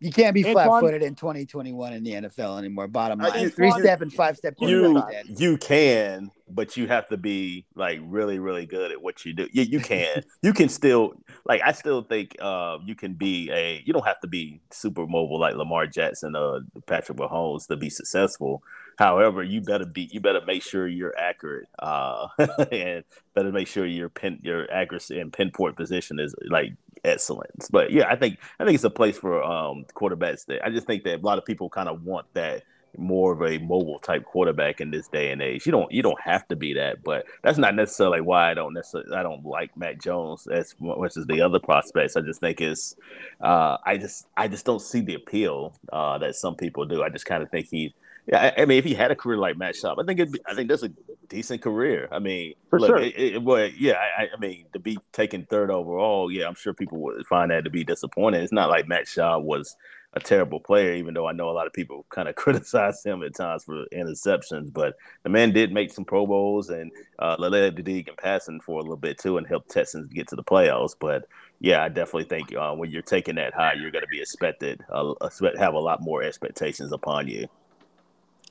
You 0.00 0.12
can't 0.12 0.34
be 0.34 0.42
flat 0.42 0.68
footed 0.80 1.02
in 1.02 1.14
2021 1.14 1.92
in 1.94 2.04
the 2.04 2.12
NFL 2.12 2.58
anymore. 2.58 2.88
Bottom 2.88 3.20
line, 3.20 3.46
uh, 3.46 3.48
three 3.48 3.70
step 3.70 4.02
and 4.02 4.12
five 4.12 4.36
step. 4.36 4.54
You 4.60 5.02
you 5.28 5.56
can, 5.56 6.30
but 6.46 6.76
you 6.76 6.88
have 6.88 7.08
to 7.08 7.16
be 7.16 7.64
like 7.74 8.00
really 8.02 8.38
really 8.38 8.66
good 8.66 8.90
at 8.90 9.00
what 9.00 9.24
you 9.24 9.32
do. 9.32 9.48
You, 9.50 9.62
you 9.62 9.80
can 9.80 10.22
you 10.42 10.52
can 10.52 10.68
still 10.68 11.14
like 11.46 11.62
I 11.64 11.72
still 11.72 12.02
think 12.02 12.36
uh, 12.38 12.78
you 12.84 12.94
can 12.94 13.14
be 13.14 13.50
a 13.50 13.82
you 13.86 13.94
don't 13.94 14.04
have 14.04 14.20
to 14.20 14.28
be 14.28 14.60
super 14.70 15.06
mobile 15.06 15.40
like 15.40 15.54
Lamar 15.54 15.86
Jackson 15.86 16.36
or 16.36 16.60
Patrick 16.86 17.16
Mahomes 17.16 17.66
to 17.68 17.76
be 17.76 17.88
successful. 17.88 18.62
However, 18.98 19.42
you 19.42 19.62
better 19.62 19.86
be 19.86 20.10
you 20.12 20.20
better 20.20 20.42
make 20.46 20.62
sure 20.62 20.86
you're 20.86 21.18
accurate 21.18 21.68
uh, 21.78 22.28
and 22.70 23.04
better 23.34 23.52
make 23.52 23.68
sure 23.68 23.86
your 23.86 24.10
pin 24.10 24.38
your 24.42 24.70
accuracy 24.70 25.18
and 25.18 25.32
pinpoint 25.32 25.76
position 25.76 26.20
is 26.20 26.34
like 26.48 26.74
excellence. 27.04 27.68
But 27.70 27.92
yeah, 27.92 28.06
I 28.08 28.16
think 28.16 28.38
I 28.58 28.64
think 28.64 28.74
it's 28.74 28.84
a 28.84 28.90
place 28.90 29.18
for 29.18 29.42
um, 29.42 29.84
quarterbacks. 29.94 30.46
That 30.46 30.64
I 30.64 30.70
just 30.70 30.86
think 30.86 31.04
that 31.04 31.20
a 31.20 31.26
lot 31.26 31.38
of 31.38 31.44
people 31.44 31.68
kind 31.68 31.88
of 31.88 32.04
want 32.04 32.26
that 32.34 32.62
more 32.96 33.32
of 33.32 33.42
a 33.42 33.58
mobile 33.58 33.98
type 33.98 34.24
quarterback 34.24 34.80
in 34.80 34.90
this 34.90 35.08
day 35.08 35.30
and 35.30 35.42
age. 35.42 35.66
You 35.66 35.72
don't 35.72 35.90
you 35.92 36.02
don't 36.02 36.20
have 36.20 36.46
to 36.48 36.56
be 36.56 36.74
that, 36.74 37.02
but 37.02 37.26
that's 37.42 37.58
not 37.58 37.74
necessarily 37.74 38.20
why 38.20 38.50
I 38.50 38.54
don't 38.54 38.74
necessarily 38.74 39.14
I 39.14 39.22
don't 39.22 39.44
like 39.44 39.76
Mac 39.76 40.00
Jones 40.00 40.46
as 40.46 40.74
much 40.80 41.16
as 41.16 41.26
the 41.26 41.40
other 41.40 41.58
prospects. 41.58 42.16
I 42.16 42.20
just 42.20 42.40
think 42.40 42.60
it's 42.60 42.96
uh, 43.40 43.78
I 43.84 43.98
just 43.98 44.26
I 44.36 44.48
just 44.48 44.64
don't 44.64 44.82
see 44.82 45.00
the 45.00 45.14
appeal 45.14 45.74
uh, 45.92 46.18
that 46.18 46.36
some 46.36 46.56
people 46.56 46.84
do. 46.86 47.02
I 47.02 47.08
just 47.08 47.26
kind 47.26 47.42
of 47.42 47.50
think 47.50 47.68
he 47.70 47.94
yeah, 48.26 48.52
I, 48.56 48.62
I, 48.62 48.64
mean, 48.64 48.78
if 48.78 48.84
he 48.84 48.94
had 48.94 49.10
a 49.10 49.16
career 49.16 49.36
like 49.36 49.56
Matt 49.56 49.74
Schaub, 49.74 50.02
I 50.02 50.06
think 50.06 50.18
it'd 50.20 50.40
I 50.46 50.54
think 50.54 50.68
that's 50.68 50.82
a 50.82 50.90
decent 51.28 51.62
career. 51.62 52.08
I 52.10 52.18
mean, 52.18 52.54
for 52.70 52.80
look, 52.80 52.88
sure. 52.88 52.98
It, 52.98 53.18
it, 53.18 53.44
but 53.44 53.78
yeah, 53.78 53.94
I, 54.18 54.28
I, 54.34 54.40
mean, 54.40 54.64
to 54.72 54.78
be 54.78 54.98
taken 55.12 55.46
third 55.46 55.70
overall, 55.70 56.30
yeah, 56.30 56.46
I'm 56.46 56.54
sure 56.54 56.72
people 56.72 56.98
would 57.00 57.26
find 57.26 57.50
that 57.50 57.64
to 57.64 57.70
be 57.70 57.84
disappointing. 57.84 58.42
It's 58.42 58.52
not 58.52 58.70
like 58.70 58.88
Matt 58.88 59.06
Schaub 59.06 59.42
was 59.42 59.76
a 60.14 60.20
terrible 60.20 60.60
player, 60.60 60.94
even 60.94 61.12
though 61.12 61.26
I 61.26 61.32
know 61.32 61.50
a 61.50 61.52
lot 61.52 61.66
of 61.66 61.72
people 61.72 62.06
kind 62.10 62.28
of 62.28 62.34
criticize 62.34 63.04
him 63.04 63.22
at 63.22 63.34
times 63.34 63.64
for 63.64 63.84
interceptions. 63.92 64.72
But 64.72 64.96
the 65.22 65.28
man 65.28 65.52
did 65.52 65.72
make 65.72 65.92
some 65.92 66.04
Pro 66.04 66.26
Bowls 66.26 66.70
and 66.70 66.90
uh, 67.18 67.36
led 67.38 67.76
the 67.76 67.82
league 67.82 68.08
in 68.08 68.16
passing 68.16 68.60
for 68.60 68.78
a 68.78 68.82
little 68.82 68.96
bit 68.96 69.18
too, 69.18 69.36
and 69.36 69.46
helped 69.46 69.70
Texans 69.70 70.06
get 70.08 70.28
to 70.28 70.36
the 70.36 70.44
playoffs. 70.44 70.94
But 70.98 71.26
yeah, 71.60 71.82
I 71.82 71.88
definitely 71.88 72.24
think 72.24 72.54
uh, 72.54 72.72
when 72.74 72.90
you're 72.90 73.02
taking 73.02 73.34
that 73.34 73.54
high, 73.54 73.74
you're 73.74 73.90
going 73.90 74.04
to 74.04 74.08
be 74.08 74.20
expected, 74.20 74.82
uh, 74.90 75.14
have 75.58 75.74
a 75.74 75.78
lot 75.78 76.00
more 76.00 76.22
expectations 76.22 76.92
upon 76.92 77.28
you. 77.28 77.48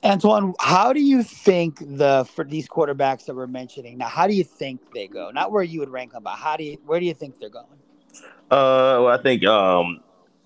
Antwan, 0.04 0.54
how 0.60 0.92
do 0.92 1.00
you 1.00 1.22
think 1.22 1.78
the 1.78 2.28
for 2.34 2.44
these 2.44 2.68
quarterbacks 2.68 3.24
that 3.24 3.34
we're 3.34 3.46
mentioning 3.46 3.96
now? 3.96 4.08
How 4.08 4.26
do 4.26 4.34
you 4.34 4.44
think 4.44 4.92
they 4.92 5.08
go? 5.08 5.30
Not 5.30 5.50
where 5.50 5.62
you 5.62 5.80
would 5.80 5.88
rank 5.88 6.12
them, 6.12 6.22
but 6.22 6.36
how 6.36 6.56
do 6.58 6.64
you 6.64 6.78
where 6.84 7.00
do 7.00 7.06
you 7.06 7.14
think 7.14 7.40
they're 7.40 7.48
going? 7.48 7.66
Uh, 8.50 9.00
well, 9.00 9.08
I 9.08 9.22
think 9.22 9.44
um, 9.46 10.00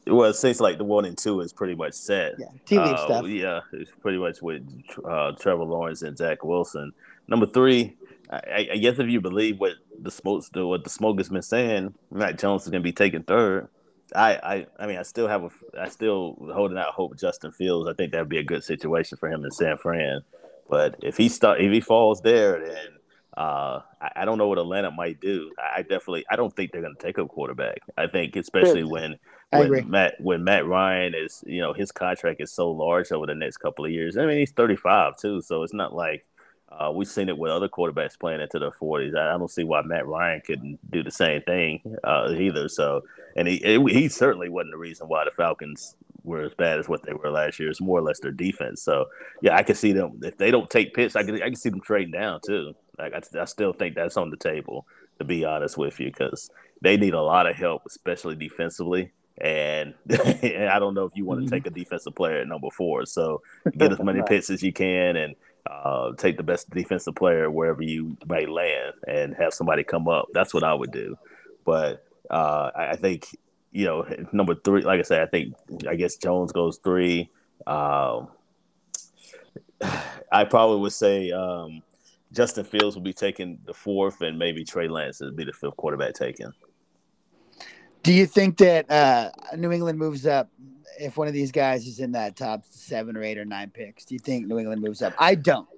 well, 0.06 0.32
seems 0.32 0.60
like 0.60 0.78
the 0.78 0.84
one 0.84 1.04
and 1.04 1.18
two 1.18 1.40
is 1.40 1.52
pretty 1.52 1.74
much 1.74 1.94
set. 1.94 2.34
Yeah, 2.38 2.46
tea 2.66 2.78
leaf 2.78 2.94
uh, 2.94 3.04
stuff. 3.04 3.26
Yeah, 3.26 3.60
it's 3.72 3.90
pretty 4.00 4.18
much 4.18 4.40
with 4.40 4.62
uh, 5.04 5.32
Trevor 5.32 5.64
Lawrence 5.64 6.02
and 6.02 6.16
Zach 6.16 6.44
Wilson. 6.44 6.92
Number 7.26 7.46
three, 7.46 7.96
I, 8.30 8.68
I 8.72 8.76
guess 8.76 9.00
if 9.00 9.08
you 9.08 9.20
believe 9.20 9.58
what 9.58 9.72
the 10.00 10.12
smoke, 10.12 10.44
what 10.54 10.84
the 10.84 10.90
smoke 10.90 11.18
has 11.18 11.28
been 11.30 11.42
saying, 11.42 11.94
Mac 12.12 12.38
Jones 12.38 12.62
is 12.62 12.68
going 12.68 12.82
to 12.82 12.86
be 12.86 12.92
taken 12.92 13.24
third. 13.24 13.68
I, 14.14 14.34
I, 14.36 14.66
I 14.78 14.86
mean, 14.86 14.98
I 14.98 15.02
still 15.02 15.28
have 15.28 15.44
a, 15.44 15.50
I 15.78 15.88
still 15.88 16.36
holding 16.52 16.78
out 16.78 16.94
hope. 16.94 17.18
Justin 17.18 17.52
Fields, 17.52 17.88
I 17.88 17.94
think 17.94 18.12
that'd 18.12 18.28
be 18.28 18.38
a 18.38 18.44
good 18.44 18.64
situation 18.64 19.18
for 19.18 19.28
him 19.28 19.44
in 19.44 19.50
San 19.50 19.76
Fran. 19.76 20.22
But 20.68 20.96
if 21.02 21.16
he 21.16 21.28
start, 21.28 21.60
if 21.60 21.72
he 21.72 21.80
falls 21.80 22.20
there, 22.22 22.60
then 22.60 22.86
uh, 23.36 23.82
I, 24.00 24.10
I, 24.16 24.24
don't 24.24 24.36
know 24.36 24.48
what 24.48 24.58
Atlanta 24.58 24.90
might 24.90 25.20
do. 25.20 25.50
I, 25.58 25.78
I 25.78 25.82
definitely, 25.82 26.24
I 26.30 26.36
don't 26.36 26.54
think 26.54 26.72
they're 26.72 26.82
going 26.82 26.96
to 26.96 27.02
take 27.02 27.18
a 27.18 27.26
quarterback. 27.26 27.80
I 27.96 28.06
think, 28.06 28.36
especially 28.36 28.84
when, 28.84 29.16
when 29.50 29.88
Matt, 29.88 30.14
when 30.20 30.44
Matt 30.44 30.66
Ryan 30.66 31.14
is, 31.14 31.42
you 31.46 31.60
know, 31.60 31.72
his 31.72 31.92
contract 31.92 32.40
is 32.40 32.52
so 32.52 32.70
large 32.70 33.12
over 33.12 33.26
the 33.26 33.34
next 33.34 33.58
couple 33.58 33.84
of 33.84 33.90
years. 33.90 34.16
I 34.16 34.26
mean, 34.26 34.38
he's 34.38 34.52
35 34.52 35.16
too, 35.16 35.40
so 35.40 35.62
it's 35.62 35.74
not 35.74 35.94
like 35.94 36.26
uh, 36.70 36.90
we've 36.92 37.08
seen 37.08 37.28
it 37.28 37.38
with 37.38 37.50
other 37.50 37.68
quarterbacks 37.68 38.18
playing 38.18 38.40
into 38.40 38.58
their 38.58 38.70
40s. 38.70 39.16
I, 39.16 39.34
I, 39.34 39.38
don't 39.38 39.50
see 39.50 39.64
why 39.64 39.82
Matt 39.82 40.06
Ryan 40.06 40.42
couldn't 40.44 40.78
do 40.90 41.02
the 41.02 41.10
same 41.10 41.42
thing 41.42 41.96
uh, 42.04 42.32
either. 42.36 42.68
So, 42.68 43.02
and 43.36 43.48
he 43.48 43.56
it, 43.56 43.80
he 43.90 44.08
certainly 44.08 44.48
wasn't 44.48 44.72
the 44.72 44.78
reason 44.78 45.08
why 45.08 45.24
the 45.24 45.30
Falcons 45.30 45.96
were 46.24 46.42
as 46.42 46.54
bad 46.54 46.78
as 46.78 46.88
what 46.88 47.02
they 47.04 47.14
were 47.14 47.30
last 47.30 47.58
year. 47.58 47.70
It's 47.70 47.80
more 47.80 47.98
or 47.98 48.02
less 48.02 48.20
their 48.20 48.32
defense. 48.32 48.82
So, 48.82 49.06
yeah, 49.40 49.56
I 49.56 49.62
can 49.62 49.76
see 49.76 49.92
them 49.92 50.20
if 50.22 50.36
they 50.36 50.50
don't 50.50 50.68
take 50.68 50.94
Pitts. 50.94 51.16
I 51.16 51.22
can 51.22 51.36
I 51.36 51.46
can 51.46 51.56
see 51.56 51.70
them 51.70 51.80
trading 51.80 52.12
down 52.12 52.40
too. 52.44 52.74
Like 52.98 53.14
I, 53.14 53.40
I 53.40 53.44
still 53.46 53.72
think 53.72 53.94
that's 53.94 54.16
on 54.16 54.30
the 54.30 54.36
table 54.36 54.86
to 55.18 55.24
be 55.24 55.44
honest 55.44 55.76
with 55.76 55.98
you 56.00 56.06
because 56.06 56.50
they 56.80 56.96
need 56.96 57.14
a 57.14 57.22
lot 57.22 57.48
of 57.48 57.56
help, 57.56 57.82
especially 57.86 58.36
defensively. 58.36 59.12
And, 59.40 59.94
and 60.08 60.68
I 60.70 60.78
don't 60.78 60.94
know 60.94 61.04
if 61.04 61.12
you 61.14 61.24
want 61.24 61.40
to 61.40 61.46
mm-hmm. 61.46 61.54
take 61.54 61.66
a 61.66 61.70
defensive 61.70 62.14
player 62.14 62.40
at 62.40 62.48
number 62.48 62.68
four. 62.70 63.06
So 63.06 63.42
get 63.76 63.92
as 63.92 64.00
many 64.00 64.22
picks 64.22 64.50
as 64.50 64.62
you 64.62 64.72
can 64.72 65.16
and 65.16 65.34
uh, 65.68 66.12
take 66.16 66.36
the 66.36 66.42
best 66.42 66.70
defensive 66.70 67.14
player 67.14 67.50
wherever 67.50 67.82
you 67.82 68.16
might 68.26 68.48
land 68.48 68.94
and 69.06 69.34
have 69.34 69.52
somebody 69.52 69.84
come 69.84 70.08
up. 70.08 70.28
That's 70.32 70.54
what 70.54 70.64
I 70.64 70.74
would 70.74 70.92
do. 70.92 71.16
But 71.64 72.04
uh, 72.30 72.70
I 72.74 72.96
think 72.96 73.26
you 73.72 73.84
know 73.84 74.06
number 74.32 74.54
three, 74.54 74.82
like 74.82 74.98
I 75.00 75.02
said, 75.02 75.22
I 75.22 75.26
think 75.26 75.54
I 75.88 75.96
guess 75.96 76.16
Jones 76.16 76.52
goes 76.52 76.78
three. 76.78 77.30
Um, 77.66 78.28
I 80.32 80.44
probably 80.44 80.80
would 80.80 80.92
say 80.92 81.30
um, 81.32 81.82
Justin 82.32 82.64
Fields 82.64 82.96
will 82.96 83.02
be 83.02 83.12
taking 83.12 83.58
the 83.64 83.74
fourth, 83.74 84.20
and 84.20 84.38
maybe 84.38 84.64
Trey 84.64 84.88
Lance 84.88 85.20
would 85.20 85.36
be 85.36 85.44
the 85.44 85.52
fifth 85.52 85.76
quarterback 85.76 86.14
taken. 86.14 86.52
Do 88.02 88.12
you 88.12 88.26
think 88.26 88.58
that 88.58 88.90
uh, 88.90 89.30
New 89.56 89.72
England 89.72 89.98
moves 89.98 90.26
up 90.26 90.48
if 90.98 91.16
one 91.16 91.28
of 91.28 91.34
these 91.34 91.52
guys 91.52 91.86
is 91.86 92.00
in 92.00 92.12
that 92.12 92.36
top 92.36 92.64
seven 92.70 93.16
or 93.16 93.22
eight 93.22 93.38
or 93.38 93.44
nine 93.44 93.70
picks? 93.70 94.04
Do 94.04 94.14
you 94.14 94.18
think 94.18 94.46
New 94.46 94.58
England 94.58 94.82
moves 94.82 95.02
up? 95.02 95.14
I 95.18 95.34
don't. 95.34 95.68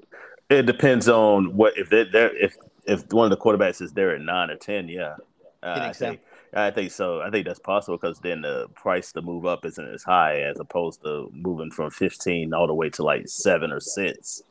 It 0.48 0.66
depends 0.66 1.08
on 1.08 1.56
what 1.56 1.76
if 1.78 1.90
they're, 1.90 2.10
they're 2.10 2.36
if 2.36 2.56
if 2.84 3.12
one 3.12 3.30
of 3.30 3.30
the 3.30 3.42
quarterbacks 3.42 3.80
is 3.80 3.92
there 3.92 4.14
at 4.14 4.20
nine 4.20 4.50
or 4.50 4.56
ten. 4.56 4.88
Yeah, 4.88 5.16
uh, 5.62 5.74
think 5.74 5.86
I 5.86 5.92
so? 5.92 6.08
think 6.08 6.20
I 6.52 6.70
think 6.70 6.90
so. 6.90 7.20
I 7.20 7.30
think 7.30 7.46
that's 7.46 7.60
possible 7.60 7.96
because 7.96 8.18
then 8.18 8.42
the 8.42 8.68
price 8.74 9.12
to 9.12 9.22
move 9.22 9.46
up 9.46 9.64
isn't 9.64 9.94
as 9.94 10.02
high 10.02 10.40
as 10.40 10.58
opposed 10.58 11.02
to 11.04 11.30
moving 11.32 11.70
from 11.70 11.90
fifteen 11.90 12.52
all 12.52 12.66
the 12.66 12.74
way 12.74 12.90
to 12.90 13.02
like 13.02 13.28
seven 13.28 13.70
or 13.70 13.80
six. 13.80 14.42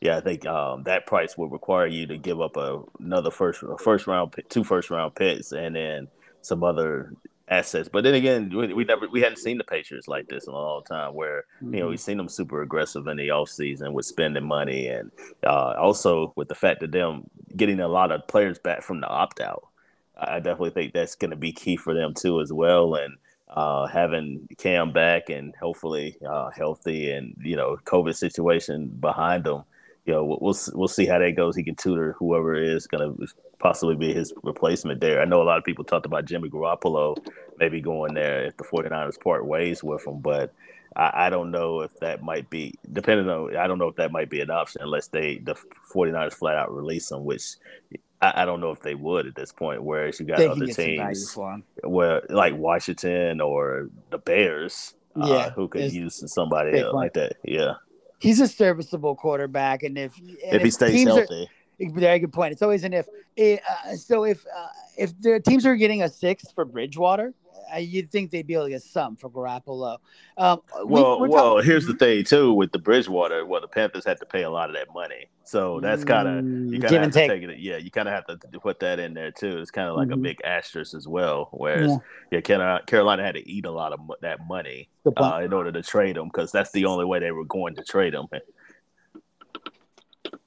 Yeah, 0.00 0.16
I 0.16 0.20
think 0.20 0.46
um, 0.46 0.84
that 0.84 1.06
price 1.06 1.36
would 1.36 1.50
require 1.50 1.88
you 1.88 2.06
to 2.06 2.16
give 2.16 2.40
up 2.40 2.56
a, 2.56 2.82
another 3.00 3.32
first 3.32 3.64
a 3.64 3.76
first 3.78 4.06
round 4.06 4.34
two 4.48 4.62
first 4.62 4.90
round 4.90 5.16
picks, 5.16 5.50
and 5.50 5.74
then 5.74 6.08
some 6.42 6.62
other 6.62 7.12
assets. 7.50 7.88
But 7.90 8.04
then 8.04 8.14
again, 8.14 8.50
we, 8.54 8.72
we 8.72 8.84
never 8.84 9.08
we 9.08 9.20
hadn't 9.20 9.38
seen 9.38 9.58
the 9.58 9.64
Patriots 9.64 10.08
like 10.08 10.28
this 10.28 10.46
in 10.46 10.52
a 10.52 10.56
long 10.56 10.84
time, 10.84 11.14
where 11.14 11.44
you 11.60 11.80
know 11.80 11.88
we've 11.88 12.00
seen 12.00 12.16
them 12.16 12.28
super 12.28 12.62
aggressive 12.62 13.06
in 13.06 13.16
the 13.16 13.28
offseason 13.28 13.92
with 13.92 14.06
spending 14.06 14.46
money, 14.46 14.88
and 14.88 15.10
uh, 15.44 15.74
also 15.78 16.32
with 16.36 16.48
the 16.48 16.54
fact 16.54 16.80
that 16.80 16.92
them 16.92 17.28
getting 17.56 17.80
a 17.80 17.88
lot 17.88 18.12
of 18.12 18.26
players 18.28 18.58
back 18.58 18.82
from 18.82 19.00
the 19.00 19.08
opt 19.08 19.40
out. 19.40 19.66
I 20.20 20.40
definitely 20.40 20.70
think 20.70 20.92
that's 20.92 21.14
going 21.14 21.30
to 21.30 21.36
be 21.36 21.52
key 21.52 21.76
for 21.76 21.94
them 21.94 22.12
too 22.14 22.40
as 22.40 22.52
well, 22.52 22.94
and 22.94 23.16
uh, 23.48 23.86
having 23.86 24.48
Cam 24.58 24.92
back 24.92 25.30
and 25.30 25.54
hopefully 25.56 26.16
uh, 26.28 26.50
healthy, 26.50 27.10
and 27.10 27.36
you 27.42 27.56
know 27.56 27.78
COVID 27.84 28.16
situation 28.16 28.88
behind 29.00 29.44
them. 29.44 29.64
You 30.04 30.14
know, 30.14 30.38
we'll, 30.40 30.56
we'll 30.72 30.88
see 30.88 31.04
how 31.04 31.18
that 31.18 31.36
goes. 31.36 31.54
He 31.54 31.62
can 31.62 31.74
tutor 31.74 32.14
whoever 32.18 32.54
is 32.54 32.86
going 32.86 33.14
to 33.14 33.28
possibly 33.58 33.96
be 33.96 34.12
his 34.14 34.32
replacement 34.42 35.00
there. 35.00 35.20
I 35.20 35.24
know 35.24 35.42
a 35.42 35.44
lot 35.44 35.58
of 35.58 35.64
people 35.64 35.84
talked 35.84 36.06
about 36.06 36.24
Jimmy 36.24 36.48
Garoppolo 36.48 37.16
maybe 37.58 37.80
going 37.80 38.14
there 38.14 38.44
if 38.44 38.56
the 38.56 38.64
49ers 38.64 39.18
part 39.20 39.44
ways 39.46 39.82
with 39.82 40.06
him, 40.06 40.20
but 40.20 40.52
I, 40.96 41.26
I 41.26 41.30
don't 41.30 41.50
know 41.50 41.80
if 41.80 41.94
that 42.00 42.22
might 42.22 42.48
be 42.50 42.74
depending 42.92 43.28
on 43.28 43.56
I 43.56 43.66
don't 43.66 43.78
know 43.78 43.88
if 43.88 43.96
that 43.96 44.12
might 44.12 44.30
be 44.30 44.40
an 44.40 44.50
option 44.50 44.80
unless 44.82 45.08
they 45.08 45.38
the 45.38 45.56
49ers 45.92 46.34
flat 46.34 46.56
out 46.56 46.72
release 46.74 47.10
him, 47.10 47.24
which 47.24 47.42
I, 48.20 48.42
I 48.42 48.44
don't 48.44 48.60
know 48.60 48.70
if 48.70 48.80
they 48.80 48.94
would 48.94 49.26
at 49.26 49.34
this 49.34 49.52
point. 49.52 49.82
Whereas 49.82 50.18
you 50.20 50.26
got 50.26 50.40
other 50.40 50.64
get 50.66 50.74
some 50.76 50.84
value 50.84 50.98
teams 51.14 51.38
where 51.84 52.22
like 52.30 52.54
Washington 52.56 53.40
or 53.40 53.90
the 54.10 54.18
Bears, 54.18 54.94
Yeah, 55.16 55.24
uh, 55.24 55.50
who 55.50 55.68
could 55.68 55.92
use 55.92 56.22
somebody 56.32 56.72
big 56.72 56.82
else 56.82 56.94
one. 56.94 57.04
like 57.04 57.14
that. 57.14 57.36
Yeah, 57.44 57.74
He's 58.20 58.40
a 58.40 58.48
serviceable 58.48 59.14
quarterback, 59.16 59.82
and 59.82 59.96
if 59.98 60.16
and 60.18 60.36
if 60.42 60.62
he 60.62 60.70
stays 60.70 60.92
teams 60.92 61.10
are- 61.10 61.16
healthy. 61.18 61.48
Very 61.86 62.18
good 62.18 62.32
point. 62.32 62.52
It's 62.52 62.62
always 62.62 62.84
an 62.84 62.92
if. 62.92 63.06
Eh, 63.36 63.58
uh, 63.86 63.94
so 63.94 64.24
if 64.24 64.44
uh, 64.46 64.66
if 64.96 65.18
the 65.20 65.40
teams 65.40 65.64
are 65.64 65.76
getting 65.76 66.02
a 66.02 66.08
sixth 66.08 66.52
for 66.54 66.64
Bridgewater, 66.64 67.34
uh, 67.72 67.78
you'd 67.78 68.10
think 68.10 68.30
they'd 68.30 68.46
be 68.46 68.54
able 68.54 68.64
to 68.64 68.70
get 68.70 68.82
some 68.82 69.14
for 69.14 69.30
Garoppolo. 69.30 69.98
Um, 70.36 70.60
we- 70.84 70.92
Well, 70.94 71.20
we're 71.20 71.28
well, 71.28 71.54
talking- 71.56 71.66
here's 71.70 71.86
the 71.86 71.94
thing 71.94 72.24
too 72.24 72.52
with 72.52 72.72
the 72.72 72.78
Bridgewater. 72.78 73.44
Well, 73.46 73.60
the 73.60 73.68
Panthers 73.68 74.04
had 74.04 74.18
to 74.20 74.26
pay 74.26 74.42
a 74.42 74.50
lot 74.50 74.70
of 74.70 74.74
that 74.74 74.92
money, 74.92 75.26
so 75.44 75.78
that's 75.80 76.02
kind 76.04 76.26
of 76.26 76.44
Mm, 76.44 76.72
you 76.72 76.80
kind 76.80 76.84
of 76.96 77.02
and 77.02 77.02
have 77.04 77.12
to 77.12 77.28
take. 77.28 77.42
it. 77.42 77.58
Yeah, 77.60 77.76
you 77.76 77.90
kind 77.92 78.08
of 78.08 78.14
have 78.14 78.26
to 78.26 78.60
put 78.60 78.80
that 78.80 78.98
in 78.98 79.14
there 79.14 79.30
too. 79.30 79.58
It's 79.58 79.70
kind 79.70 79.88
of 79.88 79.96
like 79.96 80.08
a 80.10 80.14
Mhm. 80.14 80.22
big 80.22 80.40
asterisk 80.44 80.94
as 80.94 81.06
well. 81.06 81.48
Whereas, 81.52 81.90
Yeah. 82.32 82.40
yeah, 82.48 82.80
Carolina, 82.86 83.22
had 83.22 83.34
to 83.36 83.48
eat 83.48 83.66
a 83.66 83.70
lot 83.70 83.92
of 83.92 84.00
that 84.22 84.38
money 84.48 84.88
uh, 85.16 85.40
in 85.44 85.52
order 85.52 85.70
to 85.72 85.82
trade 85.82 86.16
them 86.16 86.26
because 86.26 86.50
that's 86.50 86.72
the 86.72 86.86
only 86.86 87.04
way 87.04 87.18
they 87.20 87.30
were 87.32 87.44
going 87.44 87.74
to 87.76 87.84
trade 87.84 88.14
him. 88.14 88.26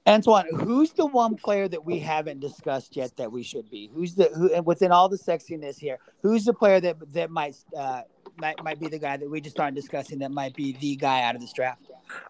Antwan, 0.08 0.46
who's 0.64 0.92
the 0.94 1.06
one 1.06 1.36
player 1.36 1.68
that 1.68 1.86
we 1.86 2.00
haven't 2.00 2.40
discussed 2.40 2.96
yet 2.96 3.16
that 3.18 3.32
we 3.32 3.44
should 3.44 3.70
be? 3.70 3.90
Who's 3.94 4.16
the 4.16 4.26
who 4.36 4.54
and 4.54 4.66
within 4.66 4.92
all 4.92 5.08
the 5.10 5.18
sexiness 5.18 5.78
here? 5.78 6.00
Who's 6.24 6.46
the 6.46 6.54
player 6.54 6.80
that 6.82 7.14
that 7.14 7.30
might 7.30 7.56
uh, 7.78 8.02
might 8.38 8.62
might 8.64 8.80
be 8.80 8.88
the 8.88 9.00
guy 9.00 9.18
that 9.18 9.30
we 9.30 9.42
just 9.42 9.60
aren't 9.60 9.76
discussing 9.76 10.20
that 10.20 10.32
might 10.32 10.56
be 10.56 10.74
the 10.74 10.96
guy 10.96 11.22
out 11.24 11.36
of 11.36 11.42
this 11.42 11.54
draft? 11.54 11.84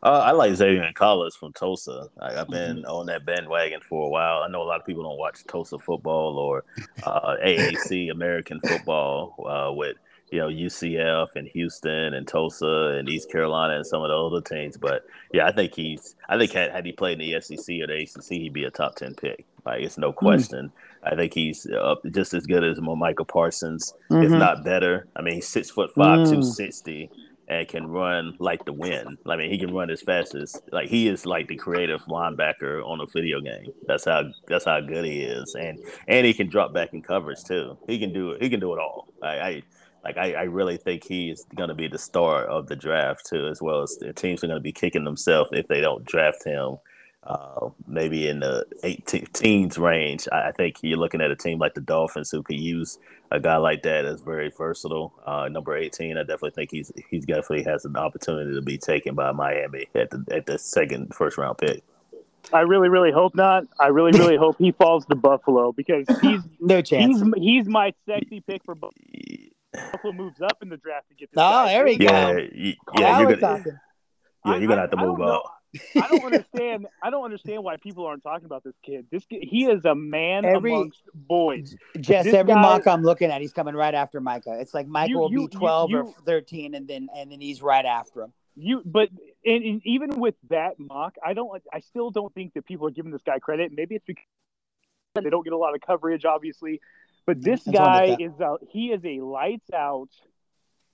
Uh, 0.03 0.21
I 0.25 0.31
like 0.31 0.51
Zaven 0.51 0.93
Collins 0.93 1.35
from 1.35 1.53
Tulsa. 1.53 2.09
I, 2.19 2.41
I've 2.41 2.49
been 2.49 2.77
Mm-hmm. 2.77 2.91
on 2.91 3.05
that 3.07 3.25
bandwagon 3.25 3.79
for 3.81 4.05
a 4.05 4.09
while. 4.09 4.43
I 4.43 4.47
know 4.49 4.61
a 4.61 4.65
lot 4.65 4.79
of 4.79 4.85
people 4.85 5.03
don't 5.03 5.17
watch 5.17 5.43
Tulsa 5.47 5.79
football 5.79 6.37
or 6.37 6.65
uh, 7.03 7.37
AAC 7.43 8.11
American 8.11 8.59
football 8.61 9.35
uh, 9.47 9.73
with 9.73 9.97
you 10.31 10.39
know 10.39 10.47
UCF 10.47 11.27
and 11.35 11.47
Houston 11.49 12.13
and 12.13 12.27
Tulsa 12.27 12.95
and 12.97 13.07
East 13.09 13.29
Carolina 13.31 13.75
and 13.75 13.85
some 13.85 14.01
of 14.01 14.09
the 14.09 14.15
other 14.17 14.41
teams. 14.41 14.77
But 14.77 15.05
yeah, 15.33 15.45
I 15.47 15.51
think 15.51 15.75
he's. 15.75 16.15
I 16.29 16.37
think 16.37 16.51
had, 16.53 16.71
had 16.71 16.85
he 16.85 16.91
played 16.93 17.19
in 17.21 17.31
the 17.31 17.39
SEC 17.41 17.57
or 17.81 17.87
the 17.87 18.01
ACC, 18.01 18.29
he'd 18.29 18.53
be 18.53 18.63
a 18.63 18.71
top 18.71 18.95
ten 18.95 19.13
pick. 19.13 19.45
Like 19.65 19.83
it's 19.83 19.95
Hmm. 19.95 20.01
no 20.01 20.13
question. 20.13 20.71
I 21.03 21.15
think 21.15 21.33
he's 21.33 21.65
uh, 21.67 21.95
just 22.11 22.33
as 22.33 22.45
good 22.45 22.63
as 22.63 22.79
Micah 22.79 23.25
Parsons, 23.25 23.93
if 24.11 24.31
Mhm. 24.31 24.39
not 24.39 24.63
better. 24.63 25.07
I 25.15 25.21
mean, 25.21 25.35
he's 25.35 25.47
six 25.47 25.69
foot 25.69 25.91
five, 25.95 26.19
Mm. 26.19 26.31
two 26.31 26.43
sixty 26.43 27.09
and 27.47 27.67
can 27.67 27.87
run 27.87 28.35
like 28.39 28.63
the 28.63 28.71
wind. 28.71 29.17
I 29.27 29.35
mean, 29.35 29.49
he 29.51 29.57
can 29.57 29.73
run 29.73 29.89
as 29.89 30.01
fast 30.01 30.35
as 30.35 30.61
like 30.71 30.87
he 30.89 31.07
is 31.09 31.25
like 31.25 31.47
the 31.47 31.55
creative 31.57 32.01
linebacker 32.05 32.81
on 32.87 33.01
a 33.01 33.05
video 33.07 33.41
game. 33.41 33.73
That's 33.87 34.05
how 34.05 34.23
that's 34.47 34.63
how 34.65 34.79
good 34.79 35.03
he 35.05 35.21
is, 35.23 35.53
and 35.55 35.79
and 36.07 36.25
he 36.25 36.33
can 36.33 36.47
drop 36.47 36.71
back 36.73 36.93
in 36.93 37.01
coverage 37.01 37.43
too. 37.43 37.77
He 37.87 37.99
can 37.99 38.13
do 38.13 38.31
it. 38.31 38.41
He 38.41 38.49
can 38.49 38.59
do 38.61 38.73
it 38.73 38.79
all. 38.79 39.07
I, 39.21 39.27
I 39.39 39.63
like 40.03 40.17
I, 40.17 40.33
I 40.33 40.43
really 40.43 40.77
think 40.77 41.03
he 41.03 41.29
is 41.29 41.45
going 41.55 41.69
to 41.69 41.75
be 41.75 41.87
the 41.87 41.97
star 41.97 42.43
of 42.45 42.67
the 42.67 42.75
draft 42.75 43.25
too, 43.25 43.47
as 43.47 43.61
well 43.61 43.83
as 43.83 43.97
the 43.97 44.13
teams 44.13 44.43
are 44.43 44.47
going 44.47 44.57
to 44.59 44.63
be 44.63 44.71
kicking 44.71 45.03
themselves 45.03 45.49
if 45.53 45.67
they 45.67 45.81
don't 45.81 46.05
draft 46.05 46.43
him. 46.43 46.77
Uh, 47.23 47.69
maybe 47.85 48.27
in 48.27 48.39
the 48.39 48.65
18 48.83 49.27
teens 49.31 49.77
range. 49.77 50.27
I, 50.31 50.47
I 50.47 50.51
think 50.53 50.77
you're 50.81 50.97
looking 50.97 51.21
at 51.21 51.29
a 51.29 51.35
team 51.35 51.59
like 51.59 51.75
the 51.75 51.81
Dolphins 51.81 52.31
who 52.31 52.41
could 52.41 52.59
use 52.59 52.97
a 53.29 53.39
guy 53.39 53.57
like 53.57 53.83
that 53.83 54.05
is 54.05 54.21
very 54.21 54.49
versatile. 54.49 55.13
Uh, 55.23 55.47
number 55.47 55.77
18, 55.77 56.17
I 56.17 56.21
definitely 56.21 56.49
think 56.49 56.71
he's 56.71 56.91
he's 57.11 57.25
definitely 57.27 57.63
has 57.65 57.85
an 57.85 57.95
opportunity 57.95 58.55
to 58.55 58.61
be 58.63 58.79
taken 58.79 59.13
by 59.13 59.31
Miami 59.33 59.85
at 59.93 60.09
the 60.09 60.25
at 60.31 60.47
the 60.47 60.57
second 60.57 61.13
first 61.13 61.37
round 61.37 61.59
pick. 61.59 61.83
I 62.51 62.61
really, 62.61 62.89
really 62.89 63.11
hope 63.11 63.35
not. 63.35 63.65
I 63.79 63.89
really, 63.89 64.17
really 64.17 64.37
hope 64.39 64.55
he 64.57 64.71
falls 64.71 65.05
to 65.05 65.15
Buffalo 65.15 65.71
because 65.73 66.07
he's 66.21 66.41
No 66.59 66.81
chance. 66.81 67.21
he's 67.21 67.31
he's 67.37 67.67
my 67.67 67.93
sexy 68.07 68.41
pick 68.41 68.63
for 68.65 68.73
Buffalo. 68.73 68.99
Buffalo 69.73 70.13
moves 70.13 70.41
up 70.41 70.57
in 70.61 70.69
the 70.69 70.77
draft 70.77 71.09
to 71.09 71.15
get 71.15 71.29
this 71.31 71.37
Oh, 71.37 71.41
guy. 71.41 71.73
there 71.73 71.85
we 71.85 71.97
go. 71.97 72.05
Yeah, 72.05 72.33
y- 72.33 72.75
now 72.93 72.99
yeah, 72.99 73.19
you're 73.19 73.35
gonna 73.37 73.63
yeah, 74.45 74.55
you're 74.57 74.67
gonna 74.67 74.81
have 74.81 74.91
to 74.91 74.97
I 74.97 75.05
move 75.05 75.17
don't 75.17 75.29
up. 75.29 75.43
I 75.95 76.07
don't 76.09 76.25
understand. 76.25 76.87
I 77.01 77.09
don't 77.09 77.23
understand 77.23 77.63
why 77.63 77.77
people 77.77 78.05
aren't 78.05 78.23
talking 78.23 78.45
about 78.45 78.63
this 78.65 78.73
kid. 78.83 79.05
This 79.09 79.23
kid, 79.25 79.43
he 79.43 79.65
is 79.67 79.85
a 79.85 79.95
man 79.95 80.43
Every- 80.43 80.73
amongst 80.73 81.01
boys. 81.13 81.75
Jess, 81.99 82.25
This 82.25 82.33
every 82.33 82.53
guy- 82.53 82.61
mock 82.61 82.85
I'm 82.87 83.03
looking 83.03 83.31
at, 83.31 83.39
he's 83.39 83.53
coming 83.53 83.73
right 83.75 83.93
after 83.93 84.19
Micah. 84.19 84.57
It's 84.59 84.73
like 84.73 84.87
Micah 84.87 85.09
You- 85.11 85.19
will 85.19 85.31
you- 85.31 85.37
be 85.47 85.53
you- 85.53 85.59
12 85.59 85.93
or 85.93 86.05
13, 86.25 86.75
and 86.75 86.87
then 86.87 87.07
and 87.15 87.31
then 87.31 87.39
he's 87.39 87.61
right 87.61 87.85
after 87.85 88.23
him. 88.23 88.33
You, 88.57 88.81
but 88.85 89.09
and, 89.45 89.63
and 89.63 89.81
even 89.85 90.19
with 90.19 90.35
that 90.49 90.77
mock, 90.77 91.15
I 91.25 91.33
don't. 91.33 91.63
I 91.71 91.79
still 91.79 92.11
don't 92.11 92.33
think 92.33 92.53
that 92.55 92.65
people 92.65 92.85
are 92.87 92.91
giving 92.91 93.11
this 93.13 93.21
guy 93.25 93.39
credit. 93.39 93.71
Maybe 93.73 93.95
it's 93.95 94.03
because 94.05 94.25
they 95.15 95.29
don't 95.29 95.43
get 95.45 95.53
a 95.53 95.57
lot 95.57 95.73
of 95.73 95.79
coverage, 95.81 96.25
obviously. 96.25 96.81
But 97.25 97.41
this 97.41 97.63
That's 97.63 97.77
guy 97.77 98.17
is 98.19 98.39
a 98.39 98.57
he 98.69 98.91
is 98.91 99.03
a 99.05 99.21
lights 99.21 99.71
out 99.73 100.09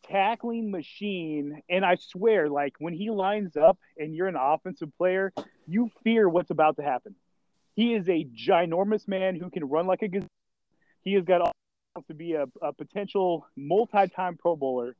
tackling 0.03 0.71
machine, 0.71 1.61
and 1.69 1.85
I 1.85 1.95
swear, 1.95 2.49
like 2.49 2.73
when 2.79 2.93
he 2.93 3.09
lines 3.09 3.55
up 3.57 3.77
and 3.97 4.15
you're 4.15 4.27
an 4.27 4.37
offensive 4.39 4.89
player, 4.97 5.33
you 5.67 5.89
fear 6.03 6.27
what's 6.29 6.49
about 6.49 6.77
to 6.77 6.83
happen. 6.83 7.15
He 7.75 7.93
is 7.93 8.07
a 8.09 8.25
ginormous 8.25 9.07
man 9.07 9.35
who 9.35 9.49
can 9.49 9.65
run 9.65 9.85
like 9.85 10.01
a 10.01 10.07
gazelle. 10.07 10.27
He 11.03 11.13
has 11.13 11.23
got 11.23 11.41
all 11.41 11.51
to 12.07 12.13
be 12.13 12.33
a, 12.33 12.45
a 12.61 12.73
potential 12.73 13.45
multi-time 13.55 14.37
Pro 14.37 14.55
Bowler. 14.55 14.95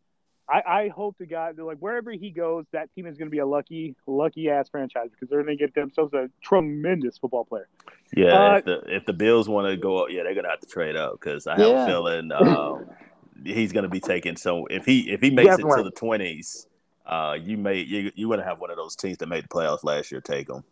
I, 0.49 0.62
I 0.65 0.88
hope 0.89 1.17
to 1.17 1.25
God 1.25 1.57
that 1.57 1.63
like 1.63 1.79
wherever 1.79 2.12
he 2.12 2.31
goes, 2.31 2.65
that 2.71 2.93
team 2.93 3.05
is 3.05 3.17
going 3.17 3.27
to 3.27 3.31
be 3.31 3.39
a 3.39 3.45
lucky, 3.45 3.95
lucky 4.05 4.49
ass 4.49 4.69
franchise 4.69 5.10
because 5.12 5.29
they're 5.29 5.43
going 5.43 5.57
to 5.57 5.62
get 5.62 5.75
themselves 5.75 6.13
a 6.13 6.29
tremendous 6.41 7.17
football 7.17 7.45
player. 7.45 7.67
Yeah, 8.15 8.53
Uh, 8.53 8.57
if 8.57 8.65
the 8.65 8.81
if 8.88 9.05
the 9.05 9.13
Bills 9.13 9.49
want 9.49 9.67
to 9.67 9.75
go 9.75 9.97
up, 10.03 10.07
yeah, 10.10 10.23
they're 10.23 10.33
gonna 10.36 10.49
have 10.49 10.62
to 10.62 10.67
trade 10.67 10.95
up 10.95 11.13
because 11.19 11.45
I 11.47 11.57
have 11.57 11.67
Yeah. 11.67 11.83
a 11.83 11.86
feeling 11.86 12.31
um, 12.31 12.86
he's 13.43 13.73
gonna 13.73 13.89
be 13.89 13.99
taking. 13.99 14.38
So 14.38 14.65
if 14.67 14.86
he 14.86 15.12
if 15.12 15.21
he 15.21 15.29
makes 15.29 15.60
it 15.60 15.63
to 15.63 15.83
the 15.83 15.91
twenties, 15.91 16.67
uh, 17.05 17.38
you 17.39 17.57
may 17.57 17.79
you 17.79 18.12
you 18.15 18.29
gonna 18.29 18.43
have 18.45 18.60
one 18.60 18.71
of 18.71 18.77
those 18.77 18.95
teams 18.95 19.17
that 19.17 19.27
made 19.27 19.43
the 19.43 19.49
playoffs 19.49 19.83
last 19.83 20.12
year 20.12 20.21
take 20.21 20.49
him. 20.49 20.63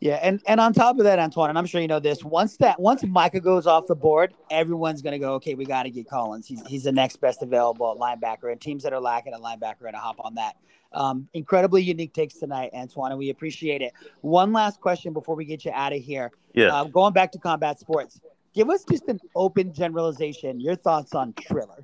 Yeah, 0.00 0.20
and 0.22 0.40
and 0.46 0.60
on 0.60 0.72
top 0.72 0.98
of 0.98 1.04
that, 1.04 1.18
Antwan, 1.18 1.48
and 1.48 1.58
I'm 1.58 1.66
sure 1.66 1.80
you 1.80 1.88
know 1.88 1.98
this. 1.98 2.22
Once 2.22 2.56
that 2.58 2.78
once 2.78 3.02
Micah 3.04 3.40
goes 3.40 3.66
off 3.66 3.88
the 3.88 3.96
board, 3.96 4.32
everyone's 4.50 5.02
gonna 5.02 5.18
go. 5.18 5.34
Okay, 5.34 5.54
we 5.54 5.64
got 5.64 5.84
to 5.84 5.90
get 5.90 6.08
Collins. 6.08 6.46
He's 6.46 6.64
he's 6.66 6.84
the 6.84 6.92
next 6.92 7.16
best 7.16 7.42
available 7.42 7.96
linebacker, 8.00 8.52
and 8.52 8.60
teams 8.60 8.84
that 8.84 8.92
are 8.92 9.00
lacking 9.00 9.34
a 9.34 9.38
linebacker 9.38 9.80
are 9.80 9.84
gonna 9.86 9.98
hop 9.98 10.16
on 10.20 10.34
that. 10.36 10.56
Um, 10.92 11.28
incredibly 11.34 11.82
unique 11.82 12.14
takes 12.14 12.34
tonight, 12.34 12.70
Antwan, 12.74 13.10
and 13.10 13.18
we 13.18 13.30
appreciate 13.30 13.82
it. 13.82 13.92
One 14.20 14.52
last 14.52 14.80
question 14.80 15.12
before 15.12 15.34
we 15.34 15.44
get 15.44 15.64
you 15.64 15.72
out 15.72 15.92
of 15.92 16.00
here. 16.00 16.30
Yeah, 16.54 16.68
Um, 16.68 16.90
going 16.90 17.12
back 17.12 17.32
to 17.32 17.38
combat 17.38 17.78
sports, 17.78 18.20
give 18.54 18.70
us 18.70 18.84
just 18.88 19.06
an 19.08 19.20
open 19.34 19.72
generalization. 19.72 20.60
Your 20.60 20.76
thoughts 20.76 21.14
on 21.14 21.34
Triller? 21.34 21.82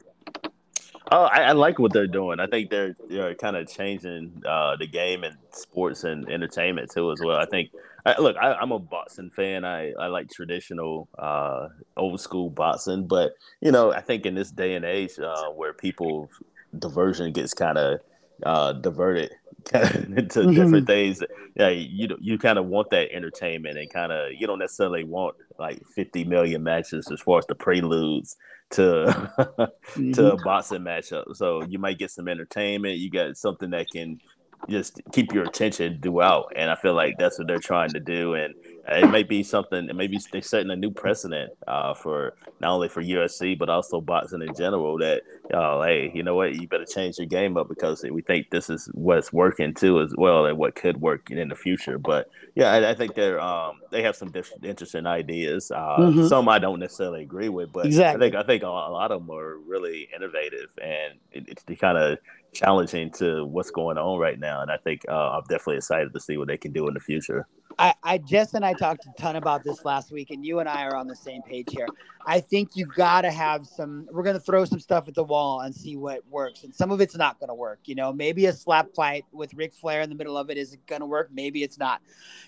Oh, 1.12 1.24
I, 1.24 1.42
I, 1.42 1.52
like 1.52 1.78
what 1.78 1.92
they're 1.92 2.06
doing. 2.06 2.40
I 2.40 2.46
think 2.46 2.70
they're 2.70 2.96
they're 3.10 3.34
kind 3.34 3.56
of 3.56 3.68
changing 3.68 4.42
uh, 4.46 4.76
the 4.76 4.86
game 4.86 5.22
and 5.22 5.36
sports 5.50 6.04
and 6.04 6.28
entertainment 6.30 6.90
too 6.90 7.12
as 7.12 7.20
well. 7.20 7.36
I 7.36 7.46
think. 7.46 7.70
I, 8.06 8.20
look, 8.20 8.36
I, 8.36 8.60
am 8.62 8.70
a 8.72 8.78
boxing 8.78 9.30
fan. 9.30 9.64
I, 9.64 9.92
I 9.92 10.08
like 10.08 10.30
traditional, 10.30 11.08
uh, 11.18 11.68
old 11.96 12.20
school 12.20 12.50
boxing, 12.50 13.06
but 13.06 13.32
you 13.62 13.72
know, 13.72 13.92
I 13.92 14.00
think 14.02 14.26
in 14.26 14.34
this 14.34 14.50
day 14.50 14.74
and 14.74 14.84
age 14.84 15.18
uh, 15.18 15.50
where 15.50 15.72
people 15.72 16.30
diversion 16.78 17.32
gets 17.32 17.54
kind 17.54 17.78
of 17.78 18.00
uh, 18.42 18.72
diverted 18.72 19.30
into 19.74 20.40
mm-hmm. 20.40 20.52
different 20.52 20.86
things. 20.86 21.22
Yeah, 21.54 21.68
you 21.68 22.08
you 22.20 22.38
kind 22.38 22.58
of 22.58 22.66
want 22.66 22.90
that 22.90 23.10
entertainment 23.12 23.78
and 23.78 23.90
kind 23.90 24.12
of 24.12 24.32
you 24.32 24.46
don't 24.46 24.58
necessarily 24.58 25.04
want 25.04 25.36
like 25.58 25.82
50 25.94 26.24
million 26.24 26.62
matches 26.62 27.10
as 27.10 27.20
far 27.20 27.38
as 27.38 27.46
the 27.46 27.54
preludes 27.54 28.36
to 28.70 29.30
mm-hmm. 29.38 30.12
to 30.12 30.32
a 30.32 30.42
boxing 30.42 30.82
matchup. 30.82 31.36
So 31.36 31.62
you 31.64 31.78
might 31.78 31.98
get 31.98 32.10
some 32.10 32.28
entertainment. 32.28 32.98
You 32.98 33.10
got 33.10 33.36
something 33.36 33.70
that 33.70 33.90
can 33.90 34.20
just 34.68 35.00
keep 35.12 35.32
your 35.32 35.44
attention 35.44 36.00
throughout. 36.02 36.52
And 36.56 36.70
I 36.70 36.74
feel 36.76 36.94
like 36.94 37.16
that's 37.18 37.38
what 37.38 37.48
they're 37.48 37.58
trying 37.58 37.90
to 37.90 38.00
do. 38.00 38.34
And 38.34 38.54
it 38.88 39.10
may 39.10 39.22
be 39.22 39.42
something. 39.42 39.88
Maybe 39.94 40.18
they're 40.30 40.42
setting 40.42 40.70
a 40.70 40.76
new 40.76 40.90
precedent 40.90 41.52
uh, 41.66 41.94
for 41.94 42.34
not 42.60 42.72
only 42.72 42.88
for 42.88 43.02
UFC 43.02 43.58
but 43.58 43.68
also 43.68 44.00
boxing 44.00 44.42
in 44.42 44.54
general. 44.54 44.98
That 44.98 45.22
oh, 45.52 45.82
hey, 45.82 46.10
you 46.14 46.22
know 46.22 46.34
what? 46.34 46.54
You 46.54 46.68
better 46.68 46.84
change 46.84 47.18
your 47.18 47.26
game 47.26 47.56
up 47.56 47.68
because 47.68 48.02
we 48.02 48.22
think 48.22 48.50
this 48.50 48.68
is 48.68 48.90
what's 48.92 49.32
working 49.32 49.74
too 49.74 50.00
as 50.00 50.14
well, 50.16 50.46
and 50.46 50.58
what 50.58 50.74
could 50.74 51.00
work 51.00 51.30
in 51.30 51.48
the 51.48 51.54
future. 51.54 51.98
But 51.98 52.28
yeah, 52.54 52.72
I, 52.72 52.90
I 52.90 52.94
think 52.94 53.14
they're 53.14 53.40
um, 53.40 53.80
they 53.90 54.02
have 54.02 54.16
some 54.16 54.32
interesting 54.62 55.06
ideas. 55.06 55.70
Uh, 55.70 55.96
mm-hmm. 55.98 56.26
Some 56.26 56.48
I 56.48 56.58
don't 56.58 56.80
necessarily 56.80 57.22
agree 57.22 57.48
with, 57.48 57.72
but 57.72 57.86
exactly. 57.86 58.26
I 58.26 58.30
think 58.30 58.44
I 58.44 58.46
think 58.46 58.62
a 58.62 58.68
lot 58.68 59.10
of 59.10 59.26
them 59.26 59.34
are 59.34 59.56
really 59.58 60.08
innovative 60.14 60.70
and 60.82 61.14
it, 61.32 61.48
it's 61.48 61.80
kind 61.80 61.98
of 61.98 62.18
challenging 62.52 63.10
to 63.10 63.44
what's 63.44 63.70
going 63.70 63.98
on 63.98 64.18
right 64.18 64.38
now. 64.38 64.62
And 64.62 64.70
I 64.70 64.76
think 64.76 65.02
uh, 65.08 65.30
I'm 65.30 65.42
definitely 65.42 65.76
excited 65.76 66.12
to 66.12 66.20
see 66.20 66.36
what 66.36 66.48
they 66.48 66.56
can 66.56 66.72
do 66.72 66.86
in 66.88 66.94
the 66.94 67.00
future. 67.00 67.46
I, 67.78 67.94
I 68.02 68.18
Jess 68.18 68.54
and 68.54 68.64
I 68.64 68.72
talked 68.72 69.06
a 69.06 69.12
ton 69.20 69.36
about 69.36 69.64
this 69.64 69.84
last 69.84 70.12
week, 70.12 70.30
and 70.30 70.44
you 70.44 70.60
and 70.60 70.68
I 70.68 70.84
are 70.84 70.96
on 70.96 71.06
the 71.06 71.16
same 71.16 71.42
page 71.42 71.68
here. 71.70 71.86
I 72.26 72.40
think 72.40 72.70
you 72.74 72.86
got 72.86 73.22
to 73.22 73.30
have 73.30 73.66
some. 73.66 74.08
We're 74.10 74.22
gonna 74.22 74.40
throw 74.40 74.64
some 74.64 74.80
stuff 74.80 75.08
at 75.08 75.14
the 75.14 75.24
wall 75.24 75.60
and 75.60 75.74
see 75.74 75.96
what 75.96 76.20
works, 76.28 76.64
and 76.64 76.74
some 76.74 76.90
of 76.90 77.00
it's 77.00 77.16
not 77.16 77.38
gonna 77.40 77.54
work. 77.54 77.80
You 77.84 77.94
know, 77.94 78.12
maybe 78.12 78.46
a 78.46 78.52
slap 78.52 78.94
fight 78.94 79.24
with 79.32 79.52
Ric 79.54 79.74
Flair 79.74 80.02
in 80.02 80.08
the 80.08 80.14
middle 80.14 80.36
of 80.36 80.50
it 80.50 80.56
is 80.56 80.76
gonna 80.86 81.06
work. 81.06 81.30
Maybe 81.32 81.62
it's 81.62 81.78
not. 81.78 82.00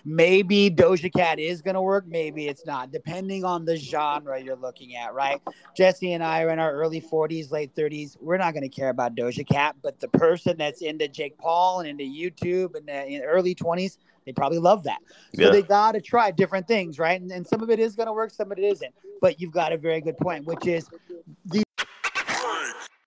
Maybe 0.05 0.71
Doja 0.71 1.13
Cat 1.13 1.39
is 1.39 1.61
gonna 1.61 1.81
work. 1.81 2.05
Maybe 2.07 2.47
it's 2.47 2.65
not, 2.65 2.91
depending 2.91 3.43
on 3.43 3.65
the 3.65 3.75
genre 3.75 4.39
you're 4.41 4.55
looking 4.55 4.95
at. 4.95 5.13
Right? 5.13 5.41
Jesse 5.75 6.13
and 6.13 6.23
I 6.23 6.43
are 6.43 6.49
in 6.49 6.59
our 6.59 6.73
early 6.73 7.01
40s, 7.01 7.51
late 7.51 7.75
30s. 7.75 8.17
We're 8.21 8.37
not 8.37 8.53
gonna 8.53 8.69
care 8.69 8.89
about 8.89 9.15
Doja 9.15 9.47
Cat, 9.47 9.75
but 9.81 9.99
the 9.99 10.07
person 10.07 10.57
that's 10.57 10.81
into 10.81 11.07
Jake 11.07 11.37
Paul 11.37 11.81
and 11.81 11.89
into 11.89 12.03
YouTube 12.03 12.75
and 12.75 12.89
uh, 12.89 13.05
in 13.05 13.19
the 13.19 13.25
early 13.25 13.53
20s 13.53 13.97
they 14.27 14.33
probably 14.33 14.59
love 14.59 14.83
that. 14.83 14.99
So 15.35 15.43
yeah. 15.43 15.49
they 15.49 15.61
got 15.61 15.93
to 15.93 16.01
try 16.01 16.31
different 16.31 16.67
things, 16.67 16.99
right? 16.99 17.19
And, 17.19 17.31
and 17.31 17.47
some 17.47 17.63
of 17.63 17.69
it 17.69 17.79
is 17.79 17.95
going 17.95 18.07
to 18.07 18.13
work, 18.13 18.31
some 18.31 18.51
of 18.51 18.57
it 18.57 18.63
isn't. 18.63 18.93
But 19.21 19.39
you've 19.39 19.53
got 19.53 19.71
a 19.71 19.77
very 19.77 20.01
good 20.01 20.17
point, 20.17 20.45
which 20.45 20.67
is 20.67 20.87
the 21.45 21.63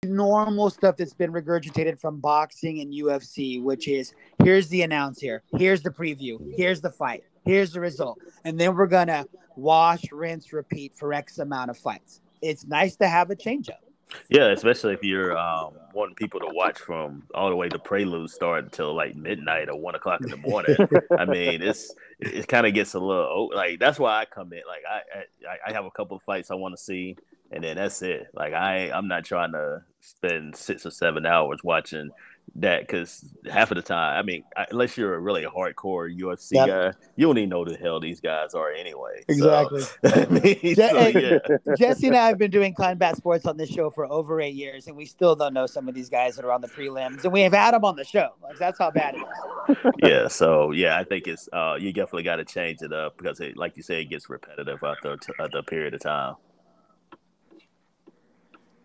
normal 0.03 0.71
stuff 0.71 0.97
that's 0.97 1.13
been 1.13 1.31
regurgitated 1.31 2.01
from 2.01 2.21
boxing 2.21 2.81
and 2.81 2.93
UFC, 2.93 3.63
which 3.63 3.87
is 3.87 4.15
here's 4.43 4.69
the 4.69 4.83
announce 4.83 5.21
here, 5.21 5.43
here's 5.57 5.83
the 5.83 5.91
preview, 5.91 6.39
here's 6.57 6.81
the 6.81 6.91
fight, 6.91 7.23
here's 7.45 7.73
the 7.73 7.81
result. 7.81 8.19
And 8.45 8.59
then 8.59 8.75
we're 8.75 8.87
going 8.87 9.09
to 9.09 9.29
wash, 9.57 10.03
rinse, 10.11 10.53
repeat 10.55 10.97
for 10.97 11.13
X 11.13 11.39
amount 11.39 11.71
of 11.71 11.77
fights. 11.77 12.23
It's 12.41 12.67
nice 12.67 12.97
to 12.97 13.09
have 13.09 13.31
a 13.31 13.37
change 13.37 13.69
up. 13.69 13.85
Yeah, 14.29 14.49
especially 14.49 14.95
if 14.95 15.03
you're 15.03 15.37
um, 15.37 15.75
wanting 15.93 16.15
people 16.15 16.41
to 16.41 16.49
watch 16.53 16.79
from 16.79 17.25
all 17.35 17.51
the 17.51 17.57
way 17.57 17.69
the 17.69 17.79
prelude 17.79 18.31
start 18.31 18.65
until 18.65 18.95
like 18.95 19.17
midnight 19.17 19.69
or 19.69 19.79
one 19.79 19.95
o'clock 19.95 20.21
in 20.23 20.31
the 20.31 20.37
morning. 20.37 20.77
I 21.19 21.25
mean, 21.25 21.63
it's 21.63 21.95
it 22.21 22.49
kind 22.49 22.67
of 22.67 22.75
gets 22.75 22.95
a 22.95 23.01
little 23.01 23.51
like 23.55 23.79
that's 23.79 23.99
why 23.99 24.21
I 24.21 24.25
come 24.25 24.53
in. 24.53 24.63
Like 24.67 24.83
I 24.89 25.49
I, 25.49 25.71
I 25.71 25.73
have 25.73 25.85
a 25.85 25.91
couple 25.91 26.17
of 26.17 26.23
fights 26.23 26.51
I 26.51 26.55
want 26.55 26.77
to 26.77 26.83
see, 26.83 27.17
and 27.51 27.65
then 27.65 27.77
that's 27.77 28.03
it. 28.03 28.29
Like 28.35 28.53
I 28.53 28.91
I'm 28.91 29.09
not 29.09 29.25
trying 29.25 29.53
to 29.53 29.83
spend 30.01 30.57
six 30.57 30.87
or 30.87 30.91
seven 30.91 31.27
hours 31.27 31.61
watching 31.63 32.11
that 32.57 32.81
because 32.81 33.25
half 33.51 33.71
of 33.71 33.77
the 33.77 33.83
time, 33.83 34.19
I 34.19 34.23
mean, 34.23 34.45
unless 34.71 34.97
you're 34.97 35.15
a 35.15 35.21
really 35.21 35.45
hardcore 35.45 36.15
UFC 36.15 36.53
yep. 36.53 36.69
guy, 36.69 36.93
you 37.17 37.27
don't 37.27 37.39
even 37.39 37.51
know 37.51 37.65
the 37.65 37.77
hell 37.77 38.01
these 38.01 38.21
guys 38.21 38.55
are 38.55 38.73
anyway. 38.73 39.23
Exactly. 39.29 39.81
So, 39.83 39.97
I 40.05 40.27
mean, 40.27 40.59
Je- 40.63 40.75
so, 40.75 41.07
yeah. 41.09 41.39
Jesse 41.77 42.09
and 42.09 42.17
I 42.17 42.27
have 42.29 42.39
been 42.39 42.51
doing 42.51 42.75
Combat 42.75 43.17
Sports 43.17 43.47
on 43.47 43.57
this 43.57 43.71
show 43.71 43.91
for 43.91 44.07
over 44.07 44.41
eight 44.41 44.55
years, 44.55 44.87
and 44.87 44.97
we 44.97 45.07
still 45.07 45.37
don't 45.37 45.55
know 45.55 45.67
some 45.67 45.89
of 45.89 45.95
these 45.95 46.09
guys 46.09 46.37
that 46.37 46.45
are 46.45 46.53
on 46.53 46.61
the 46.61 46.69
prelims, 46.69 47.25
and 47.25 47.33
we 47.33 47.41
have 47.43 47.53
had 47.53 47.75
them 47.75 47.85
on 47.85 47.97
the 47.97 48.05
show. 48.05 48.31
Like 48.43 48.59
that's 48.59 48.79
how 48.79 48.91
bad 48.91 49.15
it 49.15 49.25
is. 49.69 49.93
yeah. 50.03 50.29
So 50.29 50.73
yeah, 50.73 50.99
I 50.99 51.05
think 51.05 51.27
it's 51.27 51.49
uh, 51.53 51.77
you 51.79 51.93
definitely 51.93 52.25
got 52.25 52.37
to 52.37 52.45
change 52.45 52.83
it 52.83 52.93
up 52.93 53.17
because, 53.17 53.41
it, 53.41 53.57
like 53.57 53.77
you 53.77 53.83
say, 53.83 54.03
it 54.03 54.07
gets 54.07 54.29
repetitive 54.29 54.83
after 54.83 55.17
a 55.39 55.63
period 55.63 55.95
of 55.95 56.01
time. 56.01 56.35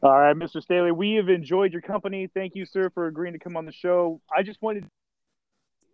All 0.05 0.19
right, 0.19 0.35
Mr. 0.35 0.61
Staley, 0.61 0.91
we 0.91 1.13
have 1.13 1.29
enjoyed 1.29 1.73
your 1.73 1.81
company. 1.81 2.29
Thank 2.31 2.53
you, 2.53 2.67
sir, 2.67 2.91
for 2.91 3.07
agreeing 3.07 3.33
to 3.33 3.39
come 3.39 3.57
on 3.57 3.65
the 3.65 3.71
show. 3.71 4.21
I 4.31 4.43
just 4.43 4.61
wanted 4.61 4.85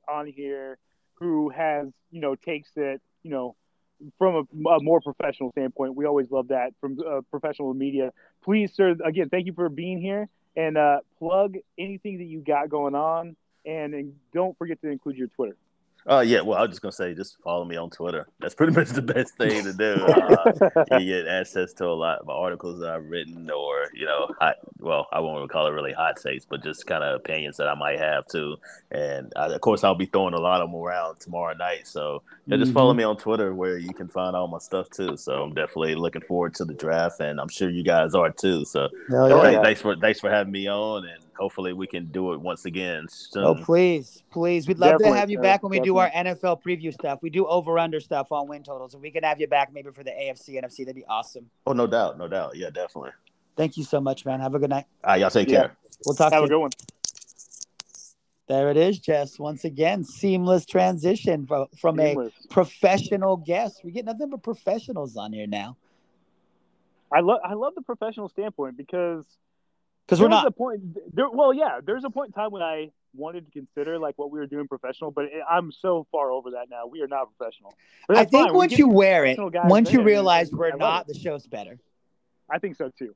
on 0.06 0.28
here 0.28 0.78
who 1.14 1.50
has, 1.50 1.88
you 2.12 2.20
know, 2.20 2.36
takes 2.36 2.72
it, 2.76 3.00
you 3.24 3.32
know, 3.32 3.56
from 4.18 4.36
a, 4.36 4.70
a, 4.70 4.84
more 4.84 5.00
professional 5.00 5.52
standpoint. 5.52 5.96
We 5.96 6.06
always 6.06 6.30
love 6.30 6.50
that 6.50 6.74
from 6.82 6.98
uh, 7.00 7.22
professional 7.32 7.74
media. 7.74 8.12
Please, 8.44 8.74
sir, 8.76 8.98
again, 9.06 9.30
thank 9.30 9.46
you 9.46 9.54
for 9.54 9.70
being 9.70 10.02
here 10.02 10.28
and 10.58 10.78
uh, 10.78 10.98
plug 11.18 11.56
anything 11.80 12.18
that 12.18 12.26
you 12.26 12.42
got 12.42 12.68
going 12.68 12.96
on. 12.96 13.38
And, 13.66 13.94
and 13.94 14.16
don't 14.34 14.58
forget 14.58 14.82
to 14.82 14.90
include 14.90 15.16
your 15.16 15.30
Twitter. 15.30 15.56
Oh 16.08 16.18
uh, 16.18 16.22
yeah, 16.22 16.42
well 16.42 16.58
I 16.58 16.62
was 16.62 16.72
just 16.72 16.82
gonna 16.82 16.92
say 16.92 17.14
just 17.14 17.38
follow 17.44 17.64
me 17.64 17.78
on 17.78 17.90
Twitter. 17.90 18.28
That's 18.40 18.56
pretty 18.56 18.74
much 18.78 18.90
the 18.90 19.02
best 19.02 19.38
thing 19.38 19.64
to 19.64 19.74
do. 19.74 20.08
Uh, 20.92 20.98
you 20.98 21.14
get 21.14 21.28
access 21.28 21.74
to 21.74 21.86
a 21.86 21.94
lot 21.94 22.20
of 22.20 22.30
articles 22.30 22.80
that 22.80 22.90
I've 22.90 23.06
written, 23.06 23.50
or 23.50 23.88
you 23.94 24.06
know, 24.06 24.34
hot. 24.40 24.56
Well, 24.80 25.08
I 25.12 25.20
won't 25.20 25.50
call 25.50 25.68
it 25.68 25.72
really 25.72 25.94
hot 25.94 26.18
takes, 26.22 26.46
but 26.46 26.64
just 26.64 26.88
kind 26.88 27.04
of 27.04 27.16
opinions 27.16 27.58
that 27.58 27.68
I 27.68 27.76
might 27.76 28.00
have 28.00 28.26
too. 28.28 28.58
And 28.92 29.32
I, 29.36 29.48
of 29.48 29.62
course, 29.62 29.84
I'll 29.84 29.96
be 29.96 30.06
throwing 30.06 30.34
a 30.34 30.40
lot 30.40 30.62
of 30.62 30.70
them 30.70 30.80
around 30.80 31.20
tomorrow 31.20 31.54
night. 31.54 31.88
So 31.88 32.24
yeah, 32.48 32.58
just 32.58 32.70
mm-hmm. 32.70 32.78
follow 32.78 32.94
me 32.94 33.04
on 33.04 33.18
Twitter 33.18 33.54
where 33.54 33.78
you 33.78 33.94
can 33.94 34.08
find 34.08 34.36
all 34.36 34.48
my 34.48 34.60
stuff 34.60 34.90
too. 34.90 35.18
So 35.18 35.44
I'm 35.44 35.54
definitely 35.54 35.96
looking 35.96 36.22
forward 36.22 36.56
to 36.56 36.66
the 36.66 36.74
draft, 36.74 37.20
and 37.20 37.40
I'm 37.40 37.50
sure 37.50 37.70
you 37.70 37.84
guys 37.84 38.16
are 38.16 38.32
too. 38.32 38.66
So 38.66 38.90
yeah. 39.10 39.62
thanks 39.62 39.82
for 39.82 39.96
thanks 39.96 40.20
for 40.20 40.30
having 40.30 40.52
me 40.52 40.68
on 40.68 41.06
and 41.06 41.24
hopefully 41.38 41.74
we 41.74 41.88
can 41.88 42.06
do 42.08 42.34
it 42.34 42.40
once 42.40 42.66
again 42.66 43.06
soon. 43.10 43.44
Oh, 43.44 43.56
please, 43.56 44.24
please. 44.32 44.68
We'd 44.68 44.80
love 44.80 44.92
definitely, 44.92 45.14
to 45.14 45.20
have 45.20 45.30
you 45.30 45.40
back 45.40 45.64
when 45.64 45.72
we 45.72 45.78
definitely. 45.78 45.90
do 45.90 45.98
our 45.98 46.10
NFL 46.26 46.64
preview 46.64 46.94
stuff. 46.94 47.20
We 47.22 47.30
do 47.30 47.46
over 47.48 47.80
under 47.80 48.00
stuff 48.00 48.32
on 48.32 48.48
win 48.48 48.64
totals. 48.64 48.94
If 48.94 49.02
we 49.02 49.12
can 49.12 49.24
have 49.24 49.40
you 49.40 49.48
back 49.48 49.74
maybe 49.74 49.92
for 49.92 50.04
the 50.04 50.12
AFC, 50.12 50.62
NFC, 50.62 50.80
that'd 50.80 50.96
be 50.96 51.06
awesome. 51.06 51.50
Oh, 51.66 51.74
no 51.74 51.88
doubt. 51.88 52.18
No 52.18 52.28
doubt. 52.28 52.56
Yeah, 52.56 52.70
definitely. 52.70 53.12
Thank 53.56 53.78
you 53.78 53.84
so 53.84 54.00
much, 54.00 54.26
man. 54.26 54.40
Have 54.40 54.56
a 54.56 54.60
good 54.60 54.70
night. 54.70 54.86
All 55.04 55.12
right, 55.12 55.22
y'all 55.22 55.30
take 55.30 55.50
yeah. 55.50 55.60
care. 55.60 55.78
We'll 56.06 56.16
talk 56.16 56.32
Have 56.32 56.44
a 56.44 56.48
good 56.48 56.60
one. 56.60 56.72
There 58.48 58.70
it 58.70 58.78
is, 58.78 59.00
Jess. 59.00 59.40
Once 59.40 59.64
again, 59.64 60.04
seamless 60.04 60.66
transition 60.66 61.48
from, 61.48 61.68
from 61.78 61.98
seamless. 61.98 62.34
a 62.44 62.48
professional 62.50 63.38
guest. 63.38 63.82
We 63.84 63.92
get 63.92 64.06
nothing 64.06 64.30
but 64.30 64.44
professionals 64.44 65.16
on 65.16 65.32
here 65.32 65.48
now. 65.48 65.78
I 67.14 67.20
love 67.20 67.40
I 67.44 67.54
love 67.54 67.76
the 67.76 67.82
professional 67.82 68.30
standpoint 68.30 68.78
because– 68.78 69.26
because 70.06 70.20
we're 70.20 70.28
not 70.28 70.48
a 70.48 70.52
point. 70.52 70.82
There, 71.14 71.30
well, 71.30 71.54
yeah, 71.54 71.80
there's 71.84 72.04
a 72.04 72.10
point 72.10 72.30
in 72.30 72.34
time 72.34 72.52
when 72.52 72.62
I 72.62 72.92
wanted 73.14 73.46
to 73.46 73.52
consider 73.52 74.00
like 74.00 74.18
what 74.18 74.32
we 74.32 74.40
were 74.40 74.48
doing 74.48 74.68
professional, 74.68 75.12
but 75.12 75.26
I'm 75.50 75.72
so 75.72 76.08
far 76.12 76.32
over 76.32 76.52
that 76.52 76.68
now. 76.70 76.88
We 76.88 77.02
are 77.02 77.08
not 77.08 77.30
professional. 77.38 77.76
I 78.10 78.26
think 78.26 78.48
fine. 78.48 78.54
once 78.54 78.78
you 78.78 78.88
wear 78.88 79.26
it, 79.26 79.38
once 79.66 79.92
you 79.92 80.04
realize 80.04 80.52
we're 80.52 80.76
not, 80.76 81.08
the 81.08 81.14
show's 81.14 81.48
better. 81.48 81.80
I 82.50 82.60
think 82.60 82.76
so 82.76 82.92
too. 82.98 83.16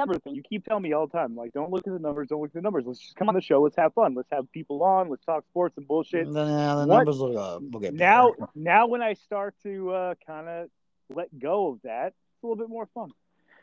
Everything 0.00 0.34
you 0.34 0.42
keep 0.42 0.64
telling 0.64 0.82
me 0.82 0.92
all 0.92 1.06
the 1.06 1.16
time, 1.16 1.36
like 1.36 1.52
don't 1.52 1.70
look 1.70 1.86
at 1.86 1.92
the 1.92 1.98
numbers, 1.98 2.28
don't 2.28 2.40
look 2.40 2.50
at 2.50 2.54
the 2.54 2.60
numbers. 2.60 2.84
Let's 2.86 2.98
just 2.98 3.14
come 3.14 3.28
on 3.28 3.34
the 3.34 3.40
show. 3.40 3.62
Let's 3.62 3.76
have 3.76 3.94
fun. 3.94 4.14
Let's 4.14 4.30
have 4.32 4.50
people 4.50 4.82
on. 4.82 5.08
Let's 5.08 5.24
talk 5.24 5.44
sports 5.46 5.76
and 5.76 5.86
bullshit. 5.86 6.26
No, 6.26 6.46
no, 6.46 6.80
the 6.80 6.86
numbers 6.86 7.18
will, 7.18 7.38
uh, 7.38 7.58
will 7.60 7.80
get 7.80 7.94
now. 7.94 8.32
Now, 8.54 8.86
when 8.86 9.02
I 9.02 9.14
start 9.14 9.54
to 9.62 9.90
uh, 9.90 10.14
kind 10.26 10.48
of 10.48 10.68
let 11.08 11.38
go 11.38 11.68
of 11.68 11.82
that, 11.82 12.08
it's 12.08 12.42
a 12.42 12.46
little 12.46 12.56
bit 12.56 12.68
more 12.68 12.88
fun. 12.94 13.10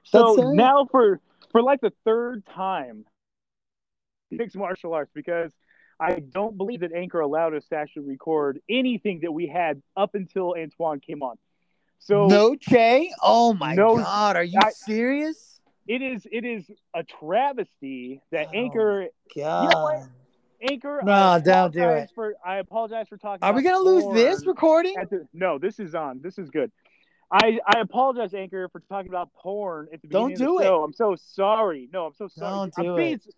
So 0.03 0.53
now 0.53 0.87
for 0.89 1.19
for 1.51 1.61
like 1.61 1.81
the 1.81 1.93
third 2.05 2.45
time 2.45 3.05
mixed 4.31 4.55
martial 4.55 4.93
arts 4.93 5.11
because 5.13 5.51
I 5.99 6.19
don't 6.19 6.57
believe 6.57 6.81
that 6.81 6.93
Anchor 6.93 7.19
allowed 7.19 7.55
us 7.55 7.65
to 7.67 7.75
actually 7.75 8.05
record 8.05 8.59
anything 8.69 9.21
that 9.23 9.31
we 9.31 9.47
had 9.47 9.81
up 9.97 10.15
until 10.15 10.53
Antwan 10.53 11.01
came 11.01 11.21
on. 11.21 11.35
So 11.99 12.27
no 12.27 12.55
Che? 12.55 13.11
Oh 13.21 13.53
my 13.53 13.75
no, 13.75 13.97
god, 13.97 14.37
are 14.37 14.43
you 14.43 14.59
I, 14.63 14.71
serious? 14.71 15.59
It 15.87 16.01
is 16.01 16.25
it 16.31 16.45
is 16.45 16.69
a 16.95 17.03
travesty 17.03 18.21
that 18.31 18.47
oh 18.47 18.57
Anchor 18.57 19.07
God. 19.35 19.63
You 19.63 19.69
know 19.69 20.09
Anchor. 20.61 21.01
No, 21.03 21.41
don't 21.43 21.73
do 21.73 21.89
it. 21.89 22.09
For, 22.13 22.35
I 22.45 22.57
apologize 22.57 23.07
for 23.07 23.17
talking. 23.17 23.39
Are 23.43 23.53
we 23.53 23.61
gonna 23.61 23.79
lose 23.79 24.13
this 24.13 24.45
recording? 24.45 24.95
The, 25.09 25.25
no, 25.33 25.57
this 25.57 25.79
is 25.79 25.95
on. 25.95 26.19
This 26.21 26.37
is 26.37 26.49
good. 26.49 26.71
I, 27.31 27.59
I 27.65 27.79
apologize, 27.79 28.33
Anchor, 28.33 28.69
for 28.69 28.79
talking 28.89 29.09
about 29.09 29.31
porn 29.33 29.87
at 29.93 30.01
the 30.01 30.07
Don't 30.07 30.29
beginning 30.29 30.47
of 30.47 30.57
do 30.61 30.63
the 30.63 30.73
it. 30.73 30.83
I'm 30.83 30.93
so 30.93 31.15
sorry. 31.15 31.89
No, 31.93 32.07
I'm 32.07 32.13
so 32.15 32.27
sorry. 32.27 32.51
Don't 32.51 32.75
do 32.75 32.91
I'm 32.91 32.95
being 32.95 33.13
it. 33.13 33.35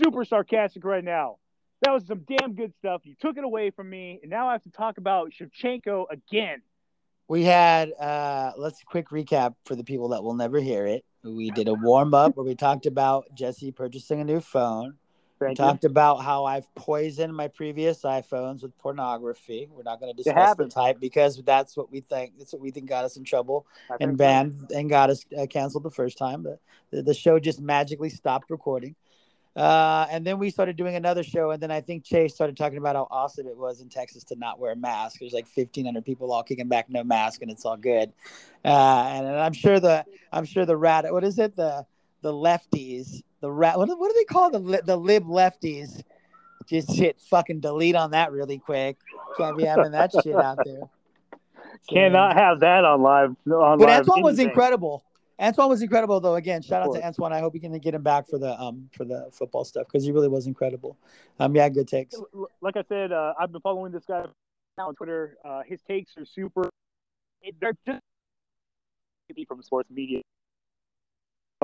super 0.00 0.24
sarcastic 0.24 0.84
right 0.84 1.04
now. 1.04 1.36
That 1.82 1.92
was 1.92 2.06
some 2.06 2.24
damn 2.26 2.54
good 2.54 2.72
stuff. 2.78 3.02
You 3.04 3.14
took 3.20 3.36
it 3.36 3.44
away 3.44 3.70
from 3.70 3.90
me, 3.90 4.18
and 4.22 4.30
now 4.30 4.48
I 4.48 4.52
have 4.52 4.62
to 4.62 4.70
talk 4.70 4.96
about 4.96 5.32
Shevchenko 5.32 6.06
again. 6.10 6.62
We 7.28 7.44
had 7.44 7.92
uh 7.92 8.52
let's 8.56 8.82
quick 8.82 9.08
recap 9.08 9.54
for 9.64 9.74
the 9.74 9.84
people 9.84 10.08
that 10.10 10.22
will 10.22 10.34
never 10.34 10.60
hear 10.60 10.86
it. 10.86 11.04
We 11.22 11.50
did 11.50 11.68
a 11.68 11.74
warm 11.74 12.12
up 12.12 12.36
where 12.36 12.44
we 12.44 12.54
talked 12.54 12.86
about 12.86 13.26
Jesse 13.34 13.72
purchasing 13.72 14.20
a 14.20 14.24
new 14.24 14.40
phone. 14.40 14.94
Thank 15.38 15.58
you. 15.58 15.64
talked 15.64 15.84
about 15.84 16.22
how 16.22 16.44
I've 16.44 16.72
poisoned 16.74 17.34
my 17.34 17.48
previous 17.48 18.02
iPhones 18.02 18.62
with 18.62 18.76
pornography. 18.78 19.68
We're 19.70 19.82
not 19.82 20.00
going 20.00 20.14
to 20.14 20.22
discuss 20.22 20.56
the 20.56 20.68
type 20.68 21.00
because 21.00 21.42
that's 21.42 21.76
what 21.76 21.90
we 21.90 22.00
think. 22.00 22.34
That's 22.38 22.52
what 22.52 22.62
we 22.62 22.70
think 22.70 22.88
got 22.88 23.04
us 23.04 23.16
in 23.16 23.24
trouble 23.24 23.66
I 23.90 23.94
and 23.94 24.10
think 24.10 24.12
so. 24.12 24.16
banned 24.16 24.70
and 24.74 24.88
got 24.88 25.10
us 25.10 25.24
uh, 25.36 25.46
canceled 25.46 25.82
the 25.82 25.90
first 25.90 26.18
time. 26.18 26.44
The, 26.44 26.58
the 26.90 27.02
the 27.02 27.14
show 27.14 27.38
just 27.38 27.60
magically 27.60 28.10
stopped 28.10 28.50
recording. 28.50 28.94
Uh, 29.56 30.06
and 30.10 30.26
then 30.26 30.38
we 30.38 30.50
started 30.50 30.76
doing 30.76 30.96
another 30.96 31.22
show, 31.22 31.52
and 31.52 31.62
then 31.62 31.70
I 31.70 31.80
think 31.80 32.04
Chase 32.04 32.34
started 32.34 32.56
talking 32.56 32.78
about 32.78 32.96
how 32.96 33.06
awesome 33.08 33.46
it 33.46 33.56
was 33.56 33.80
in 33.80 33.88
Texas 33.88 34.24
to 34.24 34.36
not 34.36 34.58
wear 34.58 34.72
a 34.72 34.76
mask. 34.76 35.20
There's 35.20 35.32
like 35.32 35.46
1,500 35.54 36.04
people 36.04 36.32
all 36.32 36.42
kicking 36.42 36.66
back, 36.66 36.90
no 36.90 37.04
mask, 37.04 37.40
and 37.40 37.50
it's 37.50 37.64
all 37.64 37.76
good. 37.76 38.12
Uh, 38.64 39.04
and, 39.08 39.26
and 39.26 39.36
I'm 39.36 39.52
sure 39.52 39.78
the 39.78 40.04
I'm 40.32 40.44
sure 40.44 40.66
the 40.66 40.76
rat. 40.76 41.04
What 41.12 41.22
is 41.22 41.38
it? 41.38 41.54
The 41.54 41.86
the 42.22 42.32
lefties, 42.32 43.22
the 43.44 43.50
rat. 43.52 43.76
What, 43.76 43.88
do- 43.88 43.98
what 43.98 44.08
do 44.10 44.14
they 44.18 44.24
call 44.24 44.50
the 44.50 44.58
li- 44.58 44.80
the 44.84 44.96
lib 44.96 45.24
lefties? 45.26 46.02
Just 46.66 46.90
hit 46.90 47.20
fucking 47.20 47.60
delete 47.60 47.94
on 47.94 48.12
that 48.12 48.32
really 48.32 48.58
quick. 48.58 48.96
Can't 49.36 49.54
be 49.56 49.64
having 49.64 49.92
that 49.92 50.12
shit 50.24 50.34
out 50.34 50.56
there. 50.64 50.80
So- 50.80 51.94
Cannot 51.94 52.34
have 52.36 52.60
that 52.60 52.86
on 52.86 53.02
live. 53.02 53.30
On 53.46 53.78
but 53.78 53.80
live 53.86 54.06
Antwan 54.06 54.22
was 54.22 54.38
incredible. 54.38 55.04
Antwan 55.38 55.68
was 55.68 55.82
incredible 55.82 56.20
though. 56.20 56.36
Again, 56.36 56.62
shout 56.62 56.80
out 56.80 56.94
to 56.94 57.00
Antwan. 57.02 57.32
I 57.32 57.40
hope 57.40 57.54
you 57.54 57.60
can 57.60 57.76
get 57.78 57.94
him 57.94 58.02
back 58.02 58.26
for 58.28 58.38
the 58.38 58.58
um 58.58 58.88
for 58.96 59.04
the 59.04 59.28
football 59.30 59.64
stuff 59.64 59.86
because 59.88 60.04
he 60.04 60.10
really 60.12 60.28
was 60.28 60.46
incredible. 60.46 60.96
Um, 61.38 61.54
yeah, 61.54 61.68
good 61.68 61.86
takes. 61.88 62.14
Like 62.62 62.78
I 62.78 62.84
said, 62.88 63.12
uh, 63.12 63.34
I've 63.38 63.52
been 63.52 63.60
following 63.60 63.92
this 63.92 64.04
guy 64.06 64.24
on 64.78 64.94
Twitter. 64.94 65.36
Uh, 65.44 65.60
his 65.66 65.82
takes 65.82 66.16
are 66.16 66.24
super. 66.24 66.70
They're 67.60 67.72
just 67.86 68.00
from 69.48 69.62
sports 69.62 69.90
media. 69.90 70.22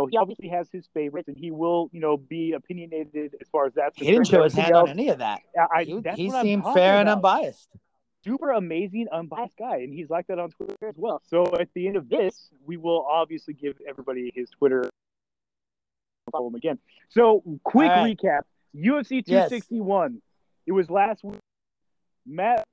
So 0.04 0.08
he 0.10 0.16
obviously 0.16 0.48
has 0.48 0.68
his 0.70 0.86
favorites, 0.94 1.28
and 1.28 1.36
he 1.36 1.50
will, 1.50 1.88
you 1.92 2.00
know, 2.00 2.16
be 2.16 2.52
opinionated 2.52 3.34
as 3.40 3.48
far 3.50 3.66
as 3.66 3.74
that's 3.74 3.98
He 3.98 4.06
didn't 4.10 4.26
show 4.26 4.42
his 4.44 4.52
Everything 4.54 4.74
hand 4.74 4.88
on 4.88 4.88
any 4.90 5.08
of 5.08 5.18
that. 5.18 5.40
I, 5.56 5.80
I- 5.80 5.84
He, 5.84 6.00
that's 6.00 6.16
he 6.16 6.26
what 6.28 6.36
I'm 6.36 6.44
seemed 6.44 6.64
fair 6.74 6.98
and 7.00 7.08
about. 7.08 7.16
unbiased. 7.40 7.68
super 8.24 8.50
amazing, 8.52 9.06
unbiased 9.12 9.56
guy, 9.56 9.78
and 9.78 9.92
he's 9.92 10.10
like 10.10 10.26
that 10.28 10.38
on 10.38 10.50
Twitter 10.50 10.74
as 10.88 10.94
well. 10.96 11.22
So 11.28 11.44
at 11.58 11.68
the 11.74 11.86
end 11.86 11.96
of 11.96 12.08
this, 12.08 12.48
we 12.66 12.76
will 12.76 13.04
obviously 13.06 13.54
give 13.54 13.76
everybody 13.88 14.30
his 14.34 14.50
Twitter. 14.50 14.88
Follow 16.30 16.48
him 16.48 16.54
again. 16.54 16.78
So 17.08 17.42
quick 17.64 17.90
All 17.90 18.04
right. 18.04 18.16
recap: 18.16 18.42
UFC 18.76 19.22
Yes. 19.26 19.48
261. 19.50 20.20
It 20.66 20.72
was 20.72 20.88
last 20.90 21.24
week. 21.24 21.40
Matt, 22.26 22.64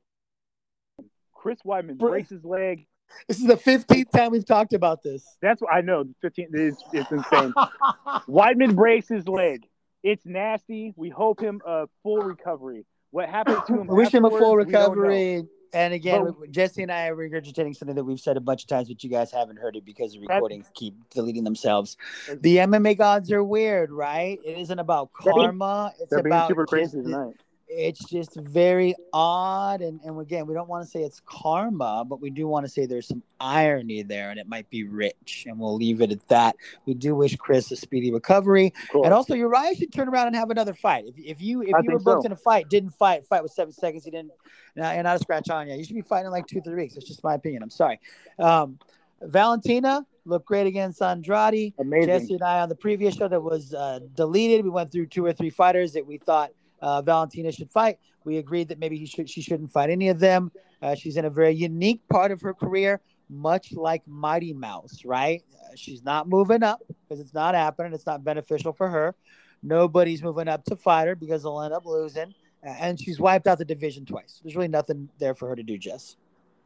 Chris 1.34 1.60
Weidman 1.66 1.98
Br- 1.98 2.10
breaks 2.10 2.30
his 2.30 2.44
leg. 2.44 2.86
This 3.28 3.40
is 3.40 3.48
the 3.48 3.56
15th 3.56 4.12
time 4.12 4.32
we've 4.32 4.46
talked 4.46 4.74
about 4.74 5.04
this. 5.04 5.26
That's 5.42 5.62
what 5.62 5.74
I 5.74 5.82
know. 5.82 6.06
15. 6.22 6.48
It's, 6.54 6.84
it's 6.94 7.12
insane. 7.12 7.54
Weidman 8.28 8.76
breaks 8.76 9.08
his 9.08 9.28
leg. 9.28 9.66
It's 10.04 10.26
nasty. 10.26 10.94
We 10.96 11.10
hope 11.10 11.42
him 11.42 11.62
a 11.66 11.88
full 12.04 12.20
recovery. 12.20 12.86
What 13.12 13.28
happened 13.30 13.62
to 13.68 13.74
him? 13.82 13.88
Wish 13.88 14.14
him 14.14 14.26
a 14.26 14.30
full 14.30 14.38
afterwards, 14.38 14.68
we 14.68 14.72
don't 14.74 14.82
know. 14.98 15.02
recovery. 15.02 15.48
And 15.74 15.94
again, 15.94 16.34
But- 16.40 16.52
Jesse 16.52 16.82
and 16.84 16.92
I 16.92 17.08
are 17.08 17.16
regurgitating 17.16 17.76
something 17.76 17.96
that 17.96 18.04
we've 18.06 18.20
said 18.20 18.38
a 18.38 18.42
bunch 18.42 18.64
of 18.64 18.68
times, 18.70 18.88
but 18.88 19.04
you 19.04 19.10
guys 19.10 19.32
haven't 19.32 19.58
heard 19.58 19.76
it 19.76 19.84
because 19.86 20.14
the 20.14 20.20
recordings 20.22 20.70
keep 20.74 20.94
deleting 21.10 21.44
themselves. 21.44 21.98
The 22.42 22.58
MMA 22.58 22.98
gods 22.98 23.32
are 23.32 23.44
weird, 23.44 23.92
right? 23.92 24.40
It 24.46 24.58
isn't 24.60 24.80
about 24.80 25.10
being- 25.24 25.36
karma. 25.36 25.94
It's 26.00 26.12
about 26.16 26.48
super 26.48 26.66
crazy 26.66 27.02
tonight. 27.02 27.34
It's 27.70 28.04
just 28.06 28.36
very 28.36 28.96
odd 29.12 29.82
and, 29.82 30.00
and 30.04 30.20
again 30.20 30.48
we 30.48 30.54
don't 30.54 30.70
want 30.70 30.84
to 30.84 30.90
say 30.90 31.02
it's 31.02 31.22
karma 31.26 32.06
but 32.08 32.22
we 32.22 32.30
do 32.30 32.48
want 32.48 32.66
to 32.66 32.70
say 32.70 32.86
there's 32.86 33.08
some 33.08 33.22
irony 33.42 34.02
there 34.04 34.30
and 34.30 34.40
it 34.40 34.48
might 34.48 34.70
be 34.70 34.86
rich 34.86 35.46
and 35.48 35.60
we'll 35.60 35.76
leave 35.76 36.02
it 36.02 36.12
at 36.12 36.26
that. 36.30 36.56
We 36.86 36.94
do 36.94 37.14
wish 37.16 37.36
chris 37.36 37.72
a 37.72 37.76
speedy 37.76 38.12
recovery. 38.12 38.74
And 38.94 39.14
also 39.14 39.36
uriah 39.36 39.76
should 39.76 39.92
turn 39.92 40.08
around 40.08 40.28
and 40.28 40.36
have 40.36 40.50
another 40.50 40.74
fight. 40.74 41.06
If, 41.08 41.18
if 41.18 41.42
you 41.42 41.62
if 41.62 41.76
I 41.76 41.80
you 41.84 41.92
were 41.92 42.00
booked 42.00 42.24
so. 42.24 42.28
in 42.28 42.32
a 42.32 42.38
fight 42.38 42.70
didn't 42.70 42.92
fight 42.92 43.26
fight 43.26 43.44
with 43.44 43.52
seven 43.52 43.74
seconds 43.74 44.06
you 44.06 44.12
didn't 44.12 44.32
you're 44.76 45.04
not 45.04 45.18
a 45.18 45.20
scratch 45.20 45.50
on 45.50 45.68
you 45.68 45.76
you 45.76 45.84
should 45.84 45.96
be 45.96 46.02
fighting 46.02 46.28
in 46.28 46.32
like 46.32 46.48
two 46.48 46.62
three 46.62 46.76
weeks. 46.76 46.94
That's 46.94 47.08
just 47.08 47.24
my 47.24 47.34
opinion. 47.34 47.64
I'm 47.64 47.70
sorry. 47.70 48.00
Um 48.40 48.80
valentina 49.22 50.06
looked 50.26 50.46
great 50.46 50.68
against 50.68 51.02
andrade. 51.02 51.74
Amazing. 51.80 52.08
Jesse 52.08 52.34
and 52.36 52.44
I 52.44 52.60
on 52.62 52.70
the 52.70 52.76
previous 52.76 53.16
show 53.16 53.28
that 53.28 53.42
was 53.42 53.74
uh, 53.74 54.00
deleted. 54.14 54.64
We 54.64 54.70
went 54.70 54.92
through 54.92 55.08
two 55.08 55.26
or 55.26 55.34
three 55.34 55.50
fighters 55.50 55.94
that 55.94 56.06
we 56.06 56.18
thought 56.18 56.52
uh, 56.82 57.02
Valentina 57.02 57.52
should 57.52 57.70
fight. 57.70 58.00
We 58.24 58.38
agreed 58.38 58.70
that 58.70 58.80
maybe 58.80 58.98
he 58.98 59.06
should, 59.06 59.30
she 59.30 59.42
shouldn't 59.42 59.72
fight 59.72 59.90
any 59.90 60.10
of 60.10 60.20
them. 60.20 60.52
Uh, 60.82 60.96
she's 60.96 61.18
in 61.18 61.26
a 61.26 61.30
very 61.30 61.54
unique 61.54 62.08
part 62.08 62.32
of 62.32 62.42
her 62.42 62.54
career, 62.54 63.02
much 63.30 63.74
like 63.74 64.08
Mighty 64.08 64.54
Mouse, 64.54 65.04
right? 65.06 65.44
Uh, 65.54 65.76
she's 65.76 66.04
not 66.04 66.28
moving 66.28 66.64
up 66.64 66.82
because 67.08 67.20
it's 67.20 67.34
not 67.34 67.56
happening. 67.56 67.94
It's 67.94 68.06
not 68.06 68.24
beneficial 68.24 68.74
for 68.74 68.90
her. 68.90 69.16
Nobody's 69.64 70.22
moving 70.22 70.48
up 70.48 70.64
to 70.66 70.76
fight 70.76 71.08
her 71.08 71.16
because 71.16 71.44
they'll 71.44 71.62
end 71.62 71.74
up 71.74 71.86
losing. 71.86 72.34
And 72.64 73.00
she's 73.00 73.20
wiped 73.20 73.48
out 73.48 73.60
the 73.60 73.66
division 73.66 74.06
twice. 74.06 74.42
There's 74.44 74.56
really 74.56 74.68
nothing 74.68 75.10
there 75.20 75.34
for 75.34 75.48
her 75.50 75.56
to 75.56 75.64
do, 75.64 75.78
Jess. 75.78 76.18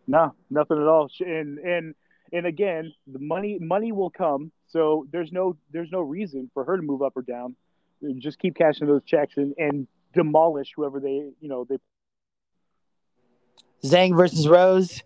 No, 0.08 0.34
nothing 0.50 0.78
at 0.78 0.88
all. 0.88 1.10
And 1.20 1.60
and 1.60 1.96
and 2.34 2.46
again, 2.46 2.94
the 3.08 3.20
money 3.20 3.60
money 3.60 3.92
will 3.92 4.10
come. 4.10 4.52
So 4.68 5.06
there's 5.12 5.32
no 5.32 5.58
there's 5.72 5.92
no 5.92 6.02
reason 6.02 6.50
for 6.54 6.64
her 6.64 6.78
to 6.78 6.82
move 6.82 7.02
up 7.02 7.16
or 7.16 7.22
down. 7.22 7.56
Just 8.18 8.40
keep 8.40 8.56
cashing 8.56 8.88
those 8.88 9.04
checks 9.06 9.36
and, 9.38 9.54
and 9.58 9.88
demolish 10.14 10.74
whoever 10.76 11.00
they 11.00 11.32
you 11.40 11.50
know 11.50 11.66
they 11.70 11.78
Zhang 13.84 14.16
versus 14.16 14.48
Rose. 14.48 15.02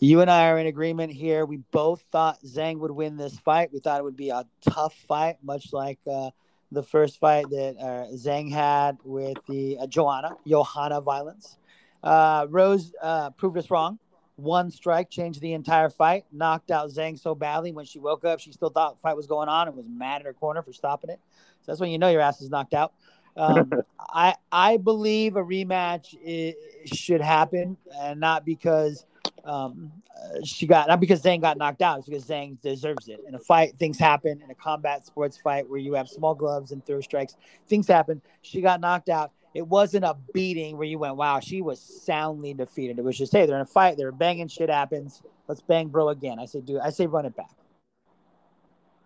You 0.00 0.20
and 0.20 0.30
I 0.30 0.48
are 0.48 0.58
in 0.58 0.66
agreement 0.66 1.12
here. 1.12 1.44
We 1.44 1.58
both 1.70 2.02
thought 2.10 2.42
Zhang 2.44 2.78
would 2.78 2.90
win 2.90 3.16
this 3.16 3.38
fight. 3.38 3.72
We 3.72 3.80
thought 3.80 4.00
it 4.00 4.04
would 4.04 4.16
be 4.16 4.30
a 4.30 4.44
tough 4.60 4.94
fight, 5.06 5.36
much 5.42 5.72
like 5.72 5.98
uh, 6.10 6.30
the 6.70 6.82
first 6.82 7.18
fight 7.18 7.48
that 7.50 7.76
uh, 7.78 8.14
Zhang 8.16 8.50
had 8.50 8.98
with 9.04 9.38
the 9.48 9.78
uh, 9.78 9.86
Joanna, 9.86 10.36
Johanna 10.46 11.00
Violence. 11.00 11.58
Uh, 12.02 12.46
Rose 12.48 12.92
uh, 13.00 13.30
proved 13.30 13.56
us 13.56 13.70
wrong. 13.70 13.98
One 14.36 14.70
strike 14.70 15.10
changed 15.10 15.40
the 15.40 15.52
entire 15.52 15.90
fight, 15.90 16.24
knocked 16.30 16.70
out 16.70 16.90
Zhang 16.90 17.18
so 17.18 17.34
badly. 17.34 17.72
When 17.72 17.84
she 17.84 17.98
woke 17.98 18.24
up, 18.24 18.38
she 18.38 18.52
still 18.52 18.70
thought 18.70 18.96
the 18.96 19.00
fight 19.00 19.16
was 19.16 19.26
going 19.26 19.48
on 19.48 19.66
and 19.66 19.76
was 19.76 19.88
mad 19.88 20.20
at 20.20 20.26
her 20.26 20.32
corner 20.32 20.62
for 20.62 20.72
stopping 20.72 21.10
it. 21.10 21.18
So 21.62 21.72
that's 21.72 21.80
when 21.80 21.90
you 21.90 21.98
know 21.98 22.08
your 22.08 22.20
ass 22.20 22.40
is 22.40 22.50
knocked 22.50 22.74
out. 22.74 22.92
Um, 23.38 23.72
I 24.00 24.34
I 24.50 24.76
believe 24.76 25.36
a 25.36 25.42
rematch 25.42 26.14
i- 26.26 26.54
should 26.86 27.20
happen, 27.20 27.76
and 28.00 28.20
not 28.20 28.44
because 28.44 29.06
um, 29.44 29.92
uh, 30.16 30.38
she 30.44 30.66
got 30.66 30.88
not 30.88 31.00
because 31.00 31.22
Zhang 31.22 31.40
got 31.40 31.56
knocked 31.56 31.82
out. 31.82 31.98
It's 31.98 32.08
because 32.08 32.24
Zhang 32.26 32.60
deserves 32.60 33.08
it. 33.08 33.20
In 33.26 33.34
a 33.34 33.38
fight, 33.38 33.76
things 33.76 33.98
happen. 33.98 34.40
In 34.42 34.50
a 34.50 34.54
combat 34.54 35.06
sports 35.06 35.36
fight 35.36 35.68
where 35.68 35.78
you 35.78 35.94
have 35.94 36.08
small 36.08 36.34
gloves 36.34 36.72
and 36.72 36.84
throw 36.84 37.00
strikes, 37.00 37.36
things 37.66 37.86
happen. 37.86 38.20
She 38.42 38.60
got 38.60 38.80
knocked 38.80 39.08
out. 39.08 39.32
It 39.54 39.66
wasn't 39.66 40.04
a 40.04 40.16
beating 40.34 40.76
where 40.76 40.86
you 40.86 40.98
went, 40.98 41.16
"Wow, 41.16 41.40
she 41.40 41.62
was 41.62 41.80
soundly 41.80 42.54
defeated." 42.54 42.98
It 42.98 43.04
was 43.04 43.16
just, 43.16 43.32
"Hey, 43.32 43.46
they're 43.46 43.56
in 43.56 43.62
a 43.62 43.66
fight. 43.66 43.96
They're 43.96 44.12
banging. 44.12 44.48
Shit 44.48 44.68
happens. 44.70 45.22
Let's 45.46 45.62
bang, 45.62 45.88
bro, 45.88 46.10
again." 46.10 46.38
I 46.38 46.44
say, 46.44 46.60
"Do 46.60 46.80
I 46.80 46.90
say 46.90 47.06
run 47.06 47.26
it 47.26 47.34
back?" 47.36 47.50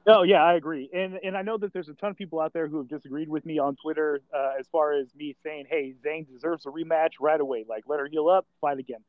Oh 0.06 0.24
yeah, 0.24 0.42
I 0.42 0.54
agree, 0.54 0.90
and 0.92 1.18
and 1.22 1.36
I 1.36 1.42
know 1.42 1.56
that 1.58 1.72
there's 1.72 1.88
a 1.88 1.94
ton 1.94 2.10
of 2.10 2.16
people 2.16 2.40
out 2.40 2.52
there 2.52 2.66
who 2.66 2.78
have 2.78 2.88
disagreed 2.88 3.28
with 3.28 3.46
me 3.46 3.60
on 3.60 3.76
Twitter 3.76 4.20
uh, 4.34 4.52
as 4.58 4.66
far 4.66 4.92
as 4.94 5.14
me 5.14 5.36
saying, 5.44 5.66
"Hey, 5.70 5.94
Zhang 6.04 6.26
deserves 6.28 6.66
a 6.66 6.70
rematch 6.70 7.12
right 7.20 7.40
away. 7.40 7.64
Like, 7.68 7.84
let 7.86 8.00
her 8.00 8.08
heal 8.10 8.28
up, 8.28 8.46
fight 8.60 8.78
again." 8.78 9.00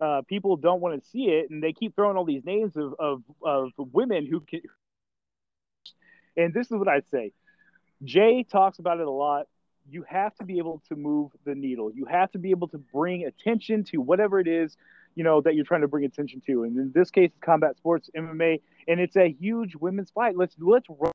Uh, 0.00 0.22
people 0.28 0.56
don't 0.56 0.80
want 0.80 1.02
to 1.02 1.08
see 1.10 1.24
it, 1.24 1.50
and 1.50 1.60
they 1.60 1.72
keep 1.72 1.96
throwing 1.96 2.16
all 2.16 2.24
these 2.24 2.44
names 2.44 2.76
of 2.76 2.94
of, 3.00 3.22
of 3.42 3.72
women 3.76 4.26
who 4.26 4.40
can. 4.40 4.60
And 6.36 6.54
this 6.54 6.66
is 6.70 6.76
what 6.76 6.86
I'd 6.86 7.08
say: 7.10 7.32
Jay 8.04 8.44
talks 8.44 8.78
about 8.78 9.00
it 9.00 9.08
a 9.08 9.10
lot. 9.10 9.48
You 9.90 10.04
have 10.08 10.36
to 10.36 10.44
be 10.44 10.58
able 10.58 10.82
to 10.88 10.94
move 10.94 11.32
the 11.44 11.56
needle. 11.56 11.90
You 11.92 12.04
have 12.04 12.30
to 12.32 12.38
be 12.38 12.50
able 12.50 12.68
to 12.68 12.78
bring 12.78 13.24
attention 13.24 13.82
to 13.84 13.96
whatever 13.96 14.38
it 14.38 14.46
is, 14.46 14.76
you 15.18 15.24
know, 15.24 15.40
that 15.40 15.56
you're 15.56 15.64
trying 15.64 15.80
to 15.80 15.88
bring 15.88 16.04
attention 16.04 16.40
to. 16.46 16.62
And 16.62 16.76
in 16.76 16.92
this 16.94 17.10
case, 17.10 17.32
combat 17.40 17.76
sports, 17.76 18.08
MMA, 18.16 18.60
and 18.86 19.00
it's 19.00 19.16
a 19.16 19.28
huge 19.28 19.74
women's 19.74 20.12
fight. 20.12 20.36
Let's 20.36 20.54
let's 20.60 20.86
run. 20.88 21.10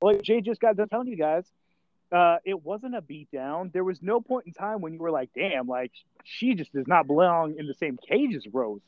Like 0.00 0.22
Jay 0.22 0.40
just 0.40 0.60
got 0.60 0.76
done 0.76 0.88
telling 0.88 1.08
you 1.08 1.16
guys, 1.16 1.44
uh, 2.12 2.36
it 2.44 2.62
wasn't 2.62 2.94
a 2.94 3.02
beatdown. 3.02 3.72
There 3.72 3.82
was 3.82 4.00
no 4.00 4.20
point 4.20 4.46
in 4.46 4.52
time 4.52 4.82
when 4.82 4.92
you 4.92 5.00
were 5.00 5.10
like, 5.10 5.30
"Damn, 5.34 5.66
like 5.66 5.90
she 6.22 6.54
just 6.54 6.72
does 6.72 6.86
not 6.86 7.08
belong 7.08 7.56
in 7.58 7.66
the 7.66 7.74
same 7.74 7.98
cage 8.08 8.36
as 8.36 8.46
Rose." 8.52 8.82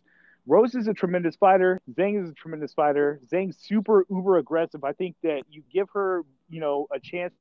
Rose 0.46 0.76
is 0.76 0.86
a 0.86 0.94
tremendous 0.94 1.34
fighter. 1.34 1.80
Zhang 1.92 2.22
is 2.22 2.30
a 2.30 2.34
tremendous 2.34 2.72
fighter. 2.72 3.20
Zhang's 3.32 3.56
super 3.58 4.06
uber 4.08 4.38
aggressive. 4.38 4.84
I 4.84 4.92
think 4.92 5.16
that 5.24 5.42
you 5.50 5.64
give 5.72 5.88
her, 5.94 6.22
you 6.48 6.60
know, 6.60 6.86
a 6.92 7.00
chance 7.00 7.34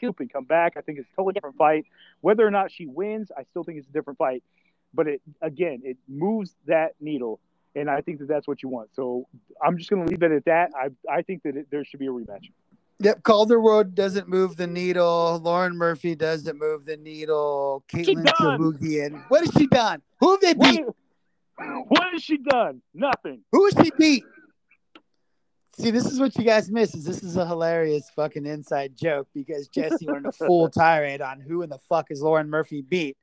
to 0.00 0.14
and 0.18 0.32
come 0.32 0.44
back. 0.44 0.74
I 0.76 0.80
think 0.80 0.98
it's 0.98 1.08
a 1.12 1.16
totally 1.16 1.34
different 1.34 1.56
fight. 1.56 1.86
Whether 2.20 2.44
or 2.46 2.50
not 2.50 2.70
she 2.72 2.86
wins, 2.86 3.30
I 3.36 3.44
still 3.44 3.62
think 3.62 3.78
it's 3.78 3.88
a 3.88 3.92
different 3.92 4.18
fight. 4.18 4.42
But 4.94 5.08
it 5.08 5.22
again, 5.42 5.80
it 5.84 5.96
moves 6.08 6.54
that 6.66 6.94
needle. 7.00 7.40
and 7.74 7.90
I 7.90 8.00
think 8.00 8.20
that 8.20 8.28
that's 8.28 8.46
what 8.46 8.62
you 8.62 8.68
want. 8.68 8.90
So 8.94 9.26
I'm 9.62 9.76
just 9.76 9.90
going 9.90 10.04
to 10.04 10.08
leave 10.10 10.22
it 10.22 10.30
at 10.32 10.44
that. 10.44 10.70
I 10.76 10.90
I 11.12 11.22
think 11.22 11.42
that 11.42 11.56
it, 11.56 11.66
there 11.70 11.84
should 11.84 12.00
be 12.00 12.06
a 12.06 12.10
rematch. 12.10 12.50
Yep, 13.00 13.24
Calderwood 13.24 13.94
doesn't 13.94 14.28
move 14.28 14.56
the 14.56 14.68
needle. 14.68 15.40
Lauren 15.42 15.76
Murphy 15.76 16.14
doesn't 16.14 16.58
move 16.58 16.86
the 16.86 16.96
needle. 16.96 17.84
Caitlin 17.92 18.24
done? 18.38 19.24
What 19.28 19.44
has 19.44 19.52
she 19.52 19.66
done? 19.66 20.00
Who 20.20 20.30
have 20.30 20.40
they 20.40 20.54
beat? 20.54 20.84
What, 20.86 20.96
what 21.88 22.12
has 22.12 22.22
she 22.22 22.38
done? 22.38 22.82
Nothing. 22.94 23.40
Who 23.50 23.64
has 23.64 23.74
she 23.84 23.90
beat? 23.98 24.24
See, 25.76 25.90
this 25.90 26.06
is 26.06 26.20
what 26.20 26.36
you 26.38 26.44
guys 26.44 26.70
miss. 26.70 26.94
Is 26.94 27.04
this 27.04 27.24
is 27.24 27.36
a 27.36 27.44
hilarious 27.44 28.08
fucking 28.14 28.46
inside 28.46 28.96
joke 28.96 29.26
because 29.34 29.66
Jesse 29.66 30.06
went 30.06 30.24
a 30.24 30.32
full 30.32 30.68
tirade 30.70 31.20
on 31.20 31.40
who 31.40 31.62
in 31.62 31.70
the 31.70 31.80
fuck 31.88 32.06
is 32.10 32.22
Lauren 32.22 32.48
Murphy 32.48 32.80
beat, 32.80 33.16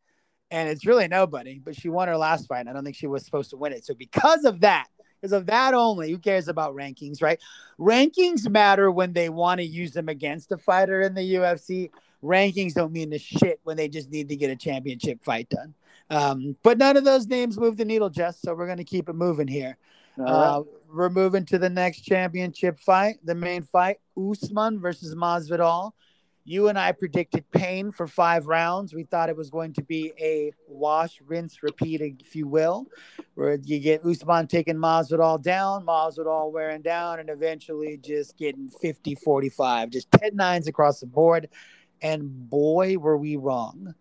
and 0.52 0.70
it's 0.70 0.86
really 0.86 1.08
nobody. 1.08 1.60
But 1.60 1.76
she 1.76 1.90
won 1.90 2.08
her 2.08 2.18
last 2.18 2.48
fight. 2.48 2.62
And 2.62 2.70
I 2.70 2.74
don't 2.74 2.84
think 2.84 2.96
she 2.96 3.08
was 3.08 3.26
supposed 3.26 3.50
to 3.52 3.58
win 3.58 3.74
it. 3.74 3.86
So 3.86 3.94
because 3.96 4.44
of 4.44 4.60
that, 4.62 4.88
because 5.20 5.32
of 5.34 5.46
that 5.48 5.74
only, 5.74 6.12
who 6.12 6.18
cares 6.18 6.48
about 6.48 6.76
rankings, 6.76 7.22
right? 7.22 7.40
Rankings 7.80 8.50
matter 8.50 8.92
when 8.92 9.14
they 9.14 9.30
want 9.30 9.60
to 9.60 9.66
use 9.66 9.92
them 9.92 10.10
against 10.10 10.52
a 10.52 10.58
fighter 10.58 11.02
in 11.02 11.14
the 11.14 11.36
UFC. 11.36 11.90
Rankings 12.24 12.74
don't 12.74 12.92
mean 12.92 13.10
the 13.10 13.20
shit 13.20 13.60
when 13.64 13.78
they 13.78 13.88
just 13.88 14.12
need 14.12 14.30
to 14.30 14.36
get 14.36 14.52
a 14.52 14.56
championship 14.56 15.24
fight 15.24 15.50
done. 15.50 15.74
Um, 16.10 16.58
but 16.64 16.78
none 16.78 16.98
of 16.98 17.06
those 17.06 17.28
names 17.28 17.58
move 17.58 17.78
the 17.78 17.86
needle, 17.86 18.10
Jess. 18.10 18.42
So 18.42 18.54
we're 18.54 18.66
going 18.66 18.78
to 18.78 18.84
keep 18.84 19.10
it 19.10 19.14
moving 19.14 19.48
here. 19.48 19.78
Right. 20.18 20.30
Uh, 20.30 20.64
we're 20.94 21.10
moving 21.10 21.46
to 21.46 21.58
the 21.58 21.70
next 21.70 22.02
championship 22.02 22.78
fight, 22.80 23.18
the 23.24 23.36
main 23.36 23.64
fight, 23.64 23.98
Usman 24.18 24.80
versus 24.80 25.16
Masvidal. 25.16 25.94
You 26.44 26.70
and 26.70 26.80
I 26.80 26.92
predicted 26.92 27.50
pain 27.52 27.92
for 27.92 28.08
five 28.08 28.48
rounds. 28.48 28.94
We 28.94 29.04
thought 29.04 29.30
it 29.30 29.38
was 29.38 29.52
going 29.52 29.74
to 29.74 29.84
be 29.84 30.12
a 30.20 30.52
wash, 30.68 31.22
rinse, 31.26 31.62
repeat, 31.62 32.02
if 32.02 32.36
you 32.36 32.48
will, 32.48 32.88
where 33.36 33.60
you 33.64 33.80
get 33.80 34.04
Usman 34.04 34.48
taking 34.48 34.76
Masvidal 34.76 35.42
down, 35.42 35.86
Masvidal 35.86 36.52
wearing 36.52 36.82
down, 36.82 37.20
and 37.20 37.30
eventually 37.30 37.98
just 37.98 38.38
getting 38.38 38.70
50 38.70 39.16
45, 39.16 39.92
just 39.92 40.12
10 40.14 40.36
nines 40.36 40.68
across 40.68 41.00
the 41.00 41.06
board. 41.06 41.48
And 42.02 42.50
boy, 42.50 42.98
were 42.98 43.18
we 43.18 43.36
wrong. 43.36 43.94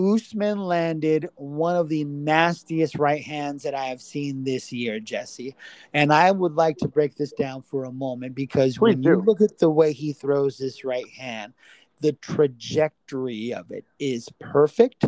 Usman 0.00 0.58
landed 0.60 1.28
one 1.34 1.76
of 1.76 1.88
the 1.88 2.04
nastiest 2.04 2.98
right 2.98 3.22
hands 3.22 3.62
that 3.64 3.74
I 3.74 3.86
have 3.86 4.00
seen 4.00 4.44
this 4.44 4.72
year, 4.72 5.00
Jesse. 5.00 5.54
And 5.92 6.12
I 6.12 6.30
would 6.30 6.54
like 6.54 6.78
to 6.78 6.88
break 6.88 7.16
this 7.16 7.32
down 7.32 7.62
for 7.62 7.84
a 7.84 7.92
moment 7.92 8.34
because 8.34 8.78
Please 8.78 8.80
when 8.80 9.02
you 9.02 9.16
look 9.16 9.40
at 9.40 9.58
the 9.58 9.70
way 9.70 9.92
he 9.92 10.12
throws 10.12 10.58
this 10.58 10.84
right 10.84 11.08
hand, 11.08 11.52
the 12.00 12.12
trajectory 12.12 13.52
of 13.52 13.70
it 13.70 13.84
is 13.98 14.28
perfect. 14.38 15.04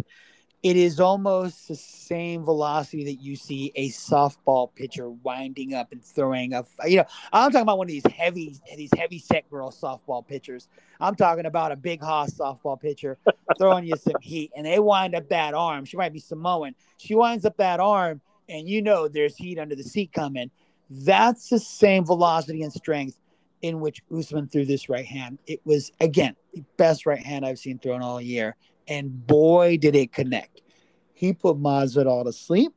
It 0.63 0.77
is 0.77 1.01
almost 1.01 1.67
the 1.67 1.75
same 1.75 2.45
velocity 2.45 3.03
that 3.05 3.21
you 3.21 3.35
see 3.35 3.73
a 3.75 3.91
softball 3.91 4.73
pitcher 4.73 5.11
winding 5.11 5.75
up 5.75 5.91
and 5.91 6.05
throwing 6.05 6.55
a. 6.55 6.65
You 6.87 6.99
know, 6.99 7.05
I'm 7.33 7.51
talking 7.51 7.63
about 7.63 7.79
one 7.79 7.89
of 7.89 7.91
these 7.91 8.07
heavy, 8.07 8.55
these 8.77 8.91
heavy 8.97 9.19
set 9.19 9.51
girl 9.51 9.73
softball 9.73 10.25
pitchers. 10.25 10.69
I'm 11.01 11.17
talking 11.17 11.47
about 11.47 11.73
a 11.73 11.77
big 11.77 12.01
hoss 12.01 12.35
softball 12.35 12.81
pitcher 12.81 13.19
throwing 13.59 13.85
you 13.87 13.97
some 13.97 14.21
heat, 14.21 14.53
and 14.57 14.65
they 14.65 14.79
wind 14.79 15.17
up 15.17 15.29
that 15.31 15.53
arm. 15.53 15.85
She 15.85 15.97
might 15.97 16.13
be 16.13 16.21
Samoan. 16.21 16.77
She 16.97 17.17
winds 17.17 17.45
up 17.45 17.57
that 17.57 17.81
arm, 17.81 18.21
and 18.49 18.69
you 18.69 18.83
know 18.83 19.09
there's 19.09 19.37
heat 19.37 19.59
under 19.59 19.75
the 19.75 19.83
seat 19.83 20.13
coming. 20.13 20.49
That's 20.89 21.49
the 21.49 21.59
same 21.59 22.05
velocity 22.05 22.63
and 22.63 22.73
strength 22.73 23.19
in 23.63 23.81
which 23.81 24.03
Usman 24.17 24.49
threw 24.49 24.65
this 24.65 24.89
right 24.89 25.07
hand. 25.07 25.39
It 25.47 25.61
was 25.65 25.91
again 26.01 26.37
the 26.55 26.65
best 26.77 27.05
right 27.05 27.25
hand 27.25 27.47
I've 27.47 27.59
seen 27.59 27.79
thrown 27.79 28.03
all 28.03 28.21
year, 28.21 28.57
and 28.93 29.27
boy 29.27 29.79
did 29.79 29.97
it 29.97 30.13
connect. 30.13 30.61
He 31.15 31.33
put 31.33 31.57
Masvidal 31.57 32.25
to 32.25 32.33
sleep. 32.33 32.73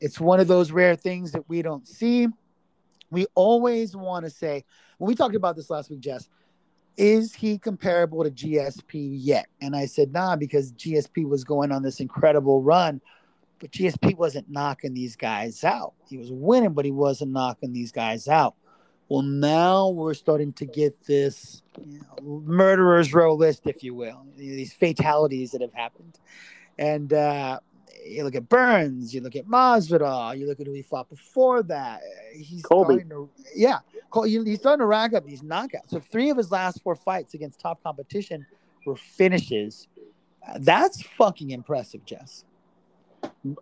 It's 0.00 0.18
one 0.18 0.40
of 0.40 0.48
those 0.48 0.72
rare 0.72 0.96
things 0.96 1.32
that 1.32 1.48
we 1.48 1.60
don't 1.60 1.86
see. 1.86 2.28
We 3.10 3.26
always 3.34 3.94
want 3.94 4.24
to 4.24 4.30
say 4.30 4.64
when 4.96 5.08
we 5.08 5.14
talked 5.14 5.34
about 5.34 5.56
this 5.56 5.68
last 5.68 5.90
week, 5.90 6.00
Jess 6.00 6.28
is 6.96 7.34
he 7.34 7.58
comparable 7.58 8.22
to 8.22 8.30
GSP 8.30 9.16
yet? 9.18 9.46
And 9.60 9.74
I 9.74 9.86
said, 9.86 10.12
nah, 10.12 10.36
because 10.36 10.72
GSP 10.72 11.26
was 11.26 11.42
going 11.42 11.72
on 11.72 11.82
this 11.82 12.00
incredible 12.00 12.62
run, 12.62 13.00
but 13.58 13.70
GSP 13.70 14.16
wasn't 14.16 14.50
knocking 14.50 14.92
these 14.92 15.16
guys 15.16 15.64
out. 15.64 15.94
He 16.06 16.18
was 16.18 16.30
winning, 16.30 16.72
but 16.72 16.84
he 16.84 16.90
wasn't 16.90 17.32
knocking 17.32 17.72
these 17.72 17.92
guys 17.92 18.28
out. 18.28 18.56
Well, 19.12 19.20
now 19.20 19.90
we're 19.90 20.14
starting 20.14 20.54
to 20.54 20.64
get 20.64 21.04
this 21.04 21.62
you 21.78 22.00
know, 22.00 22.40
murderer's 22.46 23.12
row 23.12 23.34
list, 23.34 23.66
if 23.66 23.84
you 23.84 23.94
will, 23.94 24.24
these 24.38 24.72
fatalities 24.72 25.50
that 25.50 25.60
have 25.60 25.74
happened. 25.74 26.18
And 26.78 27.12
uh, 27.12 27.60
you 28.06 28.24
look 28.24 28.34
at 28.34 28.48
Burns, 28.48 29.14
you 29.14 29.20
look 29.20 29.36
at 29.36 29.44
Masvidal, 29.44 30.38
you 30.38 30.46
look 30.46 30.60
at 30.60 30.66
who 30.66 30.72
he 30.72 30.80
fought 30.80 31.10
before 31.10 31.62
that. 31.64 32.00
He's 32.32 32.62
Colby. 32.62 33.04
starting 33.04 33.10
to, 33.10 33.28
yeah, 33.54 33.80
he's 34.24 34.60
starting 34.60 34.80
to 34.80 34.86
rack 34.86 35.12
up 35.12 35.26
these 35.26 35.42
knockouts. 35.42 35.90
So 35.90 36.00
three 36.00 36.30
of 36.30 36.38
his 36.38 36.50
last 36.50 36.82
four 36.82 36.96
fights 36.96 37.34
against 37.34 37.60
top 37.60 37.82
competition 37.82 38.46
were 38.86 38.96
finishes. 38.96 39.88
That's 40.60 41.02
fucking 41.02 41.50
impressive, 41.50 42.06
Jess. 42.06 42.46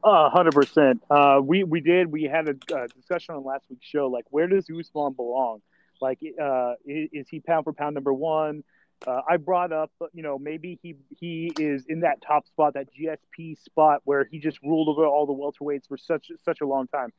A 0.05 0.29
hundred 0.29 0.53
percent. 0.53 1.03
Uh, 1.11 1.41
we 1.43 1.65
we 1.65 1.81
did. 1.81 2.13
We 2.13 2.25
had 2.25 2.49
a 2.49 2.75
uh, 2.75 2.87
discussion 2.95 3.35
on 3.35 3.45
last 3.45 3.65
week's 3.71 3.87
show. 3.87 4.09
Like, 4.09 4.27
where 4.31 4.47
does 4.47 4.69
Usman 4.69 5.15
belong? 5.15 5.63
Like, 6.01 6.19
uh, 6.41 6.75
is, 6.85 7.09
is 7.13 7.29
he 7.29 7.41
pound 7.41 7.65
for 7.65 7.73
pound 7.73 7.95
number 7.95 8.13
one? 8.13 8.63
Uh, 9.07 9.23
I 9.27 9.39
brought 9.39 9.73
up, 9.73 9.91
you 10.13 10.23
know, 10.23 10.39
maybe 10.39 10.79
he 10.83 10.97
he 11.19 11.51
is 11.59 11.87
in 11.89 12.01
that 12.01 12.21
top 12.21 12.47
spot, 12.47 12.75
that 12.75 12.89
GSP 12.93 13.59
spot, 13.63 14.03
where 14.05 14.25
he 14.31 14.39
just 14.39 14.59
ruled 14.63 14.89
over 14.89 15.07
all 15.07 15.27
the 15.27 15.33
welterweights 15.33 15.89
for 15.89 15.97
such 15.97 16.31
such 16.45 16.61
a 16.61 16.67
long 16.67 16.87
time. 16.89 17.13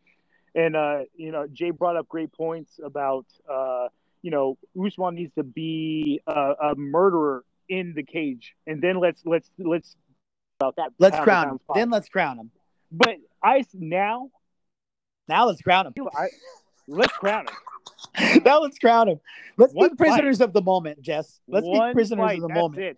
And 0.53 0.75
uh, 0.75 0.99
you 1.15 1.31
know, 1.31 1.47
Jay 1.51 1.71
brought 1.71 1.97
up 1.97 2.07
great 2.07 2.31
points 2.33 2.79
about, 2.83 3.25
uh, 3.51 3.87
you 4.21 4.29
know, 4.29 4.57
Usman 4.79 5.15
needs 5.15 5.33
to 5.35 5.43
be 5.43 6.21
a, 6.27 6.53
a 6.61 6.75
murderer 6.75 7.43
in 7.67 7.93
the 7.95 8.03
cage, 8.03 8.53
and 8.67 8.81
then 8.81 8.99
let's 8.99 9.23
let's 9.25 9.49
let's 9.57 9.95
about 10.61 10.75
that. 10.77 10.91
Let's 10.99 11.19
crown 11.19 11.49
him. 11.49 11.59
Then 11.73 11.89
let's 11.89 12.09
crown 12.09 12.39
him. 12.39 12.51
But 12.91 13.17
I 13.43 13.65
now 13.73 14.29
Now 15.27 15.47
let's 15.47 15.61
crown 15.61 15.87
him. 15.87 15.93
I, 16.15 16.27
let's 16.87 17.13
crown 17.13 17.47
him. 17.47 18.41
now 18.45 18.59
let's 18.59 18.77
crown 18.77 19.09
him. 19.09 19.19
Let's 19.57 19.73
One 19.73 19.89
be 19.89 19.95
prisoners 19.95 20.41
of 20.41 20.53
the 20.53 20.61
moment, 20.61 21.01
Jess. 21.01 21.39
Let's 21.47 21.65
One 21.65 21.91
be 21.91 21.93
prisoners 21.93 22.25
fight, 22.25 22.35
of 22.37 22.41
the 22.41 22.47
that's 22.49 22.59
moment. 22.59 22.81
It. 22.81 22.97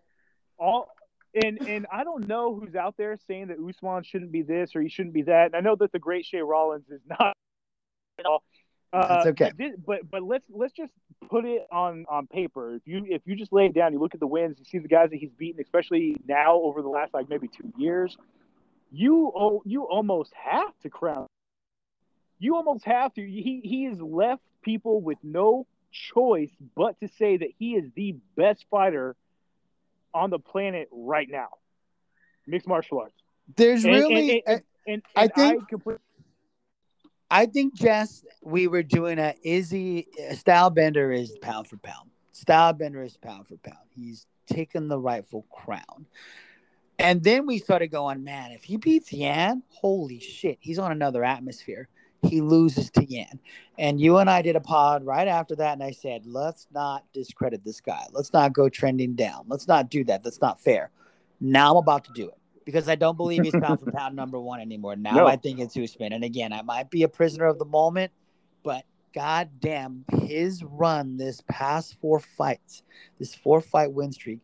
All 0.57 0.89
and 1.35 1.61
and 1.67 1.87
I 1.91 2.03
don't 2.03 2.27
know 2.27 2.55
who's 2.55 2.75
out 2.75 2.95
there 2.97 3.17
saying 3.27 3.47
that 3.47 3.57
Usman 3.57 4.03
shouldn't 4.03 4.31
be 4.31 4.41
this 4.41 4.75
or 4.75 4.81
he 4.81 4.89
shouldn't 4.89 5.13
be 5.13 5.23
that. 5.23 5.47
And 5.47 5.55
I 5.55 5.59
know 5.61 5.75
that 5.75 5.91
the 5.91 5.99
great 5.99 6.25
Shea 6.25 6.41
Rollins 6.41 6.89
is 6.89 7.01
not 7.07 7.35
at 8.19 8.25
all. 8.25 8.43
Uh, 8.91 9.07
That's 9.07 9.27
okay. 9.27 9.51
But 9.85 10.09
but 10.09 10.23
let's 10.23 10.45
let's 10.49 10.73
just 10.73 10.91
put 11.29 11.45
it 11.45 11.67
on 11.71 12.05
on 12.09 12.27
paper. 12.27 12.75
If 12.75 12.81
you 12.85 13.05
if 13.07 13.21
you 13.25 13.35
just 13.35 13.51
lay 13.53 13.65
it 13.65 13.73
down, 13.73 13.93
you 13.93 13.99
look 13.99 14.13
at 14.13 14.19
the 14.19 14.27
wins, 14.27 14.57
you 14.59 14.65
see 14.65 14.77
the 14.79 14.87
guys 14.87 15.09
that 15.09 15.17
he's 15.17 15.31
beaten, 15.31 15.61
especially 15.61 16.15
now 16.27 16.55
over 16.55 16.81
the 16.81 16.89
last 16.89 17.13
like 17.13 17.29
maybe 17.29 17.47
two 17.47 17.71
years. 17.77 18.17
You 18.91 19.31
oh, 19.35 19.63
you 19.65 19.83
almost 19.83 20.33
have 20.35 20.71
to 20.83 20.89
crown. 20.89 21.27
You 22.39 22.55
almost 22.55 22.85
have 22.85 23.13
to. 23.15 23.21
He 23.21 23.61
he 23.63 23.85
has 23.85 23.99
left 23.99 24.41
people 24.61 25.01
with 25.01 25.17
no 25.23 25.65
choice 25.91 26.51
but 26.75 26.99
to 26.99 27.07
say 27.19 27.37
that 27.37 27.49
he 27.57 27.75
is 27.75 27.89
the 27.95 28.15
best 28.35 28.65
fighter 28.69 29.15
on 30.13 30.29
the 30.29 30.39
planet 30.39 30.89
right 30.91 31.29
now. 31.29 31.49
Mixed 32.47 32.67
martial 32.67 32.99
arts. 32.99 33.15
There's 33.55 33.83
And- 33.83 33.93
really, 33.93 34.43
and, 34.45 34.61
and, 34.87 35.01
I 35.15 35.27
think- 35.27 35.63
I 35.63 35.65
completely 35.65 36.01
I 37.33 37.47
think 37.47 37.73
Jess, 37.73 38.23
we 38.43 38.67
were 38.67 38.83
doing 38.83 39.17
a 39.17 39.33
Izzy 39.41 40.07
uh, 40.29 40.35
Style 40.35 40.69
Bender 40.69 41.11
is 41.11 41.35
pound 41.41 41.65
for 41.67 41.77
pound. 41.77 42.11
Style 42.31 42.73
Bender 42.73 43.01
is 43.01 43.17
pound 43.17 43.47
for 43.47 43.57
pound. 43.57 43.87
He's 43.89 44.27
taken 44.45 44.87
the 44.87 44.99
rightful 44.99 45.43
crown. 45.51 46.05
And 46.99 47.23
then 47.23 47.47
we 47.47 47.57
started 47.57 47.87
going, 47.87 48.23
man, 48.23 48.51
if 48.51 48.63
he 48.63 48.77
beats 48.77 49.11
Yan, 49.11 49.63
holy 49.69 50.19
shit, 50.19 50.59
he's 50.61 50.77
on 50.77 50.91
another 50.91 51.23
atmosphere. 51.23 51.89
He 52.21 52.39
loses 52.39 52.91
to 52.91 53.03
Yan. 53.03 53.39
And 53.79 53.99
you 53.99 54.19
and 54.19 54.29
I 54.29 54.43
did 54.43 54.55
a 54.55 54.61
pod 54.61 55.03
right 55.03 55.27
after 55.27 55.55
that, 55.55 55.73
and 55.73 55.81
I 55.81 55.89
said, 55.89 56.27
let's 56.27 56.67
not 56.71 57.03
discredit 57.13 57.65
this 57.65 57.81
guy. 57.81 58.05
Let's 58.11 58.31
not 58.31 58.53
go 58.53 58.69
trending 58.69 59.15
down. 59.15 59.45
Let's 59.47 59.67
not 59.67 59.89
do 59.89 60.03
that. 60.03 60.23
That's 60.23 60.39
not 60.39 60.61
fair. 60.61 60.91
Now 61.41 61.71
I'm 61.71 61.77
about 61.77 62.05
to 62.05 62.11
do 62.13 62.27
it 62.27 62.37
because 62.65 62.87
I 62.89 62.95
don't 62.95 63.17
believe 63.17 63.43
he's 63.43 63.53
pound 63.53 63.79
for 63.79 63.91
pound 63.95 64.15
number 64.15 64.39
one 64.39 64.59
anymore. 64.59 64.95
Now 64.95 65.15
No. 65.15 65.27
I 65.27 65.35
think 65.35 65.59
it's 65.59 65.75
Usman. 65.77 66.13
And 66.13 66.23
again, 66.23 66.53
I 66.53 66.61
might 66.61 66.89
be 66.89 67.03
a 67.03 67.07
prisoner 67.07 67.45
of 67.45 67.59
the 67.59 67.65
moment, 67.65 68.11
but 68.63 68.85
god 69.13 69.49
damn, 69.59 70.05
his 70.21 70.63
run 70.63 71.17
this 71.17 71.41
past 71.47 71.97
four 72.01 72.19
fights, 72.19 72.83
this 73.19 73.35
four 73.35 73.61
fight 73.61 73.91
win 73.91 74.11
streak, 74.11 74.39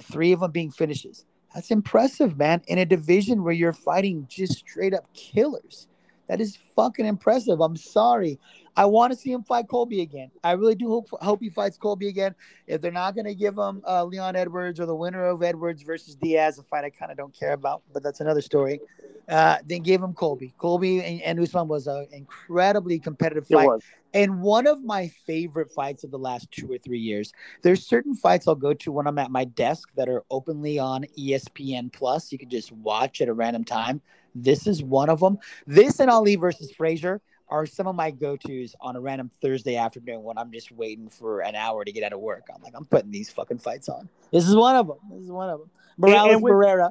three 0.00 0.32
of 0.32 0.40
them 0.40 0.50
being 0.50 0.70
finishes. 0.70 1.24
That's 1.54 1.70
impressive, 1.70 2.36
man. 2.36 2.62
In 2.66 2.78
a 2.78 2.84
division 2.84 3.42
where 3.42 3.54
you're 3.54 3.72
fighting 3.72 4.26
just 4.28 4.58
straight 4.58 4.92
up 4.92 5.12
killers. 5.14 5.88
That 6.28 6.40
is 6.40 6.58
fucking 6.74 7.06
impressive. 7.06 7.60
I'm 7.60 7.76
sorry. 7.76 8.38
I 8.76 8.84
want 8.84 9.12
to 9.12 9.18
see 9.18 9.32
him 9.32 9.42
fight 9.42 9.68
Colby 9.68 10.02
again. 10.02 10.30
I 10.44 10.52
really 10.52 10.74
do 10.74 10.88
hope 10.88 11.08
hope 11.22 11.40
he 11.40 11.50
fights 11.50 11.76
Colby 11.76 12.08
again. 12.08 12.34
If 12.66 12.80
they're 12.80 12.92
not 12.92 13.14
going 13.14 13.24
to 13.24 13.34
give 13.34 13.56
him 13.56 13.82
uh, 13.86 14.04
Leon 14.04 14.36
Edwards 14.36 14.78
or 14.80 14.86
the 14.86 14.94
winner 14.94 15.24
of 15.24 15.42
Edwards 15.42 15.82
versus 15.82 16.14
Diaz, 16.14 16.58
a 16.58 16.62
fight 16.62 16.84
I 16.84 16.90
kind 16.90 17.10
of 17.10 17.16
don't 17.16 17.34
care 17.34 17.52
about, 17.52 17.82
but 17.92 18.02
that's 18.02 18.20
another 18.20 18.42
story. 18.42 18.80
Uh, 19.28 19.58
then 19.66 19.82
give 19.82 20.02
him 20.02 20.12
Colby. 20.12 20.54
Colby 20.58 21.02
and, 21.02 21.22
and 21.22 21.40
Usman 21.40 21.66
was 21.66 21.86
an 21.86 22.06
incredibly 22.12 22.98
competitive 22.98 23.46
It 23.48 23.54
fight 23.54 23.80
and 24.14 24.40
one 24.40 24.66
of 24.66 24.82
my 24.82 25.08
favorite 25.26 25.70
fights 25.70 26.04
of 26.04 26.10
the 26.10 26.18
last 26.18 26.50
two 26.50 26.72
or 26.72 26.78
three 26.78 26.98
years. 26.98 27.32
There's 27.62 27.86
certain 27.86 28.14
fights 28.14 28.48
I'll 28.48 28.54
go 28.54 28.72
to 28.72 28.92
when 28.92 29.06
I'm 29.06 29.18
at 29.18 29.30
my 29.30 29.44
desk 29.44 29.90
that 29.96 30.08
are 30.08 30.22
openly 30.30 30.78
on 30.78 31.04
ESPN 31.18 31.92
Plus. 31.92 32.32
You 32.32 32.38
can 32.38 32.48
just 32.48 32.72
watch 32.72 33.20
at 33.20 33.28
a 33.28 33.34
random 33.34 33.64
time. 33.64 34.00
This 34.34 34.66
is 34.66 34.82
one 34.82 35.10
of 35.10 35.20
them. 35.20 35.38
This 35.66 36.00
and 36.00 36.10
Ali 36.10 36.36
versus 36.36 36.72
Frazier 36.72 37.20
are 37.48 37.66
some 37.66 37.86
of 37.86 37.94
my 37.94 38.10
go-tos 38.10 38.74
on 38.80 38.96
a 38.96 39.00
random 39.00 39.30
Thursday 39.40 39.76
afternoon 39.76 40.22
when 40.22 40.36
I'm 40.38 40.50
just 40.52 40.72
waiting 40.72 41.08
for 41.08 41.40
an 41.40 41.54
hour 41.54 41.84
to 41.84 41.92
get 41.92 42.02
out 42.02 42.12
of 42.12 42.20
work. 42.20 42.46
I'm 42.54 42.62
like, 42.62 42.74
I'm 42.76 42.84
putting 42.84 43.10
these 43.10 43.30
fucking 43.30 43.58
fights 43.58 43.88
on. 43.88 44.08
This 44.32 44.48
is 44.48 44.56
one 44.56 44.76
of 44.76 44.88
them. 44.88 44.98
This 45.10 45.22
is 45.22 45.30
one 45.30 45.50
of 45.50 45.60
them. 45.60 45.70
Morales 45.96 46.34
and 46.34 46.42
with- 46.42 46.52
Barrera. 46.52 46.90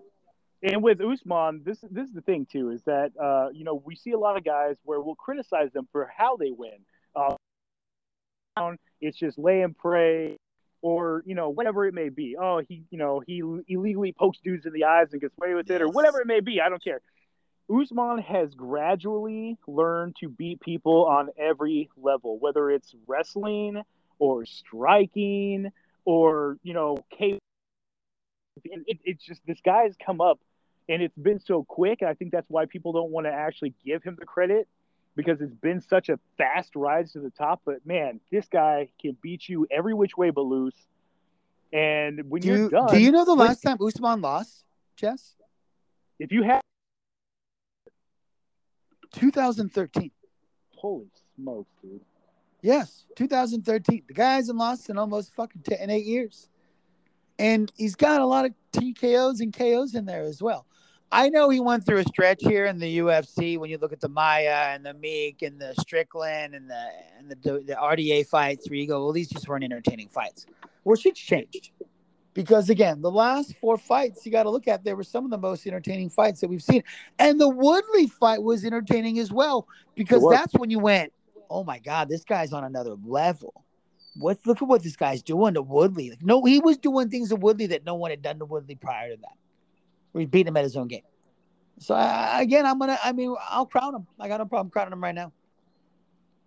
And 0.64 0.82
with 0.82 0.99
Usman, 0.99 1.62
this 1.64 1.78
this 1.91 2.08
is 2.08 2.14
the 2.16 2.22
thing 2.22 2.47
too, 2.51 2.72
is 2.72 2.82
that 2.86 3.12
uh, 3.22 3.49
you 3.53 3.64
know 3.64 3.76
we 3.86 3.95
see 3.95 4.12
a 4.12 4.18
lot 4.18 4.36
of 4.36 4.43
guys 4.43 4.78
where 4.84 4.99
we'll 4.99 5.14
criticize 5.14 5.72
them 5.74 5.88
for 5.91 6.10
how 6.18 6.38
they 6.38 6.49
win. 6.49 6.80
Uh, 7.16 7.36
it's 8.99 9.18
just 9.18 9.38
lay 9.38 9.62
and 9.62 9.78
pray, 9.78 10.38
or 10.82 11.22
you 11.28 11.36
know 11.36 11.49
whatever 11.49 11.86
it 11.86 11.93
may 11.93 12.10
be. 12.10 12.36
Oh, 12.39 12.62
he 12.68 12.84
you 12.89 12.97
know 12.97 13.22
he 13.28 13.43
illegally 13.68 14.12
pokes 14.14 14.39
dudes 14.43 14.66
in 14.66 14.74
the 14.74 14.86
eyes 14.86 15.10
and 15.12 15.22
gets 15.22 15.36
away 15.38 15.53
with 15.53 15.70
it, 15.70 15.82
or 15.84 15.89
whatever 15.89 16.20
it 16.22 16.26
may 16.26 16.39
be. 16.39 16.60
I 16.62 16.70
don't 16.70 16.84
care. 16.84 17.01
Usman 17.70 18.20
has 18.20 18.53
gradually 18.53 19.57
learned 19.68 20.16
to 20.18 20.30
beat 20.30 20.59
people 20.61 21.05
on 21.05 21.30
every 21.38 21.89
level, 21.97 22.38
whether 22.39 22.70
it's 22.70 22.93
wrestling 23.07 23.82
or 24.20 24.45
striking 24.45 25.72
or 26.05 26.57
you 26.63 26.74
know, 26.74 26.97
K. 27.09 27.39
It, 28.63 28.84
it, 28.88 28.99
it's 29.03 29.26
just 29.26 29.41
this 29.47 29.59
guy's 29.66 29.95
come 30.03 30.22
up, 30.22 30.39
and 30.88 31.01
it's 31.01 31.18
been 31.18 31.39
so 31.39 31.63
quick. 31.63 32.01
And 32.01 32.09
I 32.09 32.13
think 32.13 32.32
that's 32.32 32.49
why 32.49 32.66
people 32.66 32.93
don't 32.93 33.11
want 33.11 33.26
to 33.26 33.34
actually 33.34 33.74
give 33.84 34.03
him 34.03 34.16
the 34.20 34.26
credit 34.26 34.68
because 35.16 35.41
it's 35.41 35.55
been 35.55 35.82
such 35.82 36.09
a 36.09 36.20
fast 36.38 36.76
rise 36.76 37.13
to 37.13 37.20
the 37.20 37.32
top. 37.32 37.61
But 37.66 37.86
man, 37.86 38.20
this 38.32 38.47
guy 38.47 38.89
can 39.01 39.18
beat 39.22 39.49
you 39.49 39.68
every 39.72 39.93
which 39.93 40.16
way 40.16 40.30
but 40.30 40.41
loose. 40.41 40.76
And 41.74 42.30
when 42.30 42.43
Do 42.43 42.47
you're 42.47 42.70
done, 42.70 42.93
do 42.93 42.99
you 42.99 43.11
know 43.11 43.26
the 43.26 43.34
last 43.34 43.61
time 43.61 43.78
Usman 43.82 44.22
lost, 44.22 44.63
Jess? 44.95 45.36
if 46.20 46.32
you 46.32 46.43
have 46.43 46.61
2013. 49.16 50.11
holy 50.76 51.07
smokes, 51.36 51.70
dude. 51.82 52.01
Yes, 52.61 53.05
2013. 53.16 54.03
The 54.07 54.13
guy 54.13 54.36
hasn't 54.36 54.57
lost 54.57 54.89
in 54.89 54.97
almost 54.97 55.34
fucking 55.34 55.61
10 55.61 55.80
in 55.80 55.89
eight 55.89 56.05
years. 56.05 56.49
And 57.38 57.72
he's 57.76 57.95
got 57.95 58.22
a 58.22 58.26
lot 58.26 58.45
of 58.45 58.53
TKOs 58.74 59.41
and 59.41 59.53
KOs 59.53 59.93
in 59.93 60.05
there 60.05 60.24
as 60.24 60.41
well. 60.41 60.66
I 61.11 61.30
know 61.30 61.49
he 61.49 61.59
went 61.59 61.86
through 61.86 61.99
a 61.99 62.03
stretch 62.03 62.41
here 62.41 62.66
in 62.66 62.80
the 62.80 62.97
UFC 62.97 63.57
when 63.59 63.70
you 63.70 63.78
look 63.78 63.93
at 63.93 64.01
the 64.01 64.09
Maia 64.09 64.74
and 64.74 64.86
the 64.86 64.93
Meek 64.93 65.43
and 65.43 65.59
the 65.59 65.76
Strickland 65.80 66.55
and 66.55 66.70
the 66.70 66.88
and 67.18 67.30
the, 67.30 67.36
the 67.36 67.76
RDA 67.76 68.26
fights 68.28 68.70
where 68.70 68.78
you 68.78 68.88
go, 68.88 69.03
well, 69.03 69.13
these 69.13 69.30
just 69.30 69.47
weren't 69.47 69.63
entertaining 69.63 70.09
fights. 70.09 70.45
Well, 70.84 70.95
shit's 70.95 71.20
changed. 71.20 71.72
Because 72.36 72.69
again, 72.69 73.01
the 73.01 73.09
last 73.09 73.55
four 73.55 73.77
fights 73.77 74.25
you 74.25 74.31
got 74.31 74.43
to 74.43 74.49
look 74.49 74.67
at, 74.67 74.83
there 74.83 74.97
were 74.97 75.03
some 75.03 75.23
of 75.23 75.31
the 75.31 75.38
most 75.38 75.65
entertaining 75.65 76.09
fights 76.09 76.41
that 76.41 76.49
we've 76.49 76.61
seen. 76.61 76.83
And 77.17 77.39
the 77.39 77.49
Woodley 77.49 78.07
fight 78.07 78.43
was 78.43 78.65
entertaining 78.65 79.17
as 79.19 79.31
well 79.31 79.67
because 79.95 80.27
that's 80.29 80.53
when 80.53 80.69
you 80.69 80.77
went, 80.79 81.13
oh 81.49 81.63
my 81.63 81.79
God, 81.79 82.09
this 82.09 82.25
guy's 82.25 82.51
on 82.51 82.65
another 82.65 82.95
level. 83.05 83.63
What's 84.17 84.45
look 84.45 84.61
at 84.61 84.67
what 84.67 84.83
this 84.83 84.97
guy's 84.97 85.23
doing 85.23 85.53
to 85.53 85.61
Woodley? 85.61 86.09
Like, 86.09 86.23
no, 86.23 86.43
he 86.43 86.59
was 86.59 86.77
doing 86.77 87.09
things 87.09 87.29
to 87.29 87.38
Woodley 87.38 87.67
that 87.67 87.86
no 87.86 87.95
one 87.95 88.11
had 88.11 88.21
done 88.21 88.38
to 88.39 88.45
Woodley 88.45 88.75
prior 88.75 89.11
to 89.15 89.17
that. 89.21 90.19
He 90.19 90.25
beat 90.25 90.47
him 90.47 90.57
at 90.57 90.63
his 90.63 90.75
own 90.75 90.89
game. 90.89 91.03
So 91.79 91.95
I, 91.95 92.41
again, 92.41 92.65
I'm 92.65 92.79
gonna. 92.79 92.97
I 93.03 93.11
mean, 93.11 93.36
I'll 93.49 93.65
crown 93.65 93.95
him. 93.95 94.07
I 94.19 94.27
got 94.27 94.38
no 94.38 94.45
problem 94.45 94.69
crowning 94.69 94.93
him 94.93 95.03
right 95.03 95.15
now. 95.15 95.33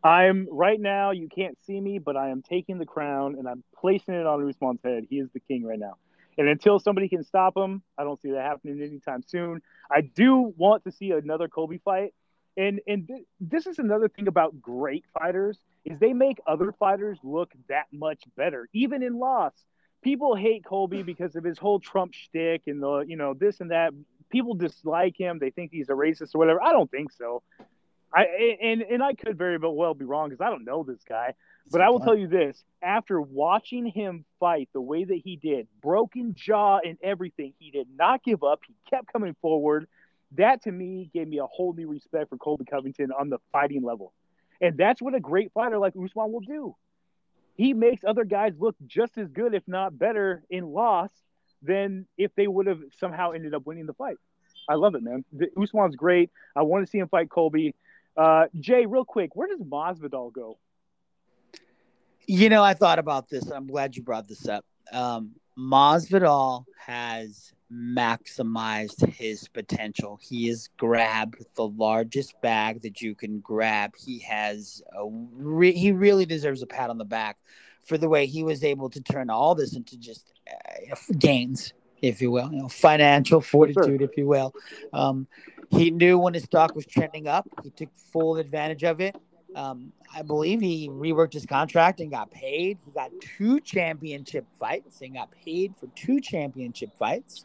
I'm 0.02 0.48
right 0.50 0.80
now. 0.80 1.10
You 1.10 1.28
can't 1.28 1.58
see 1.66 1.80
me, 1.80 1.98
but 1.98 2.16
I 2.16 2.30
am 2.30 2.42
taking 2.42 2.78
the 2.78 2.86
crown 2.86 3.36
and 3.38 3.48
I'm 3.48 3.64
placing 3.80 4.14
it 4.14 4.26
on 4.26 4.48
Usman's 4.48 4.80
head. 4.82 5.06
He 5.10 5.18
is 5.18 5.28
the 5.32 5.40
king 5.40 5.64
right 5.64 5.78
now. 5.78 5.96
And 6.36 6.48
until 6.48 6.78
somebody 6.78 7.08
can 7.08 7.24
stop 7.24 7.56
him, 7.56 7.82
I 7.98 8.04
don't 8.04 8.20
see 8.22 8.30
that 8.30 8.42
happening 8.42 8.80
anytime 8.80 9.22
soon. 9.26 9.60
I 9.90 10.02
do 10.02 10.54
want 10.56 10.84
to 10.84 10.92
see 10.92 11.10
another 11.10 11.48
Colby 11.48 11.80
fight. 11.84 12.14
And 12.56 12.80
and 12.86 13.06
th- 13.08 13.24
this 13.40 13.66
is 13.66 13.78
another 13.78 14.08
thing 14.08 14.28
about 14.28 14.60
great 14.60 15.04
fighters 15.18 15.58
is 15.84 15.98
they 15.98 16.12
make 16.12 16.38
other 16.46 16.72
fighters 16.72 17.18
look 17.22 17.52
that 17.68 17.86
much 17.92 18.22
better, 18.36 18.68
even 18.72 19.02
in 19.02 19.18
loss. 19.18 19.52
People 20.02 20.36
hate 20.36 20.64
Colby 20.64 21.02
because 21.02 21.34
of 21.34 21.42
his 21.42 21.58
whole 21.58 21.80
Trump 21.80 22.14
shtick 22.14 22.62
and 22.66 22.80
the 22.82 23.00
you 23.00 23.16
know 23.16 23.34
this 23.34 23.60
and 23.60 23.72
that. 23.72 23.92
People 24.30 24.54
dislike 24.54 25.16
him. 25.16 25.38
They 25.38 25.50
think 25.50 25.70
he's 25.72 25.88
a 25.88 25.92
racist 25.92 26.34
or 26.34 26.38
whatever. 26.38 26.62
I 26.62 26.72
don't 26.72 26.90
think 26.90 27.10
so. 27.12 27.42
I 28.14 28.24
and 28.62 28.82
and 28.82 29.02
I 29.02 29.14
could 29.14 29.36
very 29.36 29.58
well 29.58 29.94
be 29.94 30.04
wrong 30.04 30.30
because 30.30 30.44
I 30.44 30.50
don't 30.50 30.64
know 30.64 30.82
this 30.82 31.02
guy. 31.08 31.34
But 31.70 31.82
I 31.82 31.90
will 31.90 32.00
tell 32.00 32.16
you 32.16 32.26
this: 32.26 32.64
after 32.82 33.20
watching 33.20 33.86
him 33.86 34.24
fight 34.40 34.70
the 34.72 34.80
way 34.80 35.04
that 35.04 35.20
he 35.22 35.36
did, 35.36 35.68
broken 35.82 36.34
jaw 36.34 36.78
and 36.78 36.96
everything, 37.02 37.52
he 37.58 37.70
did 37.70 37.88
not 37.94 38.24
give 38.24 38.42
up. 38.42 38.60
He 38.66 38.74
kept 38.88 39.12
coming 39.12 39.36
forward. 39.42 39.86
That 40.32 40.62
to 40.62 40.72
me 40.72 41.10
gave 41.12 41.28
me 41.28 41.38
a 41.38 41.46
whole 41.46 41.72
new 41.74 41.88
respect 41.88 42.30
for 42.30 42.38
Colby 42.38 42.64
Covington 42.64 43.12
on 43.12 43.28
the 43.28 43.38
fighting 43.52 43.82
level, 43.82 44.12
and 44.60 44.76
that's 44.78 45.02
what 45.02 45.14
a 45.14 45.20
great 45.20 45.52
fighter 45.52 45.78
like 45.78 45.92
Usman 45.94 46.32
will 46.32 46.40
do. 46.40 46.74
He 47.56 47.74
makes 47.74 48.04
other 48.04 48.24
guys 48.24 48.54
look 48.58 48.76
just 48.86 49.18
as 49.18 49.28
good, 49.28 49.52
if 49.52 49.66
not 49.66 49.98
better, 49.98 50.44
in 50.48 50.64
loss 50.64 51.10
than 51.62 52.06
if 52.16 52.34
they 52.36 52.46
would 52.46 52.66
have 52.66 52.80
somehow 52.98 53.32
ended 53.32 53.52
up 53.52 53.66
winning 53.66 53.86
the 53.86 53.94
fight. 53.94 54.16
I 54.68 54.74
love 54.74 54.94
it, 54.94 55.02
man. 55.02 55.24
The, 55.32 55.48
Usman's 55.60 55.96
great. 55.96 56.30
I 56.54 56.62
want 56.62 56.86
to 56.86 56.90
see 56.90 56.98
him 56.98 57.08
fight 57.08 57.30
Colby. 57.30 57.74
Uh, 58.18 58.46
Jay, 58.58 58.84
real 58.84 59.04
quick, 59.04 59.36
where 59.36 59.46
does 59.46 59.60
Masvidal 59.60 60.32
go? 60.32 60.58
You 62.26 62.48
know, 62.48 62.64
I 62.64 62.74
thought 62.74 62.98
about 62.98 63.30
this. 63.30 63.48
I'm 63.48 63.68
glad 63.68 63.96
you 63.96 64.02
brought 64.02 64.26
this 64.26 64.48
up. 64.48 64.64
Um, 64.92 65.30
Masvidal 65.56 66.64
has 66.84 67.52
maximized 67.72 69.08
his 69.08 69.46
potential. 69.48 70.18
He 70.20 70.48
has 70.48 70.68
grabbed 70.76 71.44
the 71.54 71.68
largest 71.68 72.40
bag 72.40 72.82
that 72.82 73.00
you 73.00 73.14
can 73.14 73.38
grab. 73.38 73.92
He 73.96 74.18
has 74.20 74.82
a 74.92 75.06
re- 75.06 75.72
he 75.72 75.92
really 75.92 76.26
deserves 76.26 76.62
a 76.62 76.66
pat 76.66 76.90
on 76.90 76.98
the 76.98 77.04
back 77.04 77.36
for 77.82 77.98
the 77.98 78.08
way 78.08 78.26
he 78.26 78.42
was 78.42 78.64
able 78.64 78.90
to 78.90 79.00
turn 79.00 79.30
all 79.30 79.54
this 79.54 79.76
into 79.76 79.96
just 79.96 80.32
uh, 80.50 80.94
gains, 81.18 81.72
if 82.02 82.20
you 82.20 82.30
will, 82.30 82.50
you 82.52 82.62
know, 82.62 82.68
financial 82.68 83.40
fortitude, 83.40 84.02
if 84.02 84.16
you 84.16 84.26
will. 84.26 84.52
Um, 84.92 85.28
he 85.70 85.90
knew 85.90 86.18
when 86.18 86.34
his 86.34 86.44
stock 86.44 86.74
was 86.74 86.86
trending 86.86 87.28
up. 87.28 87.46
He 87.62 87.70
took 87.70 87.94
full 87.94 88.36
advantage 88.36 88.84
of 88.84 89.00
it. 89.00 89.16
Um, 89.54 89.92
I 90.14 90.22
believe 90.22 90.60
he 90.60 90.88
reworked 90.88 91.32
his 91.32 91.46
contract 91.46 92.00
and 92.00 92.10
got 92.10 92.30
paid. 92.30 92.78
He 92.84 92.90
got 92.92 93.10
two 93.20 93.60
championship 93.60 94.46
fights 94.58 95.00
and 95.02 95.14
got 95.14 95.30
paid 95.30 95.74
for 95.78 95.86
two 95.94 96.20
championship 96.20 96.96
fights. 96.98 97.44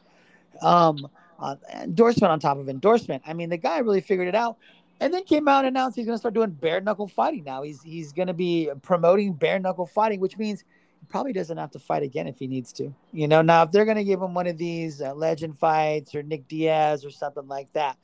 Um, 0.62 1.08
uh, 1.40 1.56
endorsement 1.74 2.32
on 2.32 2.40
top 2.40 2.58
of 2.58 2.70
endorsement. 2.70 3.24
I 3.26 3.34
mean, 3.34 3.50
the 3.50 3.58
guy 3.58 3.80
really 3.80 4.02
figured 4.02 4.28
it 4.28 4.36
out. 4.36 4.58
And 5.02 5.14
then 5.14 5.24
came 5.26 5.48
out 5.48 5.66
and 5.66 5.76
announced 5.76 5.98
he's 5.98 6.06
going 6.06 6.16
to 6.16 6.20
start 6.20 6.34
doing 6.34 6.52
bare 6.52 6.80
knuckle 6.80 7.08
fighting 7.08 7.44
now. 7.44 7.64
He's 7.64 7.82
he's 7.82 8.14
going 8.14 8.28
to 8.28 8.34
be 8.34 8.70
promoting 8.84 9.34
bare 9.34 9.60
knuckle 9.60 9.88
fighting, 9.88 10.22
which 10.22 10.38
means 10.38 10.64
he 11.02 11.06
probably 11.10 11.34
doesn't 11.34 11.58
have 11.58 11.72
to 11.72 11.80
fight 11.80 12.04
again 12.04 12.28
if 12.28 12.38
he 12.40 12.48
needs 12.48 12.72
to. 12.74 12.94
You 13.12 13.28
know, 13.28 13.42
now 13.42 13.64
if 13.64 13.72
they're 13.72 13.86
going 13.86 13.98
to 13.98 14.04
give 14.06 14.22
him 14.22 14.34
one 14.34 14.48
of 14.48 14.58
these 14.58 15.02
uh, 15.02 15.14
legend 15.14 15.58
fights 15.58 16.16
or 16.16 16.24
Nick 16.24 16.48
Diaz 16.48 17.04
or 17.04 17.10
something 17.10 17.48
like 17.48 17.74
that, 17.74 17.98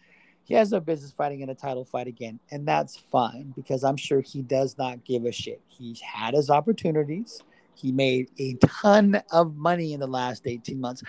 he 0.44 0.54
has 0.56 0.72
no 0.72 0.80
business 0.80 1.12
fighting 1.12 1.42
in 1.42 1.50
a 1.50 1.56
title 1.56 1.86
fight 1.86 2.08
again, 2.08 2.40
and 2.52 2.68
that's 2.68 2.98
fine 2.98 3.54
because 3.56 3.84
I'm 3.84 3.98
sure 3.98 4.22
he 4.22 4.42
does 4.42 4.78
not 4.78 5.04
give 5.06 5.26
a 5.26 5.32
shit. 5.32 5.62
He's 5.68 6.02
had 6.02 6.34
his 6.34 6.50
opportunities. 6.50 7.42
He 7.76 7.92
made 7.92 8.30
a 8.40 8.56
ton 8.56 9.22
of 9.32 9.56
money 9.56 9.94
in 9.94 10.00
the 10.00 10.08
last 10.08 10.48
18 10.48 10.82
months. 10.82 11.04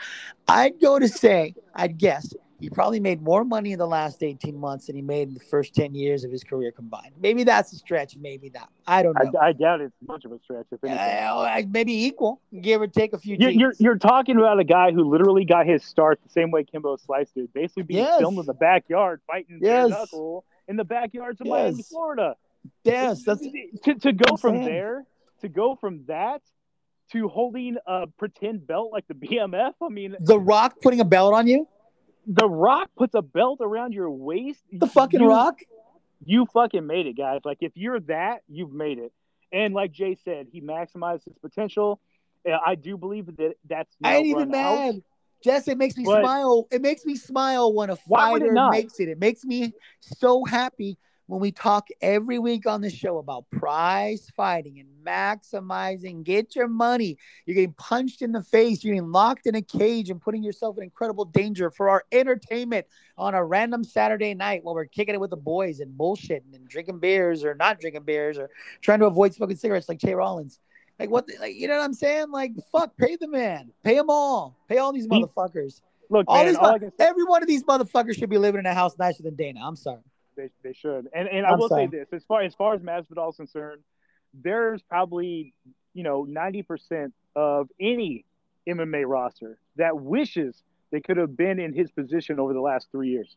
I'd 0.47 0.81
go 0.81 0.99
to 0.99 1.09
say, 1.09 1.55
I'd 1.75 1.99
guess, 1.99 2.33
he 2.61 2.69
probably 2.69 3.01
made 3.01 3.23
more 3.23 3.45
money 3.45 3.73
in 3.73 3.79
the 3.79 3.87
last 3.87 4.23
18 4.23 4.57
months 4.59 4.87
than 4.87 4.97
he 4.97 5.03
made 5.03 5.29
in 5.29 5.35
the 5.35 5.41
first 5.41 5.75
10 5.75 5.95
years 5.95 6.25
of 6.25 6.31
his 6.31 6.45
career 6.45 6.71
combined. 6.71 7.13
Maybe 7.19 7.43
that's 7.45 7.73
a 7.73 7.77
stretch, 7.77 8.17
maybe 8.17 8.51
not. 8.51 8.69
I 8.87 9.03
don't 9.03 9.15
know. 9.15 9.33
I, 9.41 9.49
I 9.49 9.53
doubt 9.53 9.81
it's 9.81 9.95
much 10.07 10.25
of 10.25 10.33
a 10.33 10.39
stretch. 10.45 10.67
If 10.71 10.85
anything. 10.85 10.99
Uh, 11.01 11.63
maybe 11.71 12.05
equal, 12.05 12.41
give 12.61 12.83
or 12.83 12.87
take 12.87 13.13
a 13.15 13.19
few. 13.19 13.37
You're, 13.41 13.51
you're, 13.51 13.75
you're 13.79 13.99
talking 13.99 14.37
about 14.37 14.59
a 14.61 14.65
guy 14.65 14.93
who 14.93 15.09
literally 15.11 15.45
got 15.45 15.67
his 15.67 15.83
start 15.85 16.21
the 16.23 16.31
same 16.31 16.51
way 16.51 16.65
Kimbo 16.65 16.97
Slice 16.97 17.31
did, 17.31 17.53
basically 17.53 17.85
being 17.85 18.01
Yes. 18.05 18.19
filmed 18.19 18.39
in 18.39 18.47
the 18.47 18.55
backyard 18.55 19.21
fighting 19.27 19.59
Yes. 19.63 19.89
knuckle 19.91 20.45
in 20.69 20.77
the 20.77 20.85
backyards 20.85 21.41
of 21.41 21.47
Miami, 21.47 21.83
Florida. 21.83 22.37
yes, 22.85 23.25
that's 23.25 23.45
to, 23.85 23.95
to 23.95 24.13
go 24.13 24.37
from 24.37 24.59
there 24.65 25.05
to 25.41 25.49
go 25.49 25.75
from 25.75 26.05
that 26.07 26.43
to 27.13 27.27
holding 27.29 27.77
a 27.87 28.07
pretend 28.19 28.67
belt 28.67 28.91
like 28.93 29.05
the 29.09 29.15
BMF. 29.15 29.73
I 29.83 29.89
mean, 29.89 30.15
The 30.21 30.39
Rock 30.39 30.77
putting 30.83 31.01
a 31.01 31.05
belt 31.05 31.35
on 31.35 31.47
you. 31.47 31.67
The 32.33 32.49
Rock 32.49 32.91
puts 32.97 33.15
a 33.15 33.23
belt 33.23 33.59
around 33.61 33.93
your 33.93 34.11
waist. 34.11 34.63
The 34.73 34.87
fucking 34.87 35.21
You- 35.21 35.29
Rock. 35.29 35.59
you 36.25 36.47
fucking 36.47 36.87
made 36.87 37.07
it, 37.07 37.17
guys. 37.17 37.41
Like 37.45 37.59
if 37.61 37.73
you're 37.75 37.99
that, 38.01 38.43
you've 38.49 38.73
made 38.73 38.99
it. 38.99 39.13
And 39.53 39.75
like 39.75 39.91
Jay 39.91 40.15
said, 40.25 40.47
he 40.53 40.61
maximized 40.61 41.25
his 41.25 41.37
potential. 41.39 42.01
I 42.47 42.77
do 42.77 42.97
believe 42.97 43.27
that 43.37 43.57
that's. 43.69 43.95
I 44.03 44.17
ain't 44.17 44.27
even 44.27 44.51
run 44.51 44.55
out. 44.55 44.79
mad. 44.95 45.03
Jess, 45.43 45.67
it 45.69 45.77
makes 45.77 45.97
me 45.97 46.05
But- 46.05 46.23
smile. 46.23 46.69
It 46.71 46.83
makes 46.83 47.05
me 47.05 47.17
smile 47.17 47.73
when 47.75 47.91
a 47.91 47.97
Why 48.07 48.31
would 48.33 48.43
it 48.43 48.55
fighter 48.55 48.71
makes 48.71 49.01
it. 49.01 49.09
It 49.09 49.19
makes 49.19 49.45
me 49.45 49.73
so 50.01 50.45
happy 50.45 50.99
when 51.31 51.41
we 51.41 51.53
talk 51.53 51.87
every 52.01 52.41
week 52.41 52.67
on 52.67 52.81
the 52.81 52.91
show 52.91 53.19
about 53.19 53.49
prize 53.53 54.29
fighting 54.37 54.81
and 54.81 54.89
maximizing. 55.07 56.25
Get 56.25 56.57
your 56.57 56.67
money. 56.67 57.19
You're 57.47 57.55
getting 57.55 57.73
punched 57.75 58.21
in 58.21 58.33
the 58.33 58.43
face. 58.43 58.83
You're 58.83 58.95
getting 58.95 59.13
locked 59.13 59.47
in 59.47 59.55
a 59.55 59.63
cage 59.63 60.11
and 60.11 60.21
putting 60.21 60.43
yourself 60.43 60.77
in 60.77 60.83
incredible 60.83 61.25
danger 61.25 61.71
for 61.71 61.89
our 61.89 62.03
entertainment 62.11 62.85
on 63.17 63.35
a 63.35 63.45
random 63.45 63.85
Saturday 63.85 64.35
night 64.35 64.65
while 64.65 64.75
we're 64.75 64.87
kicking 64.87 65.15
it 65.15 65.21
with 65.21 65.31
the 65.31 65.37
boys 65.37 65.79
and 65.79 65.97
bullshitting 65.97 66.53
and 66.53 66.67
drinking 66.69 66.99
beers 66.99 67.45
or 67.45 67.55
not 67.55 67.79
drinking 67.79 68.03
beers 68.03 68.37
or 68.37 68.51
trying 68.81 68.99
to 68.99 69.07
avoid 69.07 69.33
smoking 69.33 69.57
cigarettes 69.57 69.89
like 69.89 69.99
Jay 69.99 70.15
Rollins. 70.15 70.59
Like 70.99 71.11
what? 71.11 71.29
the- 71.29 71.37
Like 71.39 71.55
you 71.55 71.69
know 71.69 71.77
what 71.77 71.85
I'm 71.85 71.95
saying? 71.95 72.33
Like 72.33 72.55
fuck, 72.73 72.97
pay 72.97 73.15
the 73.15 73.29
man, 73.29 73.71
pay 73.85 73.95
them 73.95 74.11
all, 74.11 74.59
pay 74.69 74.79
all 74.79 74.93
these 74.93 75.07
motherfuckers. 75.07 75.81
Look, 76.13 76.25
All 76.27 76.39
man, 76.39 76.47
these, 76.49 76.57
all 76.57 76.77
mo- 76.77 76.91
every 76.99 77.23
one 77.23 77.41
of 77.41 77.47
these 77.47 77.63
motherfuckers 77.63 78.17
should 78.19 78.31
be 78.31 78.39
living 78.39 78.59
in 78.59 78.67
a 78.67 78.75
house 78.75 78.99
nicer 78.99 79.23
than 79.23 79.37
Dana. 79.37 79.61
I'm 79.63 79.77
sorry. 79.77 80.01
They, 80.41 80.51
they 80.71 80.73
should. 80.73 81.09
And 81.15 81.29
and 81.29 81.47
I 81.47 81.51
I'm 81.51 81.59
will 81.59 81.69
sorry. 81.69 81.87
say 81.91 81.99
this: 81.99 82.09
as 82.13 82.25
far 82.25 82.43
as 82.43 82.55
far 82.55 82.75
as 82.75 82.81
Masvidal 82.81 83.31
is 83.31 83.37
concerned, 83.37 83.83
there's 84.35 84.83
probably 84.83 85.55
you 85.95 86.03
know 86.03 86.25
ninety 86.25 86.63
percent 86.63 87.15
of 87.37 87.69
any 87.81 88.25
MMA 88.69 89.05
roster 89.07 89.59
that 89.77 90.01
wishes 90.01 90.63
they 90.91 91.01
could 91.01 91.17
have 91.17 91.37
been 91.37 91.61
in 91.61 91.73
his 91.73 91.91
position 91.91 92.41
over 92.41 92.53
the 92.53 92.61
last 92.61 92.89
three 92.91 93.11
years. 93.11 93.37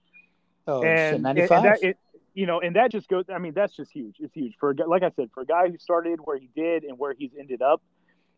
Oh 0.67 0.81
shit, 0.81 0.89
and, 0.89 1.15
and 1.15 1.23
95. 1.23 1.63
that 1.63 1.83
it, 1.83 1.97
you 2.33 2.45
know, 2.45 2.59
and 2.61 2.75
that 2.75 2.91
just 2.91 3.07
goes. 3.07 3.25
I 3.33 3.37
mean, 3.37 3.53
that's 3.53 3.75
just 3.75 3.91
huge. 3.91 4.15
It's 4.19 4.33
huge 4.33 4.55
for 4.59 4.73
like 4.87 5.03
I 5.03 5.11
said, 5.15 5.29
for 5.33 5.41
a 5.41 5.45
guy 5.45 5.69
who 5.69 5.77
started 5.77 6.19
where 6.23 6.37
he 6.37 6.49
did 6.55 6.83
and 6.83 6.97
where 6.97 7.13
he's 7.17 7.31
ended 7.39 7.61
up, 7.61 7.81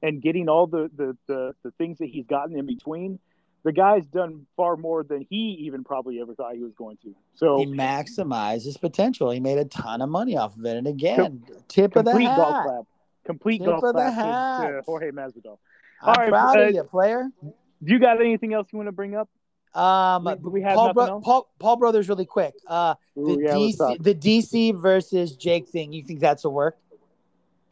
and 0.01 0.21
getting 0.21 0.49
all 0.49 0.67
the 0.67 0.89
the 0.95 1.17
the, 1.27 1.55
the 1.63 1.71
things 1.71 1.99
that 1.99 2.07
he's 2.07 2.25
gotten 2.25 2.57
in 2.57 2.65
between. 2.65 3.19
The 3.65 3.71
guy's 3.71 4.05
done 4.05 4.45
far 4.55 4.77
more 4.77 5.03
than 5.03 5.25
he 5.27 5.57
even 5.65 5.83
probably 5.83 6.21
ever 6.21 6.35
thought 6.35 6.53
he 6.53 6.61
was 6.61 6.73
going 6.75 6.97
to. 7.01 7.15
So 7.33 7.57
he 7.57 7.65
maximized 7.65 8.63
his 8.63 8.77
potential. 8.77 9.31
He 9.31 9.39
made 9.39 9.57
a 9.57 9.65
ton 9.65 10.03
of 10.03 10.09
money 10.09 10.37
off 10.37 10.55
of 10.55 10.63
it. 10.65 10.77
And 10.77 10.85
again, 10.85 11.43
tip 11.67 11.95
of 11.95 12.05
the 12.05 12.11
complete 12.11 12.27
golf 12.27 12.53
hat. 12.53 12.63
clap, 12.63 12.83
complete 13.25 13.57
Tip 13.57 13.67
golf 13.67 13.81
clap 13.81 14.61
to, 14.67 14.71
to. 14.71 14.81
Jorge 14.85 15.09
Masvidal. 15.09 15.57
I'm 15.99 16.09
All 16.09 16.13
right, 16.13 16.29
proud 16.29 16.57
uh, 16.57 16.61
of 16.61 16.75
you, 16.75 16.83
player. 16.83 17.27
Do 17.41 17.53
you 17.91 17.97
got 17.97 18.21
anything 18.21 18.53
else 18.53 18.67
you 18.71 18.77
want 18.77 18.87
to 18.87 18.91
bring 18.91 19.15
up? 19.15 19.29
Um, 19.73 20.25
we- 20.43 20.51
we 20.51 20.61
have 20.61 20.75
Paul, 20.75 20.93
Bro- 20.93 21.21
Paul, 21.21 21.49
Paul 21.57 21.77
Brothers, 21.77 22.07
really 22.07 22.27
quick. 22.27 22.53
Uh, 22.67 22.93
the 23.15 23.39
yeah. 23.41 23.53
DC, 23.55 24.03
the 24.03 24.13
DC 24.13 24.79
versus 24.79 25.35
Jake 25.35 25.67
thing. 25.69 25.91
You 25.91 26.03
think 26.03 26.19
that's 26.19 26.45
a 26.45 26.51
work? 26.51 26.77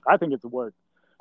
I 0.09 0.17
think 0.17 0.33
it's 0.33 0.43
a 0.43 0.49
work. 0.49 0.73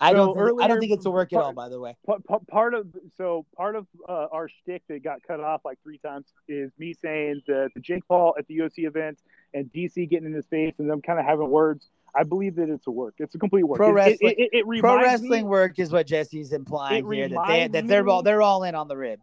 I 0.03 0.11
So 0.11 0.17
don't. 0.17 0.35
Think, 0.49 0.63
I 0.63 0.67
don't 0.69 0.81
think 0.81 0.93
it's 0.93 1.07
a 1.07 1.11
work 1.11 1.33
at 1.33 1.39
all. 1.41 1.53
By 1.53 1.69
the 1.69 1.79
way. 1.81 1.97
Part, 2.05 2.25
part, 2.25 2.47
part 2.49 2.75
of 2.75 2.87
so 3.17 3.47
part 3.57 3.77
of 3.77 3.87
uh, 4.09 4.27
our 4.33 4.49
shtick 4.49 4.83
that 4.89 5.03
got 5.05 5.23
cut 5.23 5.41
off 5.41 5.61
like 5.65 5.79
three 5.83 5.99
times 5.99 6.27
is 6.49 6.73
me 6.79 6.93
saying 6.93 7.43
that 7.47 7.71
the 7.75 7.81
Jake 7.81 8.07
Paul 8.09 8.35
at 8.39 8.47
the 8.49 8.59
UFC 8.59 8.87
event 8.87 9.19
and 9.55 9.71
DC 9.73 10.09
getting 10.11 10.27
in 10.27 10.33
his 10.35 10.47
face 10.47 10.75
and 10.79 10.91
them 10.91 11.01
kind 11.03 11.19
of 11.21 11.25
having 11.25 11.49
words. 11.51 11.89
I 12.15 12.25
believe 12.25 12.57
that 12.57 12.69
it's 12.69 12.87
a 12.87 12.91
work. 12.91 13.15
It's 13.19 13.35
a 13.35 13.39
complete 13.39 13.63
work. 13.63 13.79
Pro 13.79 13.89
It- 13.89 13.93
it- 13.93 13.95
wrestling- 13.95 14.35
It, 14.37 14.51
it, 14.53 14.81
Pro 14.81 14.97
wrestling 14.97 15.45
Me, 15.45 15.49
work 15.49 15.79
is 15.79 15.93
what 15.93 16.07
Jesse's 16.07 16.53
implying 16.53 17.11
here. 17.11 17.29
That 17.29 17.47
they, 17.49 17.69
that 17.69 17.89
they're 17.89 18.07
all 18.09 18.23
they're 18.23 18.43
all 18.43 18.65
in 18.65 18.75
on 18.75 18.89
the 18.89 18.97
rib. 18.97 19.21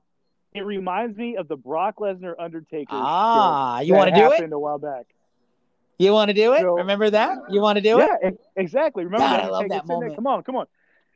it 0.54 0.62
reminds 0.66 1.16
me 1.18 1.36
of 1.36 1.48
the 1.48 1.56
Brock 1.58 1.98
Lesnar 1.98 2.34
Undertaker. 2.40 2.88
Ah, 2.92 3.82
you 3.82 3.94
want 3.94 4.10
to 4.10 4.16
do 4.16 4.26
it? 4.28 4.32
happened 4.32 4.54
a 4.54 4.60
while 4.60 4.80
back. 4.80 5.06
You 6.00 6.14
want 6.14 6.30
to 6.30 6.34
do 6.34 6.54
it? 6.54 6.62
So- 6.62 6.76
Remember 6.76 7.10
that? 7.10 7.38
You 7.50 7.62
want 7.62 7.76
to 7.76 7.82
do 7.82 8.00
it? 8.00 8.10
yeah, 8.24 8.30
exactly. 8.56 9.04
Remember 9.04 9.28
God, 9.28 9.34
that 9.34 9.44
I 9.44 9.48
love 9.50 9.64
Undertaker 9.64 9.88
that 9.88 9.94
moment. 9.94 10.16
Come 10.16 10.28
on, 10.28 10.44
come 10.44 10.56
on. 10.56 10.66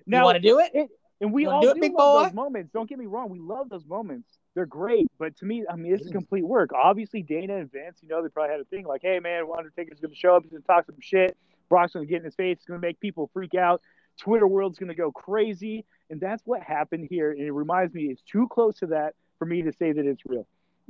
you 0.06 0.12
Now, 0.12 0.26
want 0.26 0.36
to 0.36 0.42
do 0.42 0.60
it? 0.60 0.72
it, 0.74 0.90
and 1.22 1.32
we 1.32 1.46
all 1.46 1.62
do 1.62 1.74
do, 1.74 1.80
big 1.80 1.94
love 1.94 2.20
boy? 2.20 2.24
those 2.24 2.34
moments. 2.34 2.72
Don't 2.74 2.90
get 2.90 3.00
me 3.00 3.06
wrong. 3.06 3.30
We 3.30 3.40
love 3.40 3.70
those 3.70 3.86
moments. 3.86 4.28
They're 4.56 4.66
great. 4.66 5.08
But 5.18 5.38
to 5.38 5.46
me, 5.46 5.64
I 5.70 5.78
mean, 5.78 5.94
it's 5.94 6.06
a 6.06 6.10
mm. 6.10 6.14
complete 6.14 6.44
work. 6.46 6.72
Obviously, 6.74 7.24
Dana 7.24 7.58
and 7.58 7.72
Vince, 7.72 8.00
you 8.02 8.10
know, 8.10 8.22
they 8.22 8.28
probably 8.28 8.52
had 8.52 8.60
a 8.60 8.66
thing 8.66 8.86
like, 8.86 9.02
hey, 9.02 9.20
man, 9.20 9.46
Undertaker's 9.58 10.00
going 10.00 10.12
to 10.12 10.18
show 10.18 10.36
up. 10.36 10.44
He's 10.44 10.52
going 10.52 10.62
to 10.62 10.68
talk 10.68 10.86
some 10.86 10.96
shit. 11.00 11.38
Brock's 11.70 11.94
going 11.94 12.06
to 12.06 12.10
get 12.10 12.18
in 12.20 12.26
his 12.26 12.36
face. 12.36 12.58
It's 12.58 12.66
going 12.66 12.80
to 12.80 12.86
make 12.86 13.00
people 13.00 13.30
freak 13.34 13.56
out. 13.56 13.82
Twitter 14.20 14.46
world's 14.46 14.78
going 14.78 14.90
to 14.90 14.96
go 14.96 15.12
crazy. 15.12 15.86
And 16.10 16.20
that's 16.20 16.44
what 16.46 16.62
happened 16.62 17.08
here. 17.10 17.32
And 17.32 17.42
it 17.42 17.52
reminds 17.52 17.94
me, 17.94 18.04
it's 18.04 18.22
too 18.22 18.48
close 18.50 18.78
to 18.80 18.88
that 18.88 19.16
for 19.40 19.46
me 19.46 19.62
to 19.64 19.72
say 19.72 19.94
that 19.94 20.06
it's 20.06 20.22
real. 20.26 20.46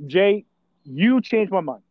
Jay, 0.06 0.44
you 0.82 1.20
changed 1.20 1.52
my 1.52 1.60
mind. 1.60 1.82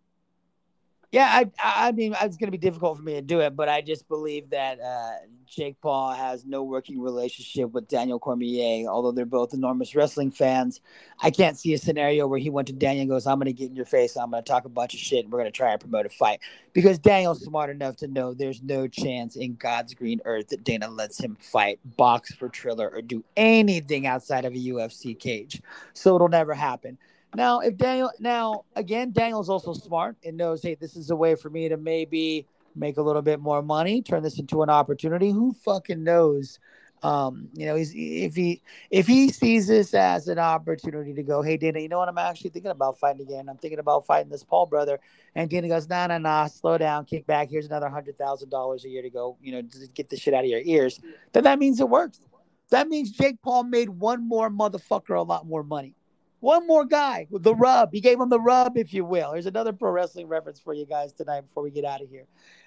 Yeah, 1.13 1.29
I, 1.31 1.51
I 1.87 1.91
mean, 1.91 2.15
it's 2.19 2.37
going 2.37 2.47
to 2.47 2.51
be 2.51 2.57
difficult 2.57 2.97
for 2.97 3.03
me 3.03 3.13
to 3.13 3.21
do 3.21 3.39
it, 3.41 3.55
but 3.55 3.69
I 3.69 3.81
just 3.81 4.07
believe 4.07 4.49
that 4.49 4.79
uh, 4.79 5.27
Jake 5.45 5.79
Paul 5.79 6.11
has 6.11 6.43
no 6.43 6.63
working 6.63 6.99
relationship 6.99 7.71
with 7.71 7.87
Daniel 7.87 8.17
Cormier, 8.17 8.87
although 8.89 9.11
they're 9.11 9.23
both 9.23 9.53
enormous 9.53 9.93
wrestling 9.93 10.31
fans. 10.31 10.81
I 11.21 11.29
can't 11.29 11.55
see 11.55 11.71
a 11.75 11.77
scenario 11.77 12.25
where 12.25 12.39
he 12.39 12.49
went 12.49 12.67
to 12.69 12.73
Daniel 12.73 13.01
and 13.01 13.09
goes, 13.11 13.27
I'm 13.27 13.37
going 13.37 13.45
to 13.45 13.53
get 13.53 13.69
in 13.69 13.75
your 13.75 13.85
face. 13.85 14.17
I'm 14.17 14.31
going 14.31 14.43
to 14.43 14.49
talk 14.49 14.65
a 14.65 14.69
bunch 14.69 14.95
of 14.95 15.01
shit. 15.01 15.25
And 15.25 15.31
we're 15.31 15.37
going 15.37 15.51
to 15.51 15.55
try 15.55 15.73
and 15.73 15.79
promote 15.79 16.07
a 16.07 16.09
fight 16.09 16.39
because 16.73 16.97
Daniel's 16.97 17.43
smart 17.43 17.69
enough 17.69 17.95
to 17.97 18.07
know 18.07 18.33
there's 18.33 18.63
no 18.63 18.87
chance 18.87 19.35
in 19.35 19.53
God's 19.53 19.93
green 19.93 20.19
earth 20.25 20.47
that 20.47 20.63
Dana 20.63 20.89
lets 20.89 21.19
him 21.19 21.37
fight, 21.39 21.79
box 21.95 22.33
for 22.33 22.49
Triller, 22.49 22.89
or 22.89 23.03
do 23.03 23.23
anything 23.37 24.07
outside 24.07 24.45
of 24.45 24.53
a 24.53 24.57
UFC 24.57 25.19
cage. 25.19 25.61
So 25.93 26.15
it'll 26.15 26.27
never 26.27 26.55
happen. 26.55 26.97
Now, 27.35 27.59
if 27.59 27.77
Daniel, 27.77 28.11
now 28.19 28.65
again, 28.75 29.11
Daniel's 29.11 29.49
also 29.49 29.73
smart 29.73 30.17
and 30.23 30.37
knows, 30.37 30.61
hey, 30.61 30.75
this 30.75 30.95
is 30.95 31.09
a 31.09 31.15
way 31.15 31.35
for 31.35 31.49
me 31.49 31.69
to 31.69 31.77
maybe 31.77 32.47
make 32.75 32.97
a 32.97 33.01
little 33.01 33.21
bit 33.21 33.39
more 33.39 33.61
money, 33.61 34.01
turn 34.01 34.23
this 34.23 34.39
into 34.39 34.61
an 34.63 34.69
opportunity. 34.69 35.31
Who 35.31 35.53
fucking 35.65 36.03
knows? 36.03 36.59
Um, 37.01 37.49
you 37.53 37.65
know, 37.65 37.75
he's 37.75 37.91
if 37.93 38.33
he 38.33 38.61
if 38.89 39.07
he 39.07 39.29
sees 39.29 39.67
this 39.67 39.93
as 39.93 40.29
an 40.29 40.39
opportunity 40.39 41.13
to 41.13 41.23
go, 41.23 41.41
hey, 41.41 41.57
Dana, 41.57 41.79
you 41.79 41.89
know 41.89 41.97
what? 41.97 42.07
I'm 42.07 42.17
actually 42.17 42.51
thinking 42.51 42.71
about 42.71 42.97
fighting 42.97 43.21
again. 43.21 43.49
I'm 43.49 43.57
thinking 43.57 43.79
about 43.79 44.05
fighting 44.05 44.31
this 44.31 44.43
Paul 44.43 44.67
brother. 44.67 44.99
And 45.35 45.49
Dana 45.49 45.67
goes, 45.67 45.89
nah, 45.89 46.07
nah, 46.07 46.17
nah, 46.17 46.47
slow 46.47 46.77
down, 46.77 47.03
kick 47.03 47.27
back. 47.27 47.49
Here's 47.49 47.65
another 47.65 47.89
hundred 47.89 48.17
thousand 48.17 48.49
dollars 48.49 48.85
a 48.85 48.89
year 48.89 49.01
to 49.01 49.09
go, 49.09 49.37
you 49.41 49.51
know, 49.51 49.61
get 49.93 50.09
the 50.09 50.15
shit 50.15 50.33
out 50.33 50.45
of 50.45 50.49
your 50.49 50.61
ears. 50.63 51.01
Then 51.33 51.43
that 51.43 51.59
means 51.59 51.81
it 51.81 51.89
works. 51.89 52.21
That 52.69 52.87
means 52.87 53.11
Jake 53.11 53.41
Paul 53.41 53.65
made 53.65 53.89
one 53.89 54.25
more 54.25 54.49
motherfucker 54.49 55.17
a 55.17 55.23
lot 55.23 55.45
more 55.45 55.63
money. 55.63 55.95
One 56.43 56.67
more 56.67 56.83
guy 56.83 57.25
with 57.29 57.41
the 57.43 57.55
rub. 57.55 57.93
He 57.93 58.01
gave 58.01 58.19
him 58.19 58.27
the 58.27 58.37
rub, 58.37 58.77
if 58.77 58.93
you 58.93 59.05
will. 59.05 59.31
Here's 59.31 59.45
another 59.45 59.71
pro 59.71 59.91
wrestling 59.91 60.27
reference 60.27 60.59
for 60.59 60.73
you 60.73 60.85
guys 60.85 61.13
tonight 61.13 61.39
before 61.39 61.63
we 61.63 61.71
get 61.71 61.85
out 61.85 62.01
of 62.01 62.09
here. 62.09 62.25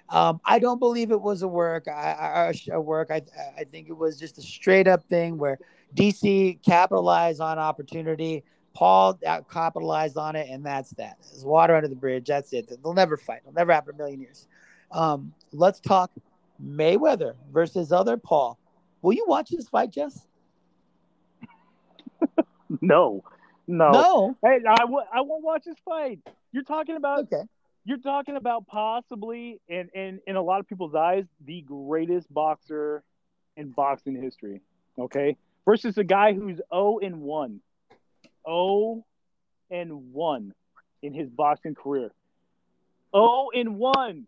Um, 0.09 0.41
I 0.43 0.57
don't 0.57 0.79
believe 0.79 1.11
it 1.11 1.21
was 1.21 1.43
a 1.43 1.47
work. 1.47 1.87
I, 1.87 1.91
I, 1.91 2.53
a 2.73 2.81
work. 2.81 3.11
I, 3.11 3.21
I 3.55 3.65
think 3.65 3.87
it 3.87 3.95
was 3.95 4.17
just 4.17 4.39
a 4.39 4.41
straight 4.41 4.87
up 4.87 5.03
thing 5.03 5.37
where 5.37 5.59
DC 5.95 6.59
capitalized 6.63 7.39
on 7.39 7.59
opportunity. 7.59 8.43
Paul 8.73 9.19
out- 9.27 9.47
capitalized 9.47 10.17
on 10.17 10.35
it, 10.35 10.49
and 10.49 10.65
that's 10.65 10.89
that. 10.95 11.17
There's 11.29 11.45
water 11.45 11.75
under 11.75 11.87
the 11.87 11.95
bridge. 11.95 12.25
That's 12.25 12.53
it. 12.53 12.71
They'll 12.81 12.95
never 12.95 13.15
fight. 13.15 13.41
It'll 13.43 13.53
never 13.53 13.73
happen 13.73 13.93
a 13.93 13.97
million 13.99 14.19
years. 14.19 14.47
Um, 14.91 15.33
let's 15.51 15.79
talk 15.79 16.09
Mayweather 16.59 17.35
versus 17.53 17.91
other 17.91 18.17
Paul. 18.17 18.57
Will 19.03 19.13
you 19.13 19.25
watch 19.27 19.51
this 19.51 19.69
fight, 19.69 19.91
Jess? 19.91 20.25
No, 22.81 23.23
no. 23.67 23.91
No. 23.91 24.37
Hey, 24.43 24.59
I 24.67 24.75
w- 24.77 25.05
I 25.13 25.21
won't 25.21 25.43
watch 25.43 25.63
this 25.65 25.77
fight. 25.85 26.19
You're 26.51 26.63
talking 26.63 26.95
about 26.95 27.19
Okay. 27.31 27.43
you're 27.85 27.97
talking 27.99 28.35
about 28.35 28.65
possibly, 28.67 29.59
and 29.69 29.89
in, 29.93 30.19
in 30.27 30.35
a 30.35 30.41
lot 30.41 30.59
of 30.59 30.67
people's 30.67 30.95
eyes, 30.95 31.25
the 31.45 31.61
greatest 31.61 32.31
boxer 32.33 33.03
in 33.55 33.69
boxing 33.71 34.21
history. 34.21 34.61
Okay, 34.99 35.37
versus 35.65 35.97
a 35.97 36.03
guy 36.03 36.33
who's 36.33 36.59
0 36.73 36.99
and 37.03 37.21
1, 37.21 37.59
0 38.47 39.05
and 39.69 40.13
1 40.13 40.53
in 41.03 41.13
his 41.13 41.29
boxing 41.29 41.75
career. 41.75 42.11
0 43.15 43.49
and 43.53 43.77
1. 43.77 44.27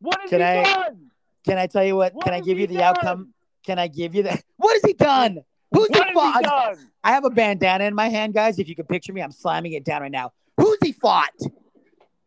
What 0.00 0.20
has 0.20 0.30
Can 0.30 0.40
he 0.40 0.44
I- 0.46 0.62
done? 0.62 1.10
Can 1.46 1.58
I 1.58 1.66
tell 1.66 1.84
you 1.84 1.94
what? 1.96 2.14
What 2.14 2.24
can 2.24 2.32
I 2.34 2.40
give 2.40 2.58
you 2.58 2.66
the 2.66 2.74
done? 2.76 2.82
outcome? 2.84 3.34
Can 3.66 3.78
I 3.78 3.86
give 3.88 4.14
you 4.14 4.22
that? 4.24 4.42
What 4.56 4.72
has 4.74 4.82
he 4.82 4.94
done? 4.94 5.44
Who's 5.74 5.88
What 5.90 6.08
he 6.08 6.14
fought? 6.14 6.36
he 6.36 6.42
done? 6.42 6.90
I 7.02 7.10
have 7.10 7.24
a 7.24 7.30
bandana 7.30 7.84
in 7.84 7.94
my 7.94 8.08
hand, 8.08 8.32
guys. 8.32 8.58
If 8.58 8.68
you 8.68 8.76
can 8.76 8.86
picture 8.86 9.12
me, 9.12 9.20
I'm 9.20 9.32
slamming 9.32 9.72
it 9.72 9.84
down 9.84 10.02
right 10.02 10.10
now. 10.10 10.32
Who's 10.56 10.78
he 10.82 10.92
fought? 10.92 11.34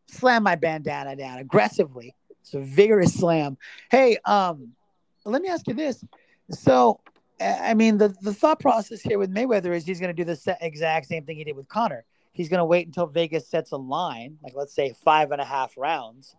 Slam 0.08 0.44
my 0.44 0.56
bandana 0.56 1.16
down 1.16 1.40
aggressively. 1.40 2.14
It's 2.42 2.54
a 2.54 2.60
vigorous 2.60 3.14
slam. 3.14 3.58
Hey, 3.90 4.18
um, 4.26 4.74
let 5.26 5.42
me 5.42 5.50
ask 5.50 5.68
you 5.68 5.74
this. 5.74 6.04
So, 6.52 7.00
I 7.42 7.72
I 7.72 7.74
mean, 7.74 7.98
the, 7.98 8.16
the 8.22 8.34
thought 8.34 8.60
process 8.60 9.02
here 9.02 9.18
with 9.20 9.34
Mayweather 9.34 9.76
is 9.76 9.86
he's 9.86 10.00
going 10.00 10.16
to 10.16 10.24
do 10.24 10.26
the 10.26 10.58
exact 10.62 11.08
same 11.08 11.26
thing 11.26 11.38
he 11.38 11.44
did 11.44 11.56
with 11.56 11.68
Conor. 11.68 12.06
He's 12.34 12.50
going 12.50 12.60
to 12.60 12.66
wait 12.66 12.86
until 12.86 13.08
Vegas 13.08 13.48
sets 13.48 13.72
a 13.72 13.78
line, 13.78 14.38
like 14.44 14.54
let's 14.56 14.74
say 14.74 14.94
five 15.04 15.32
and 15.32 15.42
a 15.42 15.46
half 15.46 15.74
rounds, 15.76 16.36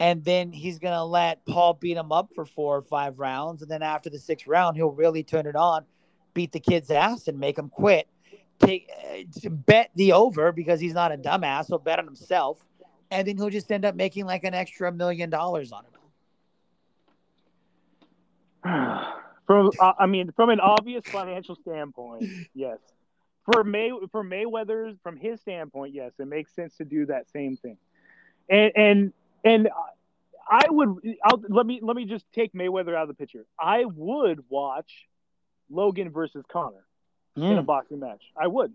and 0.00 0.24
then 0.24 0.50
he's 0.52 0.78
going 0.80 0.94
to 0.94 1.04
let 1.04 1.46
Paul 1.46 1.74
beat 1.74 1.96
him 1.96 2.10
up 2.10 2.30
for 2.34 2.44
four 2.44 2.76
or 2.76 2.82
five 2.82 3.18
rounds, 3.20 3.62
and 3.62 3.70
then 3.70 3.82
after 3.82 4.10
the 4.10 4.18
sixth 4.18 4.46
round, 4.48 4.76
he'll 4.76 4.90
really 4.90 5.22
turn 5.22 5.46
it 5.46 5.54
on, 5.56 5.84
beat 6.38 6.52
the 6.52 6.60
kid's 6.60 6.88
ass, 6.88 7.26
and 7.26 7.40
make 7.40 7.58
him 7.58 7.68
quit. 7.68 8.06
Take 8.60 8.88
uh, 9.04 9.48
bet 9.50 9.90
the 9.96 10.12
over 10.12 10.52
because 10.52 10.78
he's 10.78 10.94
not 10.94 11.10
a 11.10 11.16
dumbass. 11.16 11.66
He'll 11.66 11.78
bet 11.80 11.98
on 11.98 12.04
himself. 12.04 12.64
and 13.10 13.26
then 13.26 13.36
he'll 13.36 13.50
just 13.50 13.72
end 13.72 13.84
up 13.84 13.96
making 13.96 14.24
like 14.24 14.44
an 14.44 14.54
extra 14.54 14.92
million 14.92 15.30
dollars 15.30 15.72
on 15.72 15.82
it. 15.84 15.94
from 19.46 19.72
uh, 19.80 19.92
I 19.98 20.06
mean, 20.06 20.30
from 20.36 20.50
an 20.50 20.60
obvious 20.60 21.04
financial 21.06 21.56
standpoint, 21.56 22.24
yes. 22.54 22.78
For 23.50 23.64
May 23.64 23.90
for 24.12 24.22
Mayweather's 24.22 24.96
from 25.02 25.16
his 25.16 25.40
standpoint, 25.40 25.92
yes, 25.92 26.12
it 26.20 26.28
makes 26.28 26.54
sense 26.54 26.76
to 26.76 26.84
do 26.84 27.06
that 27.06 27.28
same 27.32 27.56
thing. 27.56 27.78
And 28.48 28.70
and 28.76 29.12
and 29.42 29.68
I 30.48 30.66
would 30.70 30.90
I'll, 31.24 31.42
let 31.48 31.66
me 31.66 31.80
let 31.82 31.96
me 31.96 32.04
just 32.04 32.26
take 32.32 32.52
Mayweather 32.52 32.94
out 32.94 33.02
of 33.02 33.08
the 33.08 33.14
picture. 33.14 33.44
I 33.58 33.86
would 33.86 34.44
watch 34.48 35.08
Logan 35.70 36.10
versus 36.10 36.44
Conor 36.48 36.84
in 37.36 37.58
a 37.58 37.62
Mm. 37.62 37.66
boxing 37.66 38.00
match. 38.00 38.22
I 38.36 38.46
would. 38.46 38.74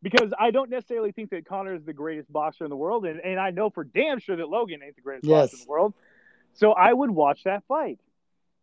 Because 0.00 0.32
I 0.38 0.52
don't 0.52 0.70
necessarily 0.70 1.10
think 1.10 1.30
that 1.30 1.44
Conor 1.44 1.74
is 1.74 1.84
the 1.84 1.92
greatest 1.92 2.32
boxer 2.32 2.64
in 2.64 2.70
the 2.70 2.76
world, 2.76 3.04
and, 3.04 3.20
and 3.20 3.40
I 3.40 3.50
know 3.50 3.68
for 3.68 3.82
damn 3.82 4.20
sure 4.20 4.36
that 4.36 4.48
Logan 4.48 4.80
ain't 4.84 4.94
the 4.94 5.02
greatest 5.02 5.26
boxer 5.28 5.56
in 5.56 5.60
the 5.66 5.68
world. 5.68 5.94
So 6.54 6.72
I 6.72 6.92
would 6.92 7.10
watch 7.10 7.44
that 7.44 7.64
fight. 7.66 7.98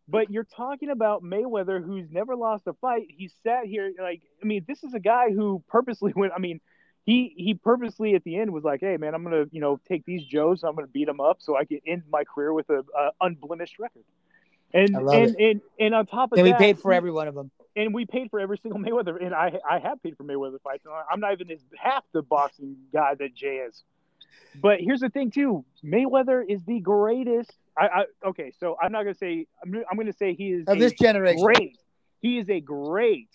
But 0.08 0.30
you're 0.30 0.44
talking 0.44 0.88
about 0.88 1.22
Mayweather, 1.22 1.84
who's 1.84 2.10
never 2.10 2.36
lost 2.36 2.66
a 2.66 2.72
fight. 2.74 3.08
He 3.10 3.28
sat 3.42 3.66
here 3.66 3.92
like 4.00 4.22
I 4.42 4.46
mean, 4.46 4.64
this 4.66 4.84
is 4.84 4.94
a 4.94 5.00
guy 5.00 5.30
who 5.30 5.62
purposely 5.68 6.12
went. 6.16 6.32
I 6.32 6.38
mean, 6.38 6.60
he 7.04 7.34
he 7.36 7.54
purposely 7.54 8.14
at 8.14 8.24
the 8.24 8.36
end 8.36 8.52
was 8.52 8.64
like, 8.64 8.80
"Hey, 8.80 8.96
man, 8.96 9.14
I'm 9.14 9.24
gonna 9.24 9.46
you 9.50 9.60
know 9.60 9.80
take 9.88 10.04
these 10.04 10.24
Joes, 10.24 10.62
I'm 10.62 10.74
gonna 10.74 10.86
beat 10.86 11.06
them 11.06 11.20
up, 11.20 11.38
so 11.40 11.56
I 11.56 11.64
can 11.64 11.80
end 11.86 12.04
my 12.08 12.24
career 12.24 12.52
with 12.52 12.70
a, 12.70 12.84
a 12.96 13.10
unblemished 13.20 13.78
record." 13.78 14.04
And 14.72 14.94
and, 14.94 15.36
and 15.36 15.60
and 15.80 15.94
on 15.94 16.06
top 16.06 16.32
of 16.32 16.36
that, 16.36 16.42
we 16.44 16.52
paid 16.52 16.78
for 16.78 16.92
every 16.92 17.10
one 17.10 17.28
of 17.28 17.34
them. 17.34 17.50
And 17.76 17.94
we 17.94 18.06
paid 18.06 18.30
for 18.30 18.40
every 18.40 18.58
single 18.58 18.80
Mayweather, 18.84 19.22
and 19.22 19.34
I 19.34 19.52
I 19.68 19.78
have 19.78 20.02
paid 20.02 20.16
for 20.16 20.24
Mayweather 20.24 20.60
fights. 20.62 20.84
I'm 21.10 21.20
not 21.20 21.32
even 21.32 21.50
as 21.50 21.60
half 21.76 22.04
the 22.12 22.22
boxing 22.22 22.76
guy 22.92 23.14
that 23.14 23.34
Jay 23.34 23.56
is. 23.68 23.84
But 24.60 24.80
here's 24.80 25.00
the 25.00 25.10
thing 25.10 25.30
too: 25.30 25.64
Mayweather 25.84 26.42
is 26.46 26.64
the 26.64 26.80
greatest. 26.80 27.52
I, 27.78 27.86
I 27.86 28.28
okay, 28.28 28.52
so 28.58 28.76
I'm 28.82 28.90
not 28.90 29.02
gonna 29.02 29.14
say 29.14 29.46
I'm, 29.62 29.84
I'm 29.90 29.96
gonna 29.96 30.12
say 30.12 30.34
he 30.34 30.48
is 30.48 30.64
Of 30.66 30.78
this 30.78 30.94
generation. 30.94 31.44
great. 31.44 31.78
He 32.20 32.38
is 32.38 32.48
a 32.48 32.60
great. 32.60 33.28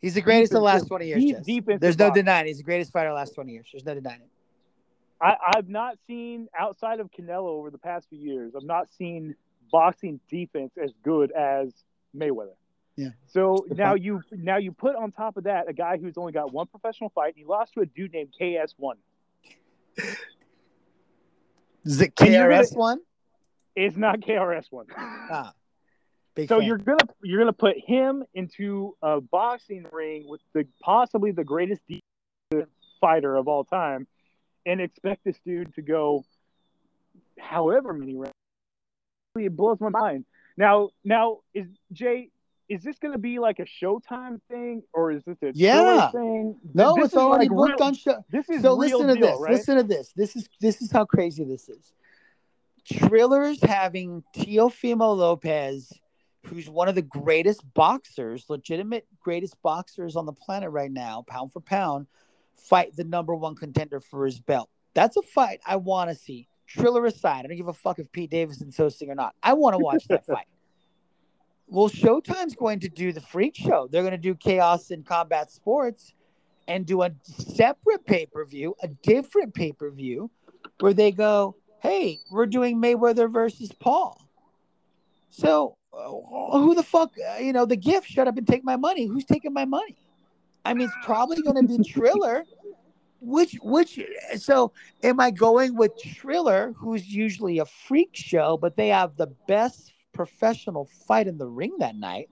He's 0.00 0.14
the 0.14 0.20
greatest 0.20 0.52
of 0.52 0.56
the 0.56 0.64
last 0.64 0.88
20 0.88 1.06
years. 1.06 1.22
defensive 1.46 1.80
There's 1.80 1.98
no 1.98 2.08
boxer. 2.08 2.22
denying. 2.22 2.46
He's 2.46 2.56
the 2.56 2.64
greatest 2.64 2.90
fighter 2.90 3.10
of 3.10 3.12
the 3.12 3.16
last 3.16 3.36
20 3.36 3.52
years. 3.52 3.68
There's 3.72 3.84
no 3.84 3.94
denying 3.94 4.22
it. 4.22 4.30
I, 5.20 5.36
I've 5.54 5.68
not 5.68 5.96
seen 6.08 6.48
outside 6.58 6.98
of 6.98 7.08
Canelo 7.12 7.46
over 7.46 7.70
the 7.70 7.78
past 7.78 8.08
few 8.08 8.18
years. 8.18 8.54
I've 8.56 8.64
not 8.64 8.88
seen 8.98 9.36
boxing 9.70 10.18
defense 10.28 10.72
as 10.82 10.90
good 11.04 11.30
as 11.30 11.72
Mayweather. 12.16 12.56
Yeah. 12.96 13.08
So 13.26 13.66
now 13.70 13.94
you 13.94 14.22
now 14.30 14.58
you 14.58 14.72
put 14.72 14.96
on 14.96 15.12
top 15.12 15.36
of 15.36 15.44
that 15.44 15.68
a 15.68 15.72
guy 15.72 15.96
who's 15.96 16.18
only 16.18 16.32
got 16.32 16.52
one 16.52 16.66
professional 16.66 17.10
fight. 17.10 17.28
And 17.28 17.36
he 17.36 17.44
lost 17.44 17.74
to 17.74 17.80
a 17.80 17.86
dude 17.86 18.12
named 18.12 18.34
KSI. 18.38 18.94
Is 21.84 22.00
it 22.00 22.14
KRS1? 22.14 22.98
It's 23.74 23.96
not 23.96 24.20
KRS1. 24.20 24.84
Ah, 24.96 25.52
so 26.46 26.58
fan. 26.58 26.62
you're 26.62 26.78
gonna 26.78 26.98
you're 27.22 27.40
gonna 27.40 27.52
put 27.52 27.76
him 27.78 28.24
into 28.34 28.96
a 29.02 29.20
boxing 29.20 29.86
ring 29.90 30.26
with 30.28 30.40
the 30.52 30.66
possibly 30.82 31.32
the 31.32 31.44
greatest 31.44 31.80
fighter 33.00 33.36
of 33.36 33.48
all 33.48 33.64
time, 33.64 34.06
and 34.66 34.80
expect 34.80 35.24
this 35.24 35.38
dude 35.44 35.74
to 35.74 35.82
go 35.82 36.24
however 37.38 37.92
many 37.92 38.14
rounds. 38.14 38.32
It 39.36 39.56
blows 39.56 39.80
my 39.80 39.88
mind. 39.88 40.26
Now, 40.56 40.90
now 41.04 41.38
is 41.54 41.66
Jay? 41.92 42.30
Is 42.68 42.82
this 42.82 42.98
going 42.98 43.12
to 43.12 43.18
be 43.18 43.38
like 43.38 43.58
a 43.58 43.64
Showtime 43.64 44.40
thing, 44.48 44.82
or 44.94 45.12
is 45.12 45.22
this 45.24 45.36
a 45.42 45.52
Yeah. 45.54 46.10
Thing? 46.10 46.58
no, 46.74 46.94
This 46.96 47.06
it's 47.06 47.16
already 47.16 47.48
like 47.48 47.56
booked 47.56 47.80
real- 47.80 47.88
on 47.88 47.94
show. 47.94 48.24
This 48.30 48.48
is 48.48 48.62
So 48.62 48.74
listen 48.74 49.08
to 49.08 49.14
deal, 49.14 49.22
this. 49.32 49.40
right? 49.40 49.52
Listen 49.52 49.76
to 49.76 49.82
this. 49.82 50.12
This 50.14 50.36
is 50.36 50.48
this 50.60 50.80
is 50.80 50.90
how 50.90 51.04
crazy 51.04 51.44
this 51.44 51.68
is. 51.68 51.92
Triller's 52.90 53.60
having 53.62 54.24
Teofimo 54.34 55.16
Lopez, 55.16 55.92
who's 56.46 56.68
one 56.68 56.88
of 56.88 56.94
the 56.94 57.02
greatest 57.02 57.62
boxers, 57.74 58.46
legitimate 58.48 59.06
greatest 59.20 59.60
boxers 59.62 60.16
on 60.16 60.26
the 60.26 60.32
planet 60.32 60.70
right 60.70 60.90
now, 60.90 61.22
pound 61.28 61.52
for 61.52 61.60
pound, 61.60 62.06
fight 62.54 62.94
the 62.96 63.04
number 63.04 63.34
one 63.34 63.54
contender 63.54 64.00
for 64.00 64.24
his 64.26 64.40
belt. 64.40 64.68
That's 64.94 65.16
a 65.16 65.22
fight 65.22 65.60
I 65.66 65.76
want 65.76 66.10
to 66.10 66.16
see. 66.16 66.48
Triller 66.66 67.04
aside, 67.06 67.44
I 67.44 67.48
don't 67.48 67.56
give 67.56 67.68
a 67.68 67.72
fuck 67.72 67.98
if 67.98 68.10
Pete 68.12 68.30
Davidson's 68.30 68.76
hosting 68.76 69.10
or 69.10 69.14
not. 69.14 69.34
I 69.42 69.52
want 69.52 69.74
to 69.74 69.78
watch 69.78 70.06
that 70.08 70.26
fight. 70.26 70.46
Well, 71.72 71.88
Showtime's 71.88 72.54
going 72.54 72.80
to 72.80 72.90
do 72.90 73.14
the 73.14 73.22
freak 73.22 73.56
show. 73.56 73.88
They're 73.90 74.02
going 74.02 74.12
to 74.12 74.18
do 74.18 74.34
Chaos 74.34 74.90
in 74.90 75.04
Combat 75.04 75.50
Sports 75.50 76.12
and 76.68 76.84
do 76.84 77.00
a 77.00 77.10
separate 77.22 78.04
pay 78.04 78.26
per 78.26 78.44
view, 78.44 78.74
a 78.82 78.88
different 78.88 79.54
pay 79.54 79.72
per 79.72 79.90
view, 79.90 80.30
where 80.80 80.92
they 80.92 81.10
go, 81.10 81.56
"Hey, 81.80 82.18
we're 82.30 82.44
doing 82.44 82.76
Mayweather 82.76 83.32
versus 83.32 83.72
Paul." 83.72 84.20
So, 85.30 85.78
uh, 85.94 86.10
who 86.58 86.74
the 86.74 86.82
fuck, 86.82 87.14
uh, 87.30 87.38
you 87.38 87.54
know, 87.54 87.64
the 87.64 87.76
gift? 87.76 88.06
Shut 88.06 88.28
up 88.28 88.36
and 88.36 88.46
take 88.46 88.64
my 88.64 88.76
money. 88.76 89.06
Who's 89.06 89.24
taking 89.24 89.54
my 89.54 89.64
money? 89.64 89.96
I 90.66 90.74
mean, 90.74 90.88
it's 90.88 91.06
probably 91.06 91.40
going 91.40 91.66
to 91.66 91.78
be 91.78 91.82
Triller. 91.82 92.44
Which, 93.24 93.56
which, 93.62 94.00
so 94.36 94.72
am 95.04 95.20
I 95.20 95.30
going 95.30 95.76
with 95.76 95.92
Triller, 95.96 96.74
who's 96.76 97.06
usually 97.06 97.60
a 97.60 97.64
freak 97.64 98.10
show, 98.12 98.58
but 98.58 98.76
they 98.76 98.88
have 98.88 99.16
the 99.16 99.28
best 99.46 99.92
professional 100.12 100.84
fight 101.06 101.26
in 101.26 101.38
the 101.38 101.46
ring 101.46 101.76
that 101.78 101.96
night? 101.96 102.28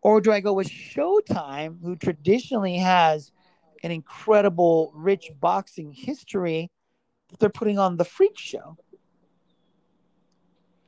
Or 0.00 0.20
do 0.20 0.32
I 0.32 0.40
go 0.40 0.52
with 0.52 0.68
Showtime, 0.68 1.80
who 1.82 1.94
traditionally 1.96 2.76
has 2.78 3.30
an 3.84 3.90
incredible, 3.90 4.92
rich 4.94 5.30
boxing 5.40 5.92
history 5.92 6.70
that 7.28 7.38
they're 7.38 7.48
putting 7.48 7.78
on 7.78 7.96
the 7.96 8.04
freak 8.04 8.36
show? 8.38 8.76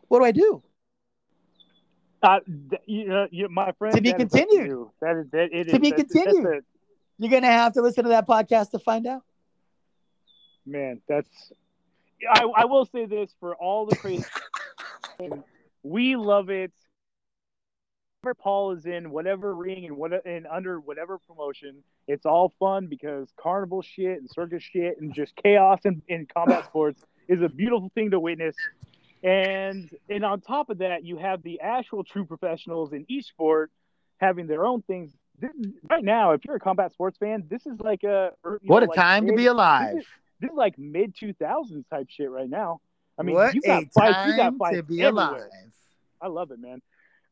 What 0.08 0.18
do 0.20 0.24
I 0.24 0.32
do? 0.32 0.62
Uh, 2.22 2.40
you 2.86 3.06
know, 3.08 3.28
you, 3.30 3.48
my 3.48 3.70
friend. 3.72 3.94
To 3.94 4.00
be 4.02 4.12
that 4.12 4.20
is 4.22 4.30
continued. 4.32 4.66
you. 4.66 4.90
That 5.00 5.16
is 5.16 5.30
that. 5.30 5.48
It 5.52 5.64
To 5.64 5.70
is- 5.74 5.78
be 5.78 5.90
that's- 5.90 6.10
continued. 6.12 6.44
That's 6.46 6.60
a, 6.60 6.62
You're 7.18 7.30
going 7.30 7.42
to 7.42 7.48
have 7.48 7.74
to 7.74 7.82
listen 7.82 8.04
to 8.04 8.10
that 8.10 8.26
podcast 8.26 8.70
to 8.70 8.78
find 8.78 9.06
out. 9.06 9.22
man, 10.66 11.00
that's. 11.08 11.28
I, 12.32 12.44
I 12.56 12.64
will 12.64 12.86
say 12.86 13.04
this 13.04 13.34
for 13.38 13.54
all 13.56 13.86
the 13.86 13.96
crazy. 13.96 14.24
we 15.84 16.16
love 16.16 16.50
it. 16.50 16.72
Whatever 18.22 18.34
Paul 18.34 18.72
is 18.72 18.86
in, 18.86 19.10
whatever 19.10 19.54
ring 19.54 19.84
and 19.84 19.96
what 19.98 20.26
and 20.26 20.46
under 20.50 20.80
whatever 20.80 21.18
promotion, 21.18 21.84
it's 22.08 22.24
all 22.24 22.54
fun 22.58 22.86
because 22.86 23.28
carnival 23.36 23.82
shit 23.82 24.18
and 24.18 24.30
circus 24.30 24.62
shit 24.62 24.98
and 24.98 25.14
just 25.14 25.36
chaos 25.36 25.80
in, 25.84 26.02
in 26.08 26.26
combat 26.26 26.64
sports 26.68 27.04
is 27.28 27.42
a 27.42 27.50
beautiful 27.50 27.90
thing 27.94 28.10
to 28.12 28.18
witness. 28.18 28.56
And 29.22 29.90
and 30.08 30.24
on 30.24 30.40
top 30.40 30.70
of 30.70 30.78
that, 30.78 31.04
you 31.04 31.18
have 31.18 31.42
the 31.42 31.60
actual 31.60 32.02
true 32.02 32.24
professionals 32.24 32.94
in 32.94 33.04
each 33.08 33.26
sport 33.26 33.70
having 34.18 34.46
their 34.46 34.64
own 34.64 34.80
things. 34.82 35.12
This, 35.38 35.50
right 35.90 36.04
now, 36.04 36.32
if 36.32 36.44
you're 36.46 36.56
a 36.56 36.60
combat 36.60 36.92
sports 36.92 37.18
fan, 37.18 37.44
this 37.50 37.66
is 37.66 37.78
like 37.78 38.04
a 38.04 38.30
What 38.42 38.80
know, 38.80 38.86
a 38.86 38.88
like 38.88 38.96
time 38.96 39.26
to 39.26 39.34
be 39.34 39.46
alive. 39.46 39.96
This 39.96 40.02
is, 40.02 40.08
this 40.40 40.50
is 40.50 40.56
like 40.56 40.78
mid 40.78 41.14
2000s 41.14 41.84
type 41.90 42.06
shit 42.08 42.30
right 42.30 42.48
now. 42.48 42.80
I 43.18 43.22
mean, 43.22 43.34
what 43.36 43.54
you 43.54 43.60
got 43.60 43.84
fights, 43.92 44.18
you 44.26 44.36
got 44.36 44.56
fights 44.56 44.76
to 44.76 44.82
be 44.82 45.02
everywhere. 45.02 45.28
alive. 45.28 45.72
I 46.20 46.28
love 46.28 46.50
it, 46.50 46.58
man. 46.58 46.80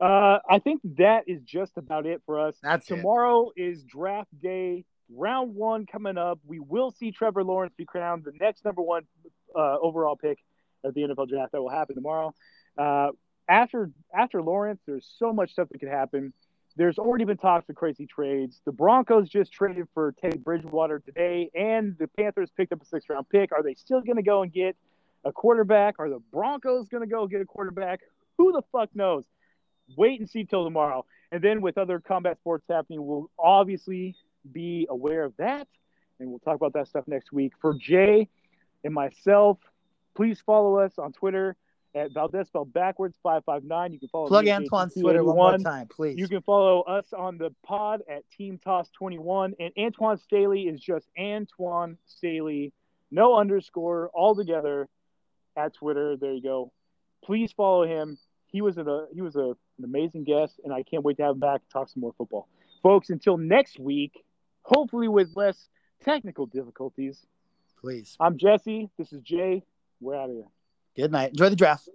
Uh, 0.00 0.38
I 0.48 0.58
think 0.58 0.80
that 0.96 1.24
is 1.28 1.40
just 1.42 1.72
about 1.76 2.06
it 2.06 2.22
for 2.26 2.40
us. 2.40 2.56
That's 2.62 2.90
it. 2.90 2.96
Tomorrow 2.96 3.52
is 3.56 3.82
draft 3.84 4.28
day, 4.40 4.84
round 5.08 5.54
one 5.54 5.86
coming 5.86 6.18
up. 6.18 6.40
We 6.44 6.58
will 6.58 6.90
see 6.90 7.12
Trevor 7.12 7.44
Lawrence 7.44 7.72
be 7.76 7.84
crowned 7.84 8.24
the 8.24 8.32
next 8.40 8.64
number 8.64 8.82
one 8.82 9.04
uh, 9.54 9.78
overall 9.80 10.16
pick 10.16 10.38
of 10.84 10.94
the 10.94 11.02
NFL 11.02 11.28
draft. 11.28 11.52
That 11.52 11.62
will 11.62 11.70
happen 11.70 11.94
tomorrow. 11.94 12.34
Uh, 12.76 13.10
after 13.48 13.90
after 14.16 14.42
Lawrence, 14.42 14.80
there's 14.86 15.08
so 15.18 15.32
much 15.32 15.52
stuff 15.52 15.68
that 15.70 15.78
could 15.78 15.88
happen. 15.88 16.32
There's 16.74 16.98
already 16.98 17.24
been 17.24 17.36
talks 17.36 17.68
of 17.68 17.76
crazy 17.76 18.06
trades. 18.06 18.60
The 18.64 18.72
Broncos 18.72 19.28
just 19.28 19.52
traded 19.52 19.88
for 19.92 20.14
Teddy 20.20 20.38
Bridgewater 20.38 21.00
today, 21.00 21.50
and 21.54 21.96
the 21.98 22.08
Panthers 22.08 22.50
picked 22.56 22.72
up 22.72 22.82
a 22.82 22.86
six 22.86 23.08
round 23.08 23.28
pick. 23.28 23.52
Are 23.52 23.62
they 23.62 23.74
still 23.74 24.00
going 24.00 24.16
to 24.16 24.22
go 24.22 24.42
and 24.42 24.52
get 24.52 24.74
a 25.24 25.32
quarterback? 25.32 25.96
Are 25.98 26.08
the 26.08 26.20
Broncos 26.32 26.88
going 26.88 27.02
to 27.02 27.08
go 27.08 27.26
get 27.26 27.40
a 27.40 27.44
quarterback? 27.44 28.00
Who 28.38 28.52
the 28.52 28.62
fuck 28.72 28.90
knows? 28.94 29.24
Wait 29.96 30.20
and 30.20 30.28
see 30.28 30.44
till 30.44 30.64
tomorrow. 30.64 31.04
And 31.30 31.42
then 31.42 31.60
with 31.60 31.78
other 31.78 32.00
combat 32.00 32.38
sports 32.38 32.64
happening, 32.68 33.04
we'll 33.04 33.30
obviously 33.38 34.16
be 34.50 34.86
aware 34.88 35.24
of 35.24 35.36
that. 35.38 35.66
And 36.18 36.30
we'll 36.30 36.40
talk 36.40 36.56
about 36.56 36.74
that 36.74 36.88
stuff 36.88 37.04
next 37.06 37.32
week. 37.32 37.52
For 37.60 37.74
Jay 37.74 38.28
and 38.84 38.94
myself, 38.94 39.58
please 40.14 40.40
follow 40.44 40.78
us 40.78 40.98
on 40.98 41.12
Twitter 41.12 41.56
at 41.94 42.12
Valdez 42.12 42.46
spelled 42.48 42.72
backwards 42.72 43.16
559. 43.22 43.92
You 43.92 43.98
can 43.98 44.08
follow 44.08 44.28
Plug 44.28 44.46
Antwan's 44.46 44.94
Twitter 44.94 45.24
one 45.24 45.36
more 45.36 45.58
time, 45.58 45.88
please. 45.88 46.18
You 46.18 46.28
can 46.28 46.42
follow 46.42 46.82
us 46.82 47.06
on 47.12 47.38
the 47.38 47.54
pod 47.62 48.02
at 48.08 48.28
Team 48.30 48.58
Toss 48.62 48.88
21. 48.90 49.54
And 49.60 49.72
Antwan 49.76 50.20
Staley 50.20 50.62
is 50.62 50.80
just 50.80 51.06
Antwan 51.18 51.96
Staley, 52.06 52.72
no 53.10 53.36
underscore, 53.36 54.10
all 54.14 54.34
together 54.34 54.88
at 55.56 55.74
Twitter. 55.74 56.16
There 56.16 56.32
you 56.32 56.42
go. 56.42 56.72
Please 57.24 57.52
follow 57.52 57.84
him. 57.84 58.18
He 58.46 58.60
was 58.60 58.76
a 58.76 59.06
he 59.14 59.20
was 59.22 59.36
a, 59.36 59.50
an 59.78 59.84
amazing 59.84 60.24
guest, 60.24 60.60
and 60.64 60.72
I 60.72 60.82
can't 60.82 61.02
wait 61.02 61.16
to 61.18 61.22
have 61.22 61.34
him 61.34 61.40
back 61.40 61.62
to 61.62 61.68
talk 61.68 61.88
some 61.88 62.00
more 62.00 62.12
football, 62.18 62.48
folks. 62.82 63.10
Until 63.10 63.38
next 63.38 63.78
week, 63.78 64.12
hopefully 64.62 65.08
with 65.08 65.30
less 65.36 65.68
technical 66.04 66.46
difficulties. 66.46 67.24
please. 67.80 68.16
I'm 68.20 68.36
Jesse. 68.36 68.90
This 68.98 69.12
is 69.12 69.22
Jay. 69.22 69.64
We're 70.00 70.16
out 70.16 70.30
of 70.30 70.36
here. 70.36 70.48
Good 70.96 71.12
night. 71.12 71.30
Enjoy 71.30 71.48
the 71.48 71.56
draft. 71.56 71.88